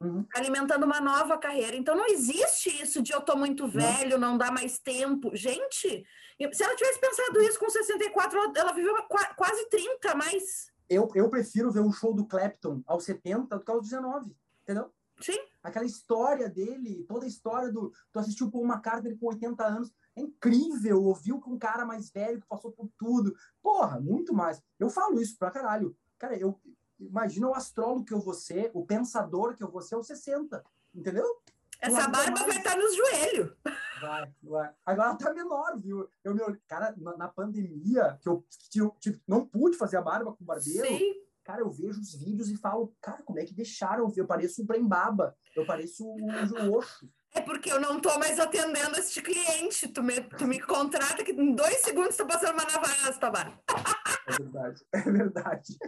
[0.00, 0.24] uhum.
[0.34, 1.76] alimentando uma nova carreira.
[1.76, 5.34] Então não existe isso de eu tô muito velho, não, não dá mais tempo.
[5.34, 6.06] Gente,
[6.52, 8.94] se ela tivesse pensado isso com 64, ela, ela viveu
[9.36, 10.70] quase 30 mais.
[10.88, 14.30] Eu, eu prefiro ver um show do Clapton aos 70 do que aos 19,
[14.62, 14.90] entendeu?
[15.20, 15.38] Sim.
[15.66, 17.92] Aquela história dele, toda a história do.
[18.12, 22.40] Tu assistiu Paul McCartney com 80 anos, é incrível, ouviu com um cara mais velho
[22.40, 23.34] que passou por tudo.
[23.62, 24.62] Porra, muito mais.
[24.78, 25.96] Eu falo isso pra caralho.
[26.18, 26.58] Cara, eu
[26.98, 30.64] imagina o astrólogo que eu vou ser, o pensador que eu vou ser aos 60,
[30.94, 31.26] entendeu?
[31.80, 32.46] Essa barba mais...
[32.46, 33.52] vai estar tá nos joelhos.
[34.00, 34.74] Vai, vai.
[34.84, 36.08] Agora tá menor, viu?
[36.24, 38.44] Eu me cara, na, na pandemia, que eu
[39.00, 40.86] tive, não pude fazer a barba com barbeiro.
[40.86, 41.25] Sim.
[41.46, 44.12] Cara, eu vejo os vídeos e falo, cara, como é que deixaram?
[44.16, 47.08] Eu pareço um Brembaba, eu pareço um Oxo.
[47.32, 49.86] É porque eu não tô mais atendendo este cliente.
[49.86, 53.62] Tu me, tu me contrata que em dois segundos tá passando uma navasta, barba.
[54.26, 55.78] É verdade, é verdade.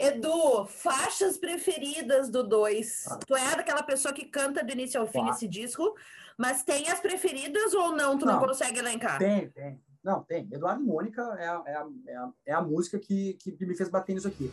[0.00, 3.06] Edu, faixas preferidas do 2.
[3.06, 3.18] Ah.
[3.24, 5.30] Tu é daquela pessoa que canta do início ao fim ah.
[5.30, 5.94] esse disco,
[6.36, 8.18] mas tem as preferidas ou não?
[8.18, 9.18] Tu não, não consegue elencar?
[9.18, 9.80] Tem, tem.
[10.02, 10.48] Não, tem.
[10.52, 13.76] Eduardo e Mônica é a, é a, é a, é a música que, que me
[13.76, 14.52] fez bater nisso aqui.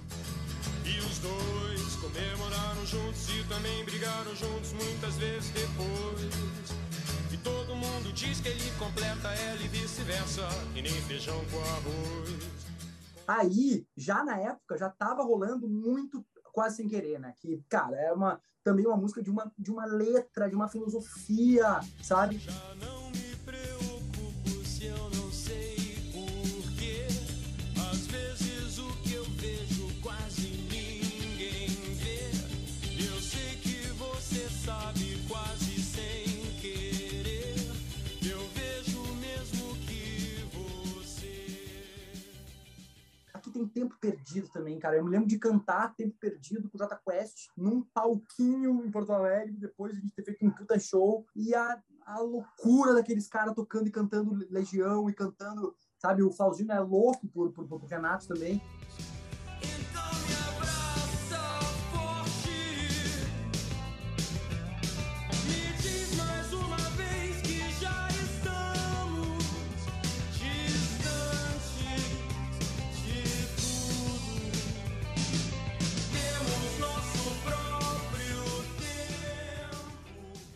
[0.84, 6.76] E os dois comemoraram juntos e também brigaram juntos muitas vezes depois.
[7.32, 12.66] E todo mundo diz que ele completa ela e vice-versa, e nem feijão com arroz.
[13.28, 17.34] Aí, já na época, já estava rolando muito quase sem querer, né?
[17.38, 21.80] Que, cara, é uma também uma música de uma, de uma letra, de uma filosofia,
[22.02, 22.40] sabe?
[22.40, 23.35] Já não me
[43.56, 44.98] tem tempo perdido também, cara.
[44.98, 49.14] Eu me lembro de cantar Tempo Perdido com o Jota Quest num palquinho em Porto
[49.14, 51.26] Alegre, depois de a gente ter feito um puta show.
[51.36, 56.22] E a, a loucura daqueles caras tocando e cantando Legião e cantando, sabe?
[56.22, 58.62] O Flauzino é louco por, por, por Renato também.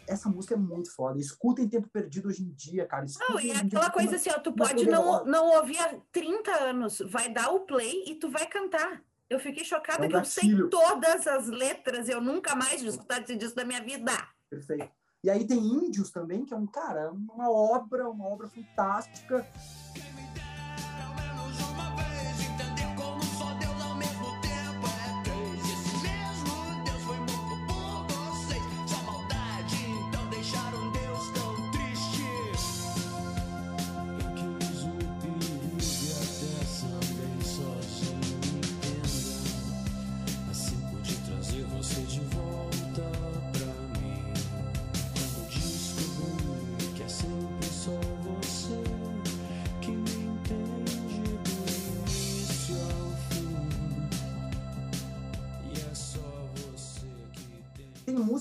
[0.09, 1.19] Essa música é muito foda.
[1.19, 3.05] Escutem Tempo Perdido hoje em dia, cara.
[3.05, 7.01] Escutem não, e aquela coisa assim, ó, tu pode não, não ouvir há 30 anos,
[7.05, 9.03] vai dar o play e tu vai cantar.
[9.29, 13.19] Eu fiquei chocada é que eu sei todas as letras, eu nunca mais vou escutar
[13.19, 14.11] disco da minha vida.
[14.49, 14.89] Perfeito.
[15.23, 19.45] E aí tem Índios também, que é um, cara, uma obra, uma obra fantástica.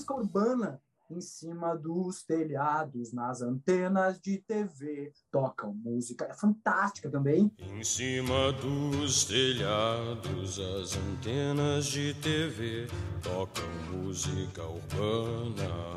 [0.09, 0.81] Música urbana
[1.11, 7.51] em cima dos telhados, nas antenas de TV, tocam música, é fantástica também.
[7.57, 12.87] Em cima dos telhados, as antenas de TV
[13.23, 15.89] tocam música urbana.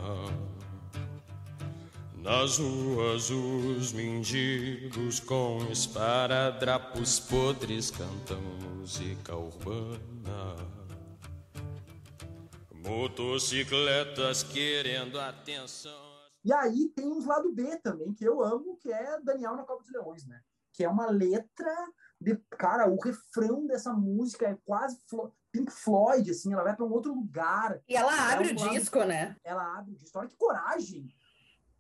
[2.17, 8.41] Nas ruas, os mendigos com esparadrapos podres cantam
[8.79, 10.82] música urbana.
[12.83, 16.13] Motocicletas querendo atenção.
[16.45, 19.83] E aí tem uns lado B também, que eu amo, que é Daniel na Copa
[19.83, 20.41] dos Leões, né?
[20.73, 21.73] Que é uma letra
[22.21, 22.37] de.
[22.51, 24.99] Cara, o refrão dessa música é quase
[25.53, 27.81] Pink Floyd, assim, ela vai para um outro lugar.
[27.89, 28.71] E ela abre é um o lado...
[28.71, 29.37] disco, né?
[29.45, 30.19] Ela abre o disco.
[30.19, 31.15] Olha que coragem!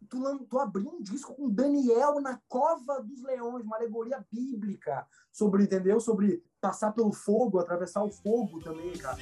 [0.08, 5.64] Tu, tu abriu um disco com Daniel na Cova dos Leões, uma alegoria bíblica sobre,
[5.64, 5.98] entendeu?
[6.00, 9.18] Sobre passar pelo fogo, atravessar o fogo também, cara.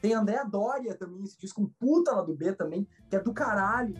[0.00, 3.34] Tem Andréa Dória também, esse disco, um puta lá do B também, que é do
[3.34, 3.94] caralho.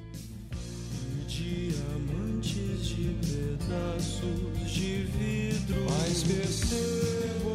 [1.27, 7.51] Diamantes de pedaços de vidro, mas percebo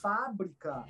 [0.03, 0.85] fábrica.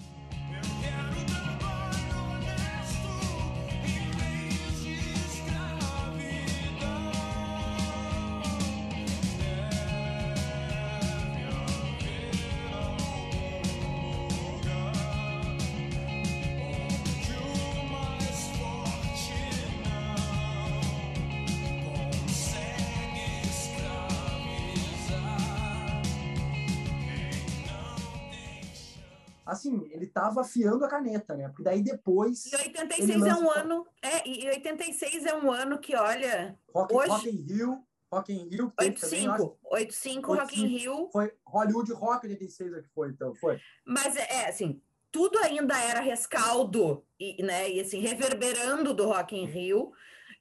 [30.03, 31.47] Ele tava afiando a caneta, né?
[31.47, 32.45] Porque daí depois.
[32.51, 33.87] E 86 Ele é um ano.
[34.01, 37.83] É, e 86 é um ano que, olha, Rock, Hoje- Rock in Rio.
[38.11, 39.57] Rock in Rio, que teve também, eu acho, 85.
[39.71, 40.77] 85 Rock in 85.
[40.97, 41.09] Rio.
[41.11, 43.59] foi Hollywood Rock 86 é que foi, então, foi.
[43.83, 44.79] Mas é, é, assim,
[45.11, 47.71] tudo ainda era rescaldo, e, né?
[47.71, 49.91] E assim, reverberando do Rock in Rio.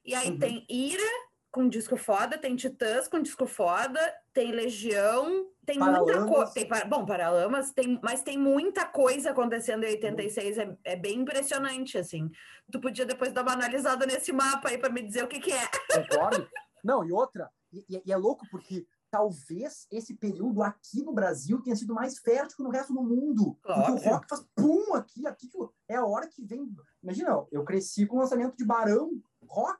[0.05, 0.37] E aí Uhum.
[0.39, 1.01] tem Ira
[1.51, 3.99] com disco foda, tem Titãs com disco foda,
[4.33, 6.85] tem Legião, tem muita coisa.
[6.87, 12.29] Bom, Paralamas, tem, mas tem muita coisa acontecendo em 86, é, é bem impressionante, assim.
[12.71, 15.51] Tu podia depois dar uma analisada nesse mapa aí para me dizer o que, que
[15.51, 15.67] é.
[15.93, 16.47] Concordo?
[16.83, 21.75] Não, e outra, e, e- é louco porque talvez esse período aqui no Brasil tenha
[21.75, 23.57] sido mais fértil que no resto do mundo.
[23.61, 25.49] Porque o rock faz pum aqui, aqui
[25.87, 26.67] é a hora que vem.
[27.01, 29.11] Imagina, eu cresci com o lançamento de Barão,
[29.47, 29.79] rock.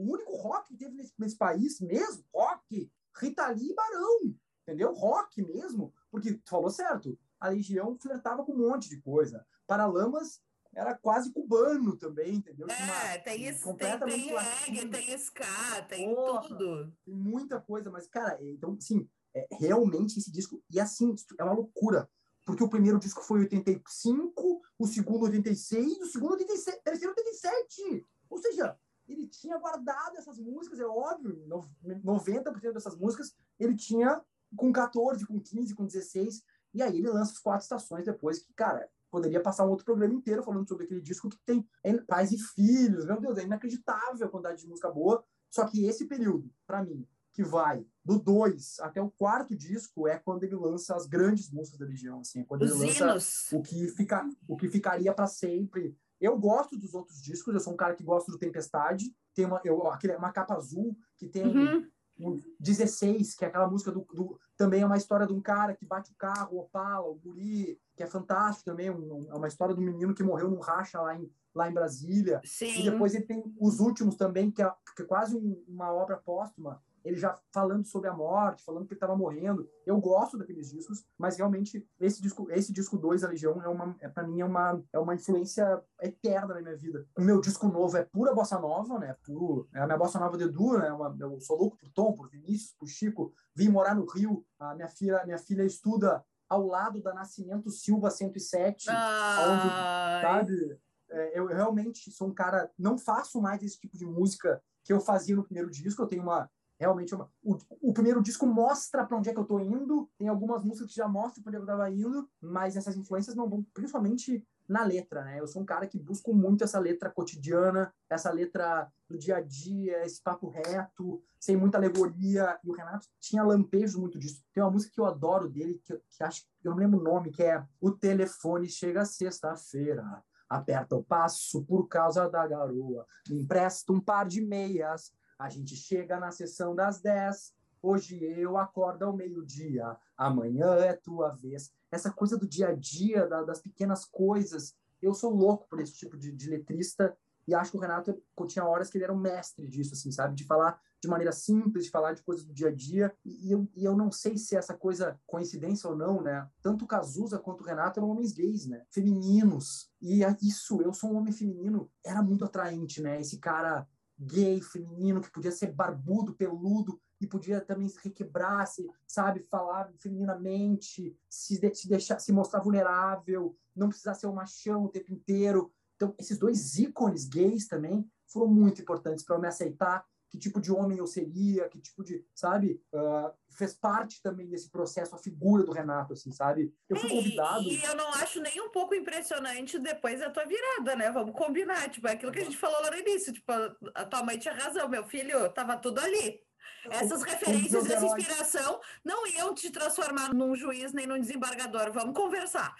[0.00, 4.34] O único rock que teve nesse, nesse país mesmo, rock, Rita Lee e Barão.
[4.70, 4.92] Entendeu?
[4.92, 5.92] Rock mesmo.
[6.12, 9.44] Porque tu falou certo, a Legião flertava com um monte de coisa.
[9.66, 10.40] Paralamas
[10.72, 12.68] era quase cubano também, entendeu?
[12.70, 16.42] É, tem isso, tem, completamente tem reggae, tem ska, tem Porra.
[16.48, 16.92] tudo.
[17.04, 21.54] tem muita coisa, mas, cara, então, sim, é, realmente esse disco, e assim, é uma
[21.54, 22.08] loucura,
[22.46, 28.06] porque o primeiro disco foi 85, o segundo 86, o segundo 87, o terceiro 87,
[28.28, 31.68] ou seja, ele tinha guardado essas músicas, é óbvio, no-
[32.04, 34.22] 90% dessas músicas ele tinha
[34.56, 36.42] com 14, com 15, com 16,
[36.74, 40.14] e aí ele lança os quatro estações depois, que, cara, poderia passar um outro programa
[40.14, 44.26] inteiro falando sobre aquele disco que tem é, pais e filhos, meu Deus, é inacreditável
[44.26, 48.80] a quantidade de música boa, só que esse período, para mim, que vai do 2
[48.80, 52.44] até o quarto disco, é quando ele lança as grandes músicas da Legião, assim, é
[52.44, 53.48] quando Os ele lança hinos.
[53.52, 55.96] o que, fica, o que ficaria para sempre.
[56.20, 59.60] Eu gosto dos outros discos, eu sou um cara que gosta do Tempestade, tem uma,
[59.64, 61.88] eu, aquele, uma capa azul que tem Uhum.
[62.20, 65.74] O 16, que é aquela música do, do- Também é uma história de um cara
[65.74, 68.90] que bate o carro, o Opala, o Guri, que é fantástico também.
[68.90, 72.40] um- é uma história do menino que morreu num racha lá em, lá em Brasília.
[72.44, 72.80] Sim.
[72.80, 76.16] E depois ele tem os últimos também, que é, que é quase um- uma obra
[76.16, 76.82] póstuma.
[77.04, 79.68] Ele já falando sobre a morte, falando que ele estava morrendo.
[79.86, 83.96] Eu gosto daqueles discos, mas realmente esse disco, esse disco 2 da Legião é uma,
[84.00, 87.06] é, para mim é uma, é uma influência eterna na minha vida.
[87.16, 89.16] O meu disco novo é pura bossa nova, né?
[89.24, 90.92] Puro, é a minha bossa nova de Edu, né?
[90.92, 93.32] Uma, eu sou louco por Tom, por Vinícius, por Chico.
[93.54, 94.44] Vim morar no Rio.
[94.58, 100.78] A minha filha, minha filha estuda ao lado da Nascimento Silva 107 Ai, sabe?
[101.08, 105.00] É, eu realmente sou um cara, não faço mais esse tipo de música que eu
[105.00, 106.02] fazia no primeiro disco.
[106.02, 109.44] Eu tenho uma realmente uma, o, o primeiro disco mostra para onde é que eu
[109.44, 110.10] tô indo.
[110.16, 113.48] Tem algumas músicas que já mostram para onde eu tava indo, mas essas influências não
[113.48, 115.40] vão principalmente na letra, né?
[115.40, 119.40] Eu sou um cara que busco muito essa letra cotidiana, essa letra do dia a
[119.40, 122.58] dia, esse papo reto, sem muita alegoria.
[122.64, 124.42] E o Renato tinha lampejos muito disso.
[124.54, 127.30] Tem uma música que eu adoro dele, que, que acho eu não lembro o nome,
[127.30, 130.22] que é O telefone chega sexta-feira.
[130.48, 133.06] Aperta o passo por causa da garoa.
[133.28, 135.12] Me empresta um par de meias.
[135.40, 137.54] A gente chega na sessão das 10.
[137.80, 139.96] Hoje eu acordo ao meio-dia.
[140.14, 141.72] Amanhã é tua vez.
[141.90, 144.76] Essa coisa do dia a dia, da, das pequenas coisas.
[145.00, 147.16] Eu sou louco por esse tipo de, de letrista.
[147.48, 150.34] E acho que o Renato tinha horas que ele era um mestre disso, assim, sabe?
[150.34, 153.10] De falar de maneira simples, de falar de coisas do dia a dia.
[153.24, 156.46] E, eu, e eu não sei se essa coisa, coincidência ou não, né?
[156.60, 158.84] Tanto o Cazuza quanto o Renato eram homens gays, né?
[158.90, 159.90] Femininos.
[160.02, 163.18] E é isso, eu sou um homem feminino, era muito atraente, né?
[163.18, 163.88] Esse cara
[164.20, 169.90] gay, feminino, que podia ser barbudo, peludo, e podia também se requebrar, se, sabe, falar
[169.98, 175.12] femininamente, se, de, se deixar, se mostrar vulnerável, não precisar ser um machão o tempo
[175.12, 175.72] inteiro.
[175.96, 180.60] Então, esses dois ícones gays também foram muito importantes para eu me aceitar que tipo
[180.60, 185.18] de homem eu seria, que tipo de, sabe, uh, fez parte também desse processo a
[185.18, 186.72] figura do Renato, assim, sabe?
[186.88, 187.64] Eu fui convidado.
[187.64, 191.10] E, e, eu não acho nem um pouco impressionante depois da tua virada, né?
[191.10, 193.52] Vamos combinar, tipo, é aquilo que a gente falou lá no início, tipo,
[193.94, 196.40] a tua mãe tinha razão, meu filho, tava tudo ali.
[196.88, 201.92] Essas referências, essa inspiração não iam te transformar num juiz nem num desembargador.
[201.92, 202.74] Vamos conversar.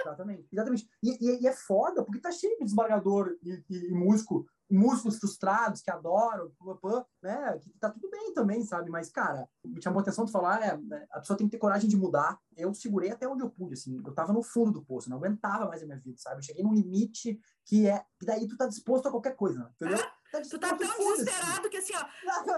[0.00, 0.88] Exatamente, exatamente.
[1.02, 5.18] E, e, e, é foda, porque tá cheio de desembargador e, e, e músico músicos
[5.18, 6.50] frustrados que adoram,
[7.22, 7.58] né?
[7.58, 8.90] Que tá tudo bem também, sabe?
[8.90, 11.58] Mas, cara, me chamou a atenção de falar, é, né, a pessoa tem que ter
[11.58, 12.38] coragem de mudar.
[12.56, 14.00] Eu segurei até onde eu pude, assim.
[14.04, 16.38] Eu tava no fundo do poço, não aguentava mais a minha vida, sabe?
[16.38, 18.04] Eu cheguei num limite que é...
[18.20, 19.98] E daí tu tá disposto a qualquer coisa, entendeu?
[20.32, 22.04] Tá tu tá tão desesperado que assim, ó,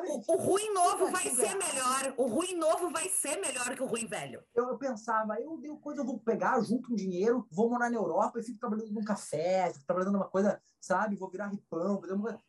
[0.09, 2.15] o, o ruim novo vai ser melhor.
[2.17, 4.43] O ruim novo vai ser melhor que o ruim velho.
[4.55, 7.97] Eu, eu pensava, eu dei coisa, eu vou pegar, junto um dinheiro, vou morar na
[7.97, 11.17] Europa e fico trabalhando num café, fico trabalhando numa coisa, sabe?
[11.17, 12.01] Vou virar ripão.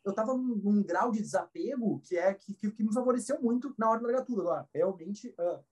[0.03, 3.74] Eu tava num, num grau de desapego que é que, que, que, me favoreceu muito
[3.78, 4.41] na hora tudo.
[4.41, 5.63] Agora, realmente, uh,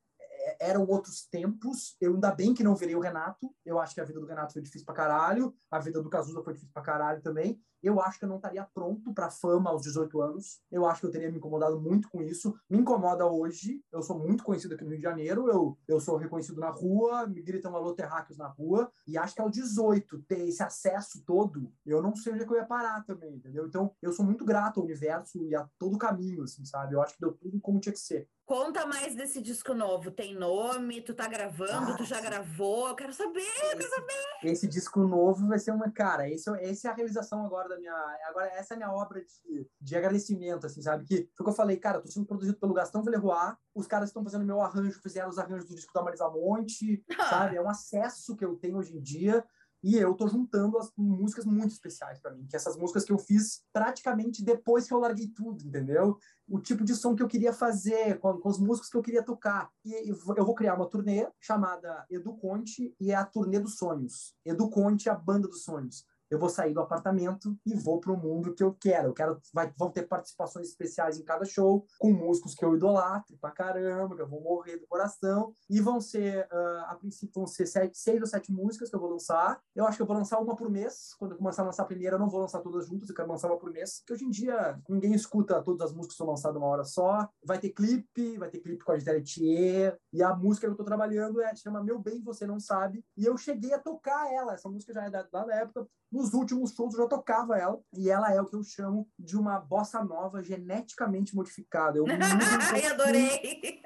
[0.60, 1.96] eram outros tempos.
[2.00, 3.54] Eu ainda bem que não virei o Renato.
[3.66, 5.54] Eu acho que a vida do Renato foi difícil pra caralho.
[5.70, 7.60] A vida do Cazuza foi difícil pra caralho também.
[7.82, 10.62] Eu acho que eu não estaria pronto para fama aos 18 anos.
[10.72, 12.56] Eu acho que eu teria me incomodado muito com isso.
[12.70, 13.82] Me incomoda hoje.
[13.92, 15.48] Eu sou muito conhecido aqui no Rio de Janeiro.
[15.48, 18.92] Eu, eu sou reconhecido na rua, me gritam alô terráqueos na rua.
[19.08, 22.52] E acho que aos 18, ter esse acesso todo, eu não sei onde é que
[22.52, 23.68] eu ia parar também, entendeu?
[23.68, 26.96] Então, eu sou muito grato ao universo e a todo o caminho, assim, sabe?
[26.96, 28.28] Eu acho que deu tudo como tinha que ser.
[28.48, 30.10] Conta mais desse disco novo.
[30.10, 31.02] Tem nome?
[31.02, 31.92] Tu tá gravando?
[31.92, 32.88] Ah, tu já gravou?
[32.88, 34.14] Eu quero saber, eu quero saber.
[34.42, 35.92] Esse disco novo vai ser uma.
[35.92, 37.94] Cara, esse, esse é a realização agora da minha.
[38.30, 41.04] Agora, essa é a minha obra de, de agradecimento, assim, sabe?
[41.04, 44.08] Que foi o que eu falei, cara, tô sendo produzido pelo Gastão Villeroy, os caras
[44.08, 47.58] estão fazendo meu arranjo, fizeram os arranjos do disco da Marisa Monte, sabe?
[47.58, 49.44] É um acesso que eu tenho hoje em dia.
[49.84, 53.18] E eu tô juntando as músicas muito especiais para mim, que essas músicas que eu
[53.18, 56.18] fiz praticamente depois que eu larguei tudo, entendeu?
[56.48, 59.24] O tipo de som que eu queria fazer, com, com os músicos que eu queria
[59.24, 59.70] tocar.
[59.84, 64.34] E eu vou criar uma turnê chamada Edu Conte e é a turnê dos sonhos.
[64.46, 68.18] Edu Conte, a banda dos sonhos eu vou sair do apartamento e vou para o
[68.18, 69.10] mundo que eu quero.
[69.10, 73.38] Eu quero vai, vão ter participações especiais em cada show, com músicos que eu idolatro
[73.40, 75.54] pra caramba, que eu vou morrer do coração.
[75.70, 79.00] E vão ser, uh, a princípio, vão ser sete, seis ou sete músicas que eu
[79.00, 79.60] vou lançar.
[79.76, 81.14] Eu acho que eu vou lançar uma por mês.
[81.18, 83.30] Quando eu começar a lançar a primeira, eu não vou lançar todas juntas, eu quero
[83.30, 84.00] lançar uma por mês.
[84.00, 87.28] Porque hoje em dia, ninguém escuta todas as músicas que são lançadas uma hora só.
[87.44, 89.98] Vai ter clipe, vai ter clipe com a Gisele Thier.
[90.12, 93.04] E a música que eu tô trabalhando é, chama Meu Bem Você Não Sabe.
[93.16, 94.54] E eu cheguei a tocar ela.
[94.54, 98.10] Essa música já é da, da época nos últimos shows eu já tocava ela, e
[98.10, 101.98] ela é o que eu chamo de uma bossa nova geneticamente modificada.
[101.98, 103.82] Eu mudo um adorei!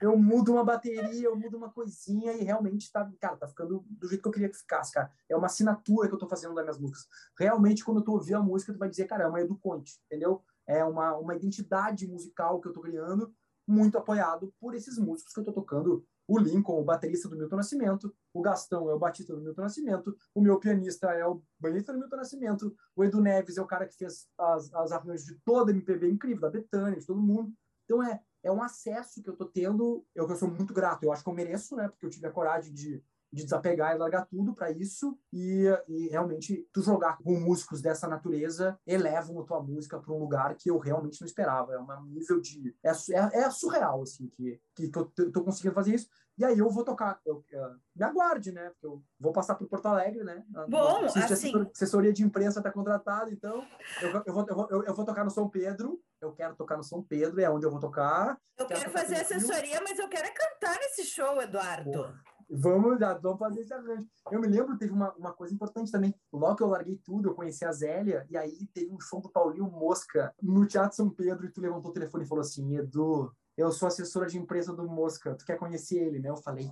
[0.00, 4.06] Eu mudo uma bateria, eu mudo uma coisinha e realmente tá, cara, tá ficando do
[4.06, 5.10] jeito que eu queria que ficasse, cara.
[5.30, 7.06] É uma assinatura que eu tô fazendo das minhas músicas.
[7.38, 9.98] Realmente, quando eu tô ouvindo a música, tu vai dizer, cara, é uma Edu Conte,
[10.04, 10.42] entendeu?
[10.66, 13.32] É uma, uma identidade musical que eu tô criando,
[13.66, 17.56] muito apoiado por esses músicos que eu tô tocando o Lincoln, o baterista do Milton
[17.56, 21.92] Nascimento, o Gastão é o batista do Milton Nascimento, o meu pianista é o banhista
[21.92, 25.34] do Milton Nascimento, o Edu Neves é o cara que fez as, as arranjos de
[25.44, 27.52] toda a MPB incrível, da Betânia, de todo mundo.
[27.84, 31.12] Então é, é um acesso que eu tô tendo, eu, eu sou muito grato, eu
[31.12, 33.02] acho que eu mereço, né, porque eu tive a coragem de
[33.34, 38.06] de desapegar e largar tudo para isso e, e, realmente tu jogar com músicos dessa
[38.06, 41.74] natureza elevam a tua música para um lugar que eu realmente não esperava.
[41.74, 45.74] É um nível de é, é, é surreal assim que que, que eu tô conseguindo
[45.74, 46.08] fazer isso.
[46.36, 47.20] E aí eu vou tocar.
[47.24, 48.70] Eu, eu, me aguarde, né?
[48.70, 50.44] Porque eu vou passar para Porto Alegre, né?
[50.68, 51.20] Bom, assim...
[51.20, 53.64] Assessor, assessoria de imprensa está contratada, então
[54.02, 56.02] eu, eu, vou, eu, vou, eu vou tocar no São Pedro.
[56.20, 58.36] Eu quero tocar no São Pedro, é onde eu vou tocar.
[58.58, 61.92] Eu quero, quero fazer assessoria, mas eu quero é cantar nesse show, Eduardo.
[61.92, 62.20] Porra.
[62.48, 64.06] Vamos, já, vamos fazer esse arranjo.
[64.30, 66.14] Eu me lembro, teve uma, uma coisa importante também.
[66.32, 69.30] Logo que eu larguei tudo, eu conheci a Zélia, e aí teve um show do
[69.30, 73.32] Paulinho Mosca no Teatro São Pedro, e tu levantou o telefone e falou assim: Edu,
[73.56, 76.28] eu sou assessora de empresa do Mosca, tu quer conhecer ele, né?
[76.28, 76.70] Eu falei,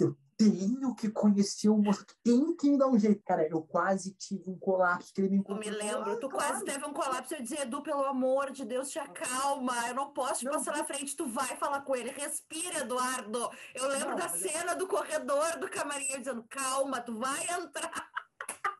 [0.00, 3.22] eu tenho que conhecer o Mosca, tem que me dar um jeito.
[3.24, 5.64] Cara, eu quase tive um colapso que ele me encontrou.
[5.64, 7.34] Eu me lembro, ah, tu quase teve um colapso.
[7.34, 9.88] Eu dizia, Edu, pelo amor de Deus, te acalma.
[9.88, 12.10] Eu não posso te não, passar na frente, tu vai falar com ele.
[12.10, 13.50] Respira, Eduardo.
[13.74, 14.78] Eu lembro não, da cena eu...
[14.78, 18.10] do corredor do camarim, eu dizendo, calma, tu vai entrar.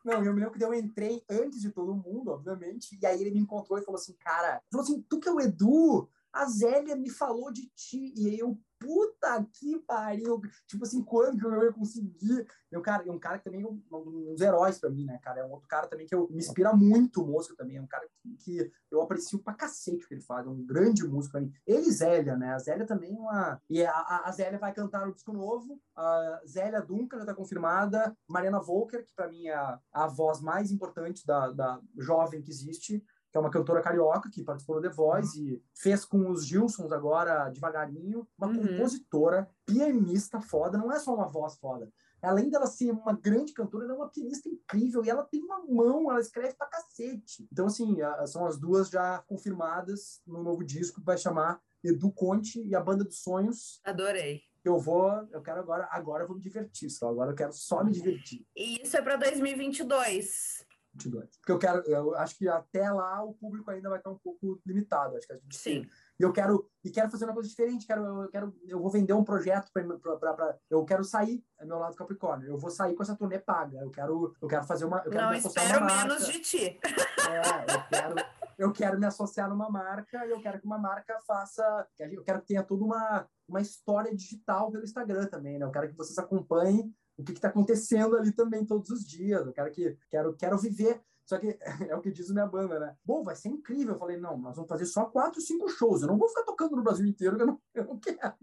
[0.03, 3.31] Não, eu me lembro que eu entrei antes de todo mundo, obviamente, e aí ele
[3.31, 6.95] me encontrou e falou assim, cara, falou assim, tu que é o Edu, a Zélia
[6.97, 8.13] me falou de ti.
[8.15, 10.41] E eu, puta que pariu.
[10.67, 12.45] Tipo assim, quando que eu ia conseguir?
[12.73, 15.17] Um cara, é um cara que também é um, um dos heróis para mim, né,
[15.23, 15.39] cara?
[15.39, 17.77] É um outro cara também que eu, me inspira muito o músico também.
[17.77, 20.45] É um cara que, que, eu aprecio pra cacete o que ele faz.
[20.45, 21.53] É um grande músico pra mim.
[21.65, 22.53] Ele e Zélia, né?
[22.53, 23.61] A Zélia também é uma.
[23.69, 25.81] E a, a, Zélia vai cantar o disco novo.
[25.95, 28.15] A Zélia Duncan já tá confirmada.
[28.27, 32.51] Mariana Volker, que para mim é a, a voz mais importante da, da jovem que
[32.51, 33.01] existe
[33.35, 35.47] que é uma cantora carioca que participou do The Voice uhum.
[35.49, 38.65] e fez com os Gilsons agora devagarinho, uma uhum.
[38.65, 41.91] compositora, pianista foda, não é só uma voz foda.
[42.21, 45.59] Além dela ser uma grande cantora, ela é uma pianista incrível e ela tem uma
[45.67, 47.45] mão, ela escreve pra cacete.
[47.51, 52.65] Então, assim, são as duas já confirmadas no novo disco que vai chamar Edu Conte
[52.65, 53.81] e a Banda dos Sonhos.
[53.83, 57.53] Adorei eu vou, eu quero agora, agora eu vou me divertir só, agora eu quero
[57.53, 58.43] só me divertir.
[58.55, 60.65] E isso é para 2022.
[60.95, 61.37] 22.
[61.37, 64.59] Porque eu quero, eu acho que até lá o público ainda vai estar um pouco
[64.65, 65.17] limitado.
[65.17, 65.87] Acho que a gente Sim.
[66.17, 67.85] E eu quero e quero fazer uma coisa diferente.
[67.85, 71.43] Quero, eu quero, eu vou vender um projeto para, eu quero sair.
[71.59, 72.47] É meu lado Capricórnio.
[72.47, 73.79] Eu vou sair com essa turnê paga.
[73.79, 74.97] Eu quero, eu quero fazer uma.
[74.99, 76.07] Eu quero Não me associar espero uma marca.
[76.07, 76.79] menos de ti.
[77.27, 78.15] É, eu quero,
[78.57, 81.87] eu quero me associar numa marca e eu quero que uma marca faça.
[81.99, 85.65] Eu quero que tenha toda uma, uma história digital pelo Instagram também, né?
[85.65, 89.45] Eu quero que vocês acompanhem o que está acontecendo ali também todos os dias.
[89.45, 91.01] Eu quero que quero, quero viver.
[91.25, 91.57] Só que
[91.89, 92.95] é o que diz minha banda, né?
[93.03, 93.93] Bom, vai ser incrível.
[93.93, 96.01] Eu falei, não, nós vamos fazer só quatro, cinco shows.
[96.03, 98.33] Eu não vou ficar tocando no Brasil inteiro, eu não, eu não quero.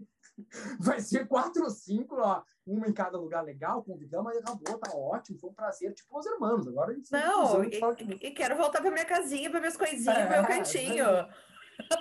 [0.79, 4.91] Vai ser quatro ou cinco, ó, uma em cada lugar legal, convidamos, mas acabou, tá
[4.97, 6.67] ótimo, foi um prazer, tipo os irmãos.
[6.67, 7.47] Agora a gente Não,
[7.79, 10.45] fala que- e, e quero voltar pra minha casinha, pra minhas coisinhas, É, pro meu
[10.47, 11.05] cantinho.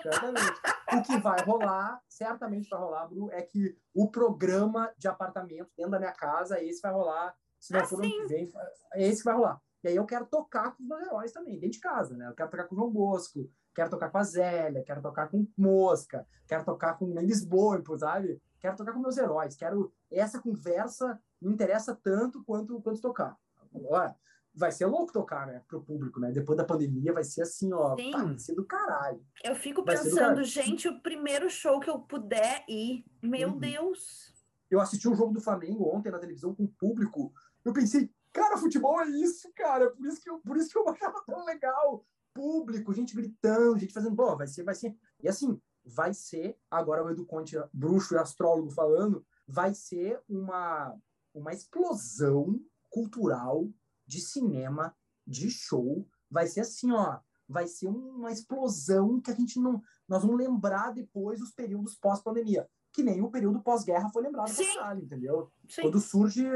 [0.03, 0.61] Certamente.
[0.95, 5.93] O que vai rolar, certamente vai rolar, Bru, é que o programa de apartamento dentro
[5.93, 7.35] da minha casa, esse vai rolar.
[7.59, 8.11] Se não Ah, for sim.
[8.11, 8.53] que vem,
[8.95, 9.61] é esse que vai rolar.
[9.85, 12.29] E aí eu quero tocar com os meus heróis também, dentro de casa, né?
[12.29, 15.47] Eu quero tocar com o João Bosco, quero tocar com a Zélia, quero tocar com
[15.57, 17.15] Mosca, quero tocar com o
[17.47, 18.41] Boimpo, sabe?
[18.61, 19.93] Quero tocar com meus heróis, quero...
[20.11, 23.37] Essa conversa me interessa tanto quanto, quanto tocar.
[23.75, 24.15] Agora,
[24.55, 25.63] vai ser louco tocar, né?
[25.67, 26.31] Pro público, né?
[26.31, 28.11] Depois da pandemia vai ser assim, ó, Sim.
[28.11, 29.25] pá, vai ser do caralho.
[29.43, 33.59] Eu fico Vai pensando, gente, o primeiro show que eu puder ir, meu Uhum.
[33.59, 34.33] Deus.
[34.71, 37.33] eu assisti um jogo do Flamengo ontem na televisão com o público.
[37.65, 39.91] Eu pensei, cara, futebol é isso, cara.
[39.91, 42.05] Por isso que eu, por isso que eu achava tão legal.
[42.35, 44.97] Público, gente gritando, gente fazendo, pô, vai ser, vai ser.
[45.23, 50.97] E assim, vai ser, agora o Edu Conte, bruxo e astrólogo falando, vai ser uma,
[51.35, 53.69] uma explosão cultural
[54.07, 54.95] de cinema,
[55.27, 56.07] de show.
[56.31, 59.83] Vai ser assim, ó, vai ser uma explosão que a gente não.
[60.09, 62.69] Nós vamos lembrar depois os períodos pós-pandemia.
[62.93, 64.75] Que nem o período pós-guerra foi lembrado pra Sim.
[64.75, 65.51] caralho, entendeu?
[65.67, 65.83] Sim.
[65.83, 66.47] Quando surge,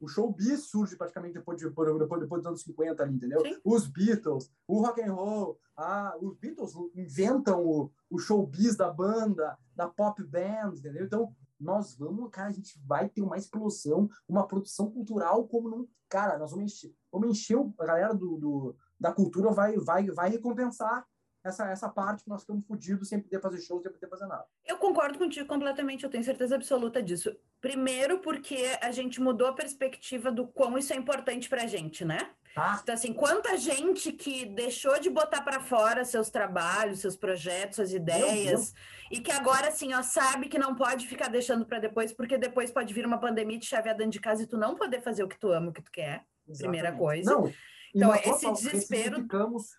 [0.00, 3.40] o showbiz surge praticamente depois, de, depois, depois, dos anos 50 ali, entendeu?
[3.40, 3.60] Sim.
[3.64, 9.56] Os Beatles, o rock and roll, ah, os Beatles inventam o, o showbiz da banda,
[9.74, 11.04] da pop band, entendeu?
[11.04, 11.34] Então,
[11.64, 15.88] nós vamos, cara, a gente vai ter uma explosão, uma produção cultural como não...
[16.08, 20.30] Cara, nós vamos encher, vamos encher a galera do, do- da cultura vai, vai, vai
[20.30, 21.04] recompensar
[21.42, 24.46] essa, essa parte que nós ficamos fodidos sem poder fazer shows, sem poder fazer nada.
[24.64, 27.36] Eu concordo contigo completamente, eu tenho certeza absoluta disso.
[27.60, 32.30] Primeiro, porque a gente mudou a perspectiva do quão isso é importante pra gente, né?
[32.54, 32.78] Tá?
[32.82, 37.92] Então, assim, quanta gente que deixou de botar para fora seus trabalhos, seus projetos, suas
[37.92, 38.72] ideias,
[39.10, 42.70] e que agora, assim, ó, sabe que não pode ficar deixando para depois, porque depois
[42.70, 45.24] pode vir uma pandemia e te chavear dentro de casa e tu não poder fazer
[45.24, 46.24] o que tu ama, o que tu quer.
[46.56, 46.98] Primeira Exatamente.
[46.98, 47.30] coisa.
[47.32, 47.52] Não,
[47.92, 49.76] Então, esse nós desespero- Ressignificamos,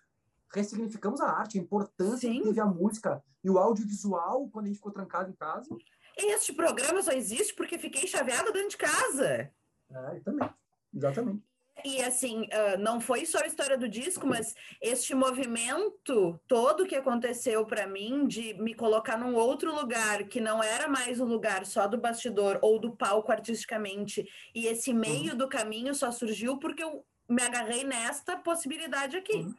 [0.54, 2.40] ressignificamos a arte, a importância Sim.
[2.40, 5.68] que teve a música e o audiovisual quando a gente ficou trancado em casa.
[6.14, 9.50] Este programa só existe porque fiquei chaveada dentro de casa.
[9.90, 10.48] É, também.
[10.94, 11.42] Exatamente.
[11.84, 16.94] E assim, ah, não foi só a história do disco, mas este movimento todo que
[16.96, 21.66] aconteceu para mim de me colocar num outro lugar que não era mais o lugar
[21.66, 26.82] só do bastidor ou do palco artisticamente, e esse meio do caminho só surgiu porque
[26.82, 29.54] eu me agarrei nesta possibilidade aqui, Uhum.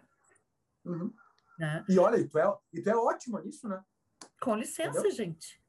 [0.85, 1.13] Uhum.
[1.59, 1.85] né?
[1.87, 3.83] E olha, e tu, é, e tu é ótima nisso, né?
[4.41, 5.11] Com licença, Entendeu?
[5.11, 5.61] gente.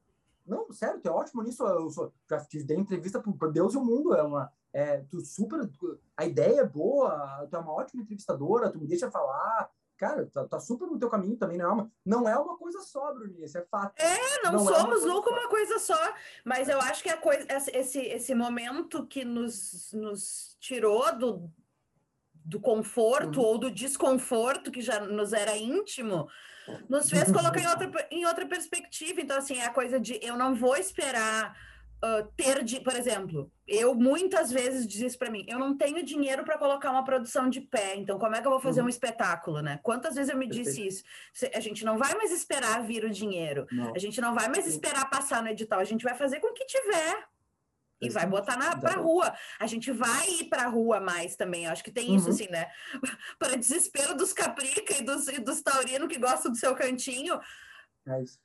[0.47, 1.63] Não, sério, tu é ótimo nisso.
[1.67, 4.15] Eu sou, já te dei entrevista para Deus e o mundo.
[4.15, 8.71] É uma, é, tu super, tu- a ideia é boa, tu é uma ótima entrevistadora,
[8.71, 9.71] tu me deixa falar.
[9.97, 12.81] Cara, tá, tá super no teu caminho também, não é uma, não é uma coisa
[12.83, 13.99] só, Bruninha, isso é fato.
[14.01, 15.37] É, não, Não é uma somos nunca só.
[15.37, 16.15] uma coisa só,
[16.45, 21.51] mas eu acho que a coisa, esse- esse, esse momento que nos, nos tirou do,
[22.33, 23.47] do conforto Uhum.
[23.47, 26.29] ou do desconforto que já nos era íntimo,
[26.89, 29.21] nos fez colocar em outra, em outra perspectiva.
[29.21, 31.57] Então, assim, é a coisa de eu não vou esperar
[32.37, 36.45] ter, de, por exemplo, eu muitas vezes diz isso para mim, eu não tenho dinheiro
[36.45, 38.87] para colocar uma produção de pé, então como é que eu vou fazer Uhum.
[38.87, 39.81] um espetáculo, né?
[39.83, 41.03] Quantas vezes eu me disse isso?
[41.55, 43.67] A gente não vai mais esperar vir o dinheiro.
[43.73, 43.93] Não.
[43.95, 46.55] A gente não vai mais esperar passar no edital, a gente vai fazer com o
[46.55, 47.27] que tiver.
[48.01, 49.35] E vai botar na, pra rua.
[49.59, 51.65] A gente vai ir pra rua mais também.
[51.65, 52.33] Eu acho que tem isso, Uhum.
[52.33, 52.71] assim, né?
[53.41, 57.41] Para desespero dos caprica e dos, e dos taurinos que gostam do seu cantinho,
[58.07, 58.39] É isso.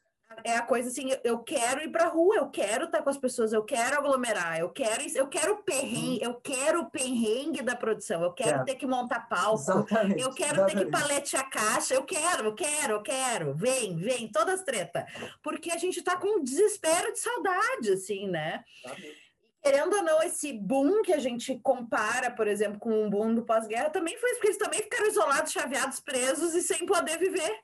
[0.43, 3.53] É a coisa assim, eu quero ir pra rua, eu quero estar com as pessoas,
[3.53, 8.21] eu quero aglomerar, eu quero eu quero o perrengue, eu quero o perrengue da produção,
[8.23, 8.61] eu quero Uhum.
[8.61, 8.65] É.
[8.65, 10.21] ter que montar palco, Exatamente.
[10.21, 10.91] eu quero ter que exatamente.
[10.91, 15.05] paletear caixa, eu quero, eu quero, eu quero, vem, vem, todas as treta.
[15.41, 18.63] Porque a gente tá com um desespero de saudade, assim, né?
[18.85, 19.23] Exatamente.
[19.63, 23.43] Querendo ou não, esse boom que a gente compara, por exemplo, com o boom do
[23.45, 27.59] pós-guerra, também foi porque eles também ficaram isolados, chaveados, presos e sem poder viver.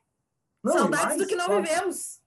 [0.64, 2.19] Não, Saudades mais, do que não a- vivemos.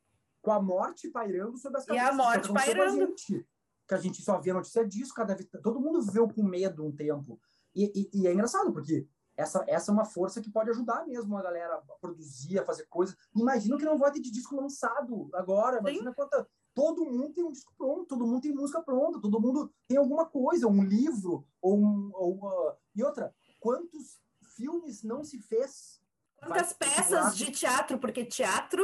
[0.42, 2.16] Com a morte pairando sobre as E a cabeças.
[2.16, 2.96] morte com a pairando.
[3.06, 3.46] gente,
[3.88, 5.48] que a gente só vê notícia disso cada vez.
[5.62, 7.40] Todo mundo viveu com medo um tempo.
[7.74, 9.06] E, e- e é engraçado, porque
[9.36, 12.86] essa, essa é uma força que pode ajudar mesmo a galera a produzir, a fazer
[12.88, 13.16] coisas.
[13.34, 15.78] Imagina que não vai ter de disco lançado agora.
[15.78, 16.46] Imagina quanta.
[16.74, 20.24] Todo mundo tem um disco pronto, todo mundo tem música pronta, todo mundo tem alguma
[20.24, 22.74] coisa, um livro, ou, um, ou uh...
[22.96, 24.18] e outra, quantos
[24.56, 26.00] filmes não se fez?
[26.38, 28.82] Quantas vai, peças de teatro, porque teatro,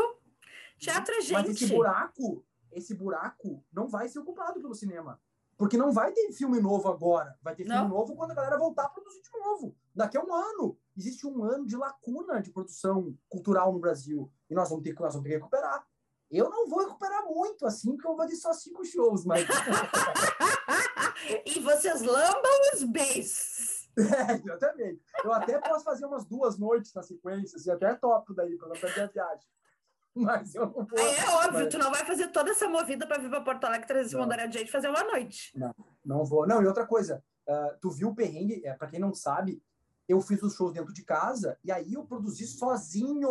[0.78, 1.32] teatro é gente.
[1.32, 5.20] Mas esse buraco, esse buraco não vai ser ocupado pelo cinema.
[5.56, 7.36] Porque não vai ter filme novo agora.
[7.42, 7.88] Vai ter filme não.
[7.88, 9.76] novo quando a galera voltar a produzir de novo.
[9.92, 10.78] Daqui a um ano.
[10.96, 14.32] Existe um ano de lacuna de produção cultural no Brasil.
[14.48, 15.84] E nós vamos ter, nós vamos ter que recuperar.
[16.30, 19.46] Eu não vou recuperar muito assim, porque eu vou ter só cinco shows, mas.
[21.44, 23.68] e vocês lambam os beijos.
[23.98, 25.02] É, exatamente.
[25.24, 28.76] Eu até posso fazer umas duas noites na sequência, assim, até top daí, para não
[28.76, 29.48] perder a viagem.
[30.24, 30.98] mas eu não vou.
[30.98, 31.68] É óbvio, mas...
[31.68, 34.48] tu não vai fazer toda essa movida para vir para Porto Alegre trazer esse Mondaria
[34.48, 35.52] de fazer uma noite.
[35.56, 35.74] Não,
[36.04, 36.46] não vou.
[36.46, 39.62] Não, e outra coisa, uh, tu viu o perrengue, é, para quem não sabe,
[40.08, 43.30] eu fiz os shows dentro de casa e aí eu produzi sozinho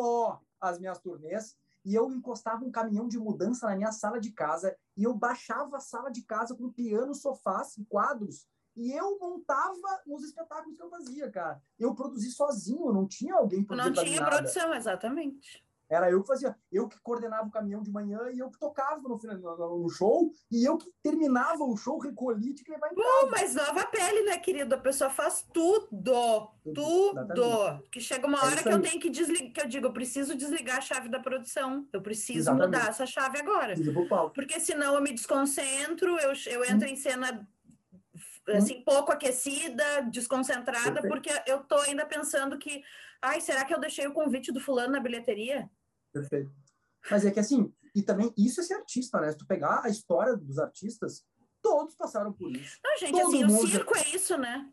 [0.61, 4.75] as minhas turnês e eu encostava um caminhão de mudança na minha sala de casa
[4.95, 8.47] e eu baixava a sala de casa com piano, sofás e quadros
[8.77, 11.59] e eu montava nos espetáculos que eu fazia, cara.
[11.79, 15.65] Eu produzi sozinho, não tinha alguém produzindo Não tinha produção, exatamente.
[15.89, 19.01] Era eu que fazia, eu que coordenava o caminhão de manhã e eu que tocava
[19.01, 23.07] no, no, no show e eu que terminava o show, recolhi e levar em casa.
[23.21, 24.75] Pô, mas nova pele, né, querido?
[24.75, 25.87] A pessoa faz tudo,
[26.63, 27.11] tudo.
[27.11, 27.89] Exatamente.
[27.89, 29.93] Que chega uma é hora é que eu tenho que desligar, que eu digo, eu
[29.93, 32.65] preciso desligar a chave da produção, eu preciso Exatamente.
[32.65, 33.73] mudar essa chave agora.
[34.33, 36.91] Porque senão eu me desconcentro, eu, eu entro hum.
[36.91, 37.47] em cena
[38.55, 38.83] assim, hum.
[38.85, 41.07] pouco aquecida, desconcentrada, Perfeito.
[41.07, 42.83] porque eu tô ainda pensando que,
[43.21, 45.69] ai, será que eu deixei o convite do fulano na bilheteria?
[46.19, 46.51] Perfeito.
[47.09, 49.31] Mas é que assim, e também isso é ser artista, né?
[49.31, 51.23] Se tu pegar a história dos artistas,
[51.61, 52.77] todos passaram por isso.
[52.83, 53.63] Não, gente, Todo assim, mundo...
[53.63, 54.71] o circo é isso, né?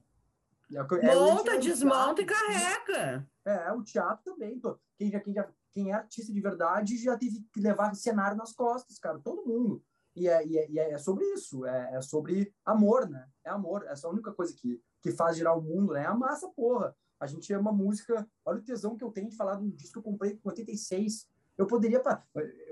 [0.72, 3.26] É, é, Monta, desmonta e carrega.
[3.44, 4.60] É, o teatro também.
[4.98, 8.52] Quem, já, quem, já, quem é artista de verdade já teve que levar cenário nas
[8.52, 9.18] costas, cara.
[9.18, 9.82] Todo mundo.
[10.16, 11.64] E é, e é, e é sobre isso.
[11.66, 13.28] É, é, sobre amor, né?
[13.44, 13.84] É amor.
[13.86, 16.02] Essa é a única coisa que, que faz girar o mundo, né?
[16.02, 16.96] É a massa, porra.
[17.20, 18.26] A gente ama música.
[18.44, 20.48] Olha o tesão que eu tenho de falar de um disco que eu comprei com
[20.48, 21.26] 86
[21.56, 22.02] eu poderia.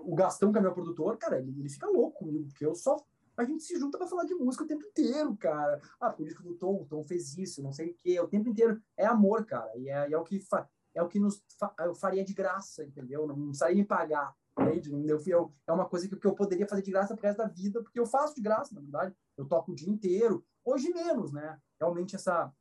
[0.00, 2.96] O Gastão, que é meu produtor, cara, ele, ele fica louco comigo, porque eu só.
[3.36, 5.80] A gente se junta para falar de música o tempo inteiro, cara.
[5.98, 8.20] Ah, por isso do Tom, o Tom fez isso, não sei o quê.
[8.20, 9.74] O tempo inteiro é amor, cara.
[9.76, 12.84] E é, é o que fa, é o que nos fa, eu faria de graça,
[12.84, 13.26] entendeu?
[13.26, 14.36] Não, não precisaria me pagar.
[14.60, 14.90] Entende?
[15.08, 17.48] Eu, eu, é uma coisa que, que eu poderia fazer de graça pro resto da
[17.48, 19.16] vida, porque eu faço de graça, na verdade.
[19.36, 20.44] Eu toco o dia inteiro.
[20.62, 21.58] Hoje menos, né?
[21.80, 22.52] Realmente essa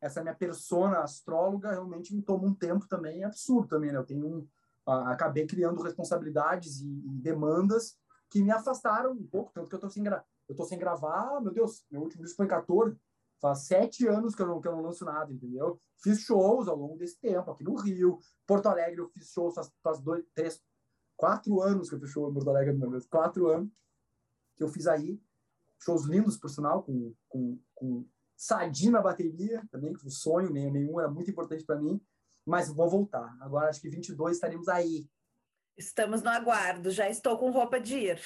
[0.00, 3.98] essa minha persona astróloga realmente me toma um tempo também absurdo também, né?
[3.98, 4.46] Eu tenho um,
[4.86, 7.96] acabei criando responsabilidades e, e, demandas
[8.30, 11.40] que me afastaram um pouco, tanto que eu tô sem, gra eu tô sem gravar,
[11.40, 12.98] meu Deus, meu último disco foi em 14,
[13.40, 15.80] faz sete anos que eu, não, que eu não lanço nada, entendeu?
[16.02, 19.72] Fiz shows ao longo desse tempo, aqui no Rio, Porto Alegre eu fiz shows faz,
[19.82, 20.62] faz dois, três,
[21.16, 23.70] quatro anos que eu fiz show em Porto Alegre, meu Deus, quatro anos
[24.56, 25.20] que eu fiz aí,
[25.80, 28.06] shows lindos, por sinal, com, com, com
[28.36, 32.00] Sadi na bateria, também, que um sonho, nenhum era muito importante para mim,
[32.46, 33.36] mas vou voltar.
[33.40, 35.08] Agora acho que 22 estaremos aí.
[35.76, 38.20] Estamos no aguardo, já estou com roupa de ir.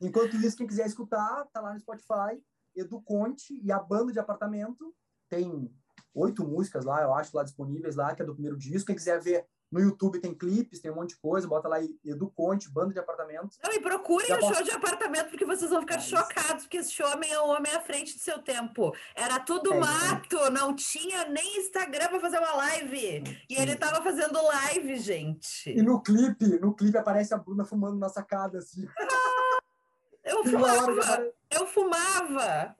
[0.00, 2.42] Enquanto isso, quem quiser escutar, tá lá no Spotify,
[2.74, 4.94] Edu Conte e a banda de apartamento.
[5.28, 5.70] Tem
[6.14, 8.86] oito músicas lá, eu acho, lá disponíveis lá, que é do primeiro disco.
[8.86, 12.30] Quem quiser ver no YouTube tem clipes, tem um monte de coisa, bota lá Edu
[12.30, 13.58] Conte, banda de apartamentos.
[13.62, 14.54] Não, e procurem o posso...
[14.54, 17.72] show de apartamento, porque vocês vão ficar é chocados, porque esse homem é um homem
[17.74, 18.94] à frente do seu tempo.
[19.14, 20.50] Era tudo é, mato, é.
[20.50, 23.24] não tinha nem Instagram para fazer uma live.
[23.48, 25.70] E ele tava fazendo live, gente.
[25.70, 28.88] E no clipe, no clipe aparece a Bruna fumando na sacada, assim.
[28.98, 29.58] Ah,
[30.24, 31.32] eu fumava!
[31.50, 32.76] Eu fumava!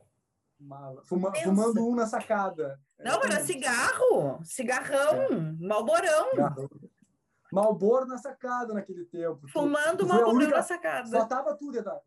[1.05, 2.81] Fuma, fumando um na sacada.
[2.99, 5.66] Não, era cigarro, cigarrão, é.
[5.66, 6.31] malborão.
[7.51, 9.49] Malboro na sacada naquele tempo.
[9.49, 10.57] Fumando malborão única...
[10.57, 11.09] na sacada.
[11.09, 12.03] Só tava tudo, tava,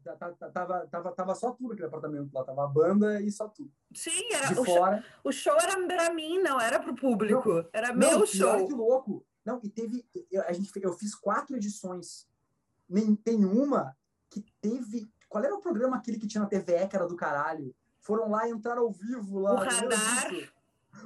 [0.53, 2.43] tava, tava, tava só tudo aquele apartamento lá.
[2.43, 3.72] Tava a banda e só tudo.
[3.95, 4.97] Sim, era, o, fora...
[4.97, 7.49] show, o show era pra mim, não era pro público.
[7.53, 8.49] Não, era meu não, show.
[8.49, 9.26] Olha que louco.
[9.43, 10.05] Não, e teve.
[10.31, 12.27] Eu, a gente, eu fiz quatro edições.
[12.88, 13.95] Nem, tem uma
[14.30, 15.11] que teve.
[15.27, 17.73] Qual era o programa aquele que tinha na TVE, que era do caralho?
[17.99, 19.53] Foram lá entrar ao vivo lá.
[19.53, 20.31] O radar.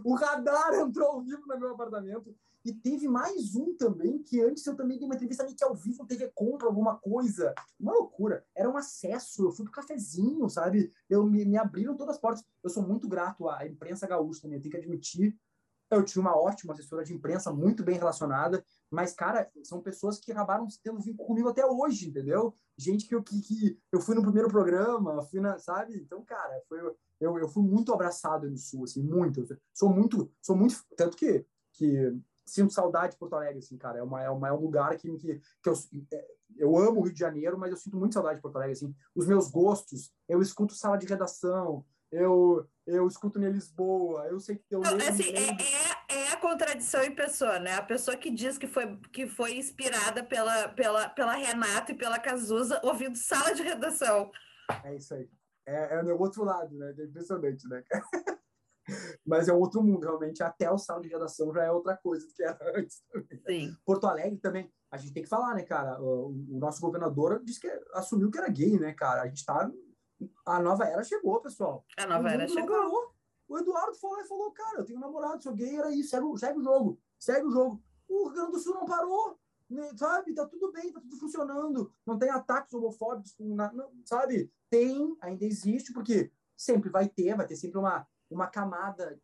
[0.04, 2.36] O radar entrou ao vivo no meu apartamento.
[2.66, 5.76] E teve mais um também, que antes eu também dei uma entrevista meio que ao
[5.76, 7.54] vivo, TV Compra, alguma coisa.
[7.80, 8.44] Uma loucura.
[8.56, 10.92] Era um acesso, eu fui pro cafezinho, sabe?
[11.08, 12.44] Eu me, me abriram todas as portas.
[12.64, 15.38] Eu sou muito grato à imprensa gaúcha também, eu tenho que admitir.
[15.90, 20.32] Eu tinha uma ótima assessora de imprensa, muito bem relacionada, mas, cara, são pessoas que
[20.32, 22.56] acabaram tendo vínculo comigo até hoje, entendeu?
[22.78, 25.96] Gente que eu, que, que eu fui no primeiro programa, fui na, sabe?
[25.96, 26.80] Então, cara, foi,
[27.20, 29.46] eu, eu fui muito abraçado no Sul, assim, muito.
[29.74, 34.00] Sou muito, sou muito, tanto que, que sinto saudade de Porto Alegre, assim, cara.
[34.00, 35.74] É, uma, é, uma, é um lugar que, que, que eu,
[36.14, 38.74] é, eu amo o Rio de Janeiro, mas eu sinto muito saudade de Porto Alegre,
[38.74, 38.96] assim.
[39.16, 44.58] Os meus gostos, eu escuto sala de redação, eu, eu escuto em Lisboa, eu sei
[44.58, 47.74] que eu Não, assim, é, é, é, a contradição em pessoa, né?
[47.74, 52.20] A pessoa que diz que foi, que foi inspirada pela, pela, pela Renata e pela
[52.20, 54.32] Cazuza ouvindo sala de redação.
[54.84, 55.28] É isso aí.
[55.68, 56.94] É, é o meu outro lado, né?
[56.98, 57.84] É impressionante, né?
[59.26, 60.44] Mas é outro mundo, realmente.
[60.44, 63.02] Até o sala de redação já é outra coisa do que era antes.
[63.12, 63.42] Também.
[63.48, 63.78] Sim.
[63.84, 66.00] Porto Alegre também, a gente tem que falar, né, cara?
[66.00, 69.24] O, o nosso governador disse que assumiu que era gay, né, cara?
[69.24, 69.72] A gente tá
[70.46, 71.86] a nova era chegou, pessoal.
[71.98, 73.14] A nova era chegou.
[73.48, 76.26] O Eduardo falou e falou, cara, eu tenho um namorado, sou gay, era isso, segue,
[76.38, 77.84] segue o jogo, segue o jogo.
[78.08, 79.40] O Rio Grande do Sul não parou,
[79.70, 80.34] né, sabe?
[80.34, 84.52] Tá tudo bem, tá tudo funcionando, não tem ataques homofóbicos, não, sabe?
[84.70, 89.20] Tem, ainda existe, porque sempre vai ter, vai ter sempre uma, uma camada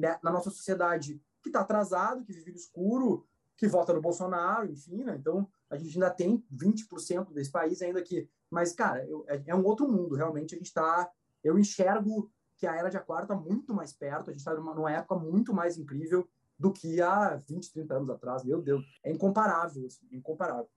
[0.00, 4.70] né, na nossa sociedade que está atrasado, que vive no escuro, que vota no Bolsonaro,
[4.70, 5.16] enfim, né?
[5.16, 9.54] Então, a gente ainda tem 20% desse país ainda que mas, cara, eu, é, é,
[9.54, 10.54] um outro mundo, realmente.
[10.54, 11.10] A gente está.
[11.42, 14.74] Eu enxergo que a era de Aquário está muito mais perto, a gente está numa,
[14.74, 18.42] numa, época muito mais incrível do que há 20, 30 anos atrás.
[18.42, 20.68] Meu Deus, é incomparável, assim, incomparável.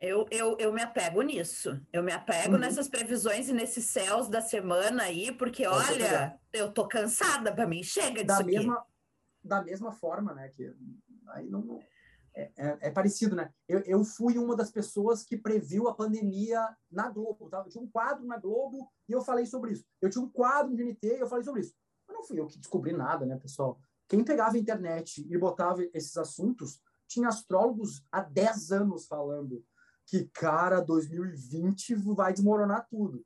[0.00, 1.80] Eu, eu, eu me apego nisso.
[1.92, 2.58] Eu me apego uhum.
[2.58, 7.82] nessas previsões e nesses céus da semana aí, porque, olha, eu tô cansada para mim.
[7.82, 8.88] Chega disso da mesma, aqui.
[9.42, 10.48] Da mesma forma, né?
[10.48, 10.74] Que
[11.28, 11.86] aí não, é,
[12.36, 13.50] é, é, parecido, né?
[13.66, 17.58] Eu, eu fui uma das pessoas que previu a pandemia na Globo, tá?
[17.58, 19.86] Eu tinha um quadro na Globo e eu falei sobre isso.
[20.02, 21.74] Eu tinha um quadro no GNT e eu falei sobre isso.
[22.06, 23.78] Mas não fui eu que descobri nada, né, pessoal?
[24.06, 29.64] Quem pegava a internet e botava esses assuntos, tinha astrólogos há 10 anos falando
[30.06, 33.24] que, cara, 2020 vai desmoronar tudo.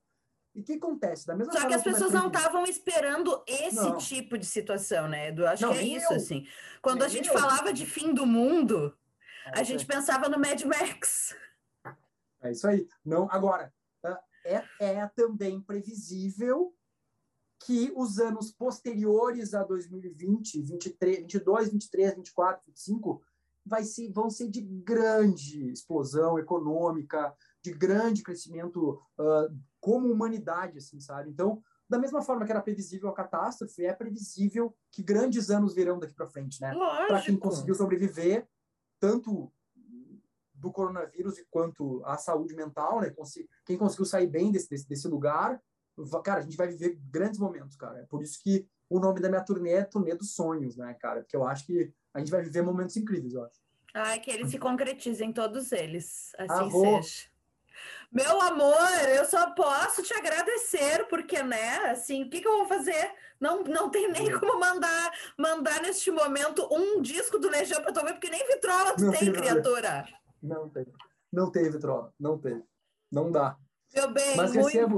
[0.55, 1.27] E o que acontece?
[1.27, 3.99] Da mesma Só que as pessoas não estavam esperando esse não.
[3.99, 5.47] tipo de situação, né, Edu?
[5.47, 6.16] Acho não, que é isso, eu.
[6.16, 6.45] assim.
[6.82, 7.39] Quando nem a gente eu.
[7.39, 8.93] falava de fim do mundo,
[9.47, 11.35] a gente pensava no Mad Max.
[12.43, 12.89] É isso aí.
[13.05, 13.73] Não, agora,
[14.45, 16.75] é, é também previsível
[17.65, 23.23] que os anos posteriores a 2020, 23, 22, 23, 24, 25,
[23.67, 30.99] vai ser, vão ser de grande explosão econômica, de grande crescimento uh, como humanidade, assim,
[31.01, 31.29] sabe?
[31.29, 35.99] Então, da mesma forma que era previsível a catástrofe, é previsível que grandes anos virão
[35.99, 36.73] daqui para frente, né?
[37.07, 38.49] Para quem conseguiu sobreviver
[39.01, 39.51] tanto
[40.55, 43.13] do coronavírus quanto a saúde mental, né?
[43.65, 45.61] Quem conseguiu sair bem desse, desse, desse, lugar,
[46.23, 48.01] cara, a gente vai viver grandes momentos, cara.
[48.01, 51.23] É por isso que o nome da minha turnê é Turnê dos Sonhos, né, cara?
[51.23, 53.59] Porque eu acho que a gente vai viver momentos incríveis, eu acho.
[53.95, 57.03] Ai, que eles se concretizem todos eles, assim Arro.
[57.03, 57.30] seja.
[58.12, 62.66] Meu amor, eu só posso te agradecer, porque, né, assim, o que, que eu vou
[62.66, 63.12] fazer?
[63.39, 68.05] Não, não tem nem como mandar mandar neste momento um disco do Legião para tu
[68.05, 70.09] ver, porque nem vitrola tu não tem, criatura.
[70.43, 70.87] Não tem.
[71.32, 72.62] Não tem vitrola, não tem.
[73.12, 73.57] Não dá.
[73.95, 74.89] Meu bem, Mas muito, recebo,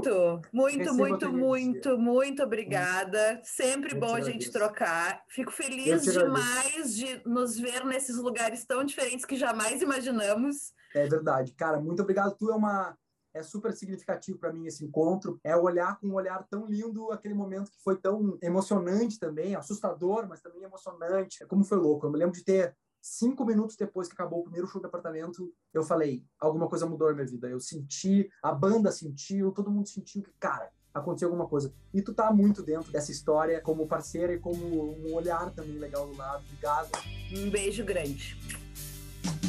[0.51, 3.41] muito, recebo muito, muito, muito obrigada.
[3.43, 5.23] Sempre eu bom a gente trocar.
[5.27, 10.73] Fico feliz demais de nos ver nesses lugares tão diferentes que jamais imaginamos.
[10.93, 11.53] É verdade.
[11.53, 12.35] Cara, muito obrigado.
[12.37, 12.95] Tu é uma
[13.33, 15.39] é super significativo para mim esse encontro.
[15.43, 20.27] É olhar com um olhar tão lindo aquele momento que foi tão emocionante também, assustador,
[20.27, 21.43] mas também emocionante.
[21.43, 22.05] É como foi louco.
[22.05, 25.53] Eu me lembro de ter cinco minutos depois que acabou o primeiro show do apartamento,
[25.73, 27.49] eu falei, alguma coisa mudou na minha vida.
[27.49, 31.73] Eu senti, a banda sentiu, todo mundo sentiu que, cara, aconteceu alguma coisa.
[31.93, 36.07] E tu tá muito dentro dessa história como parceira e como um olhar também legal
[36.07, 36.43] do lado.
[36.45, 36.89] Obrigado.
[37.35, 38.37] Um beijo grande.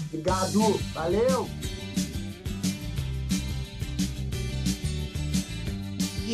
[0.09, 0.59] Obrigado.
[0.93, 1.47] Valeu.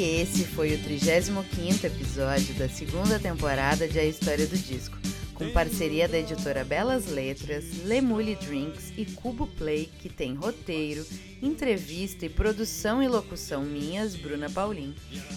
[0.01, 4.97] E esse foi o 35º episódio da segunda temporada de A História do Disco,
[5.35, 11.05] com parceria da editora Belas Letras, Lemule Drinks e Cubo Play, que tem roteiro,
[11.43, 14.95] entrevista e produção e locução minhas, Bruna Paulin.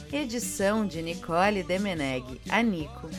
[0.10, 3.10] Edição de Nicole Demeneg, a Nico.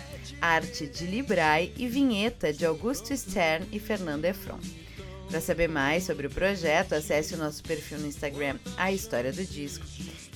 [0.41, 4.59] Arte de Librai e vinheta de Augusto Stern e Fernando Efron.
[5.29, 9.45] Para saber mais sobre o projeto, acesse o nosso perfil no Instagram, A História do
[9.45, 9.85] Disco.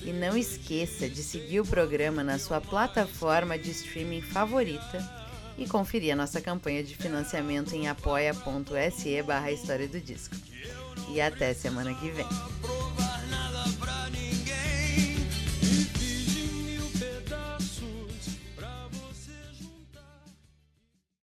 [0.01, 5.19] E não esqueça de seguir o programa na sua plataforma de streaming favorita
[5.57, 10.35] e conferir a nossa campanha de financiamento em apoia.se barra História do Disco.
[11.09, 12.27] E até semana que vem.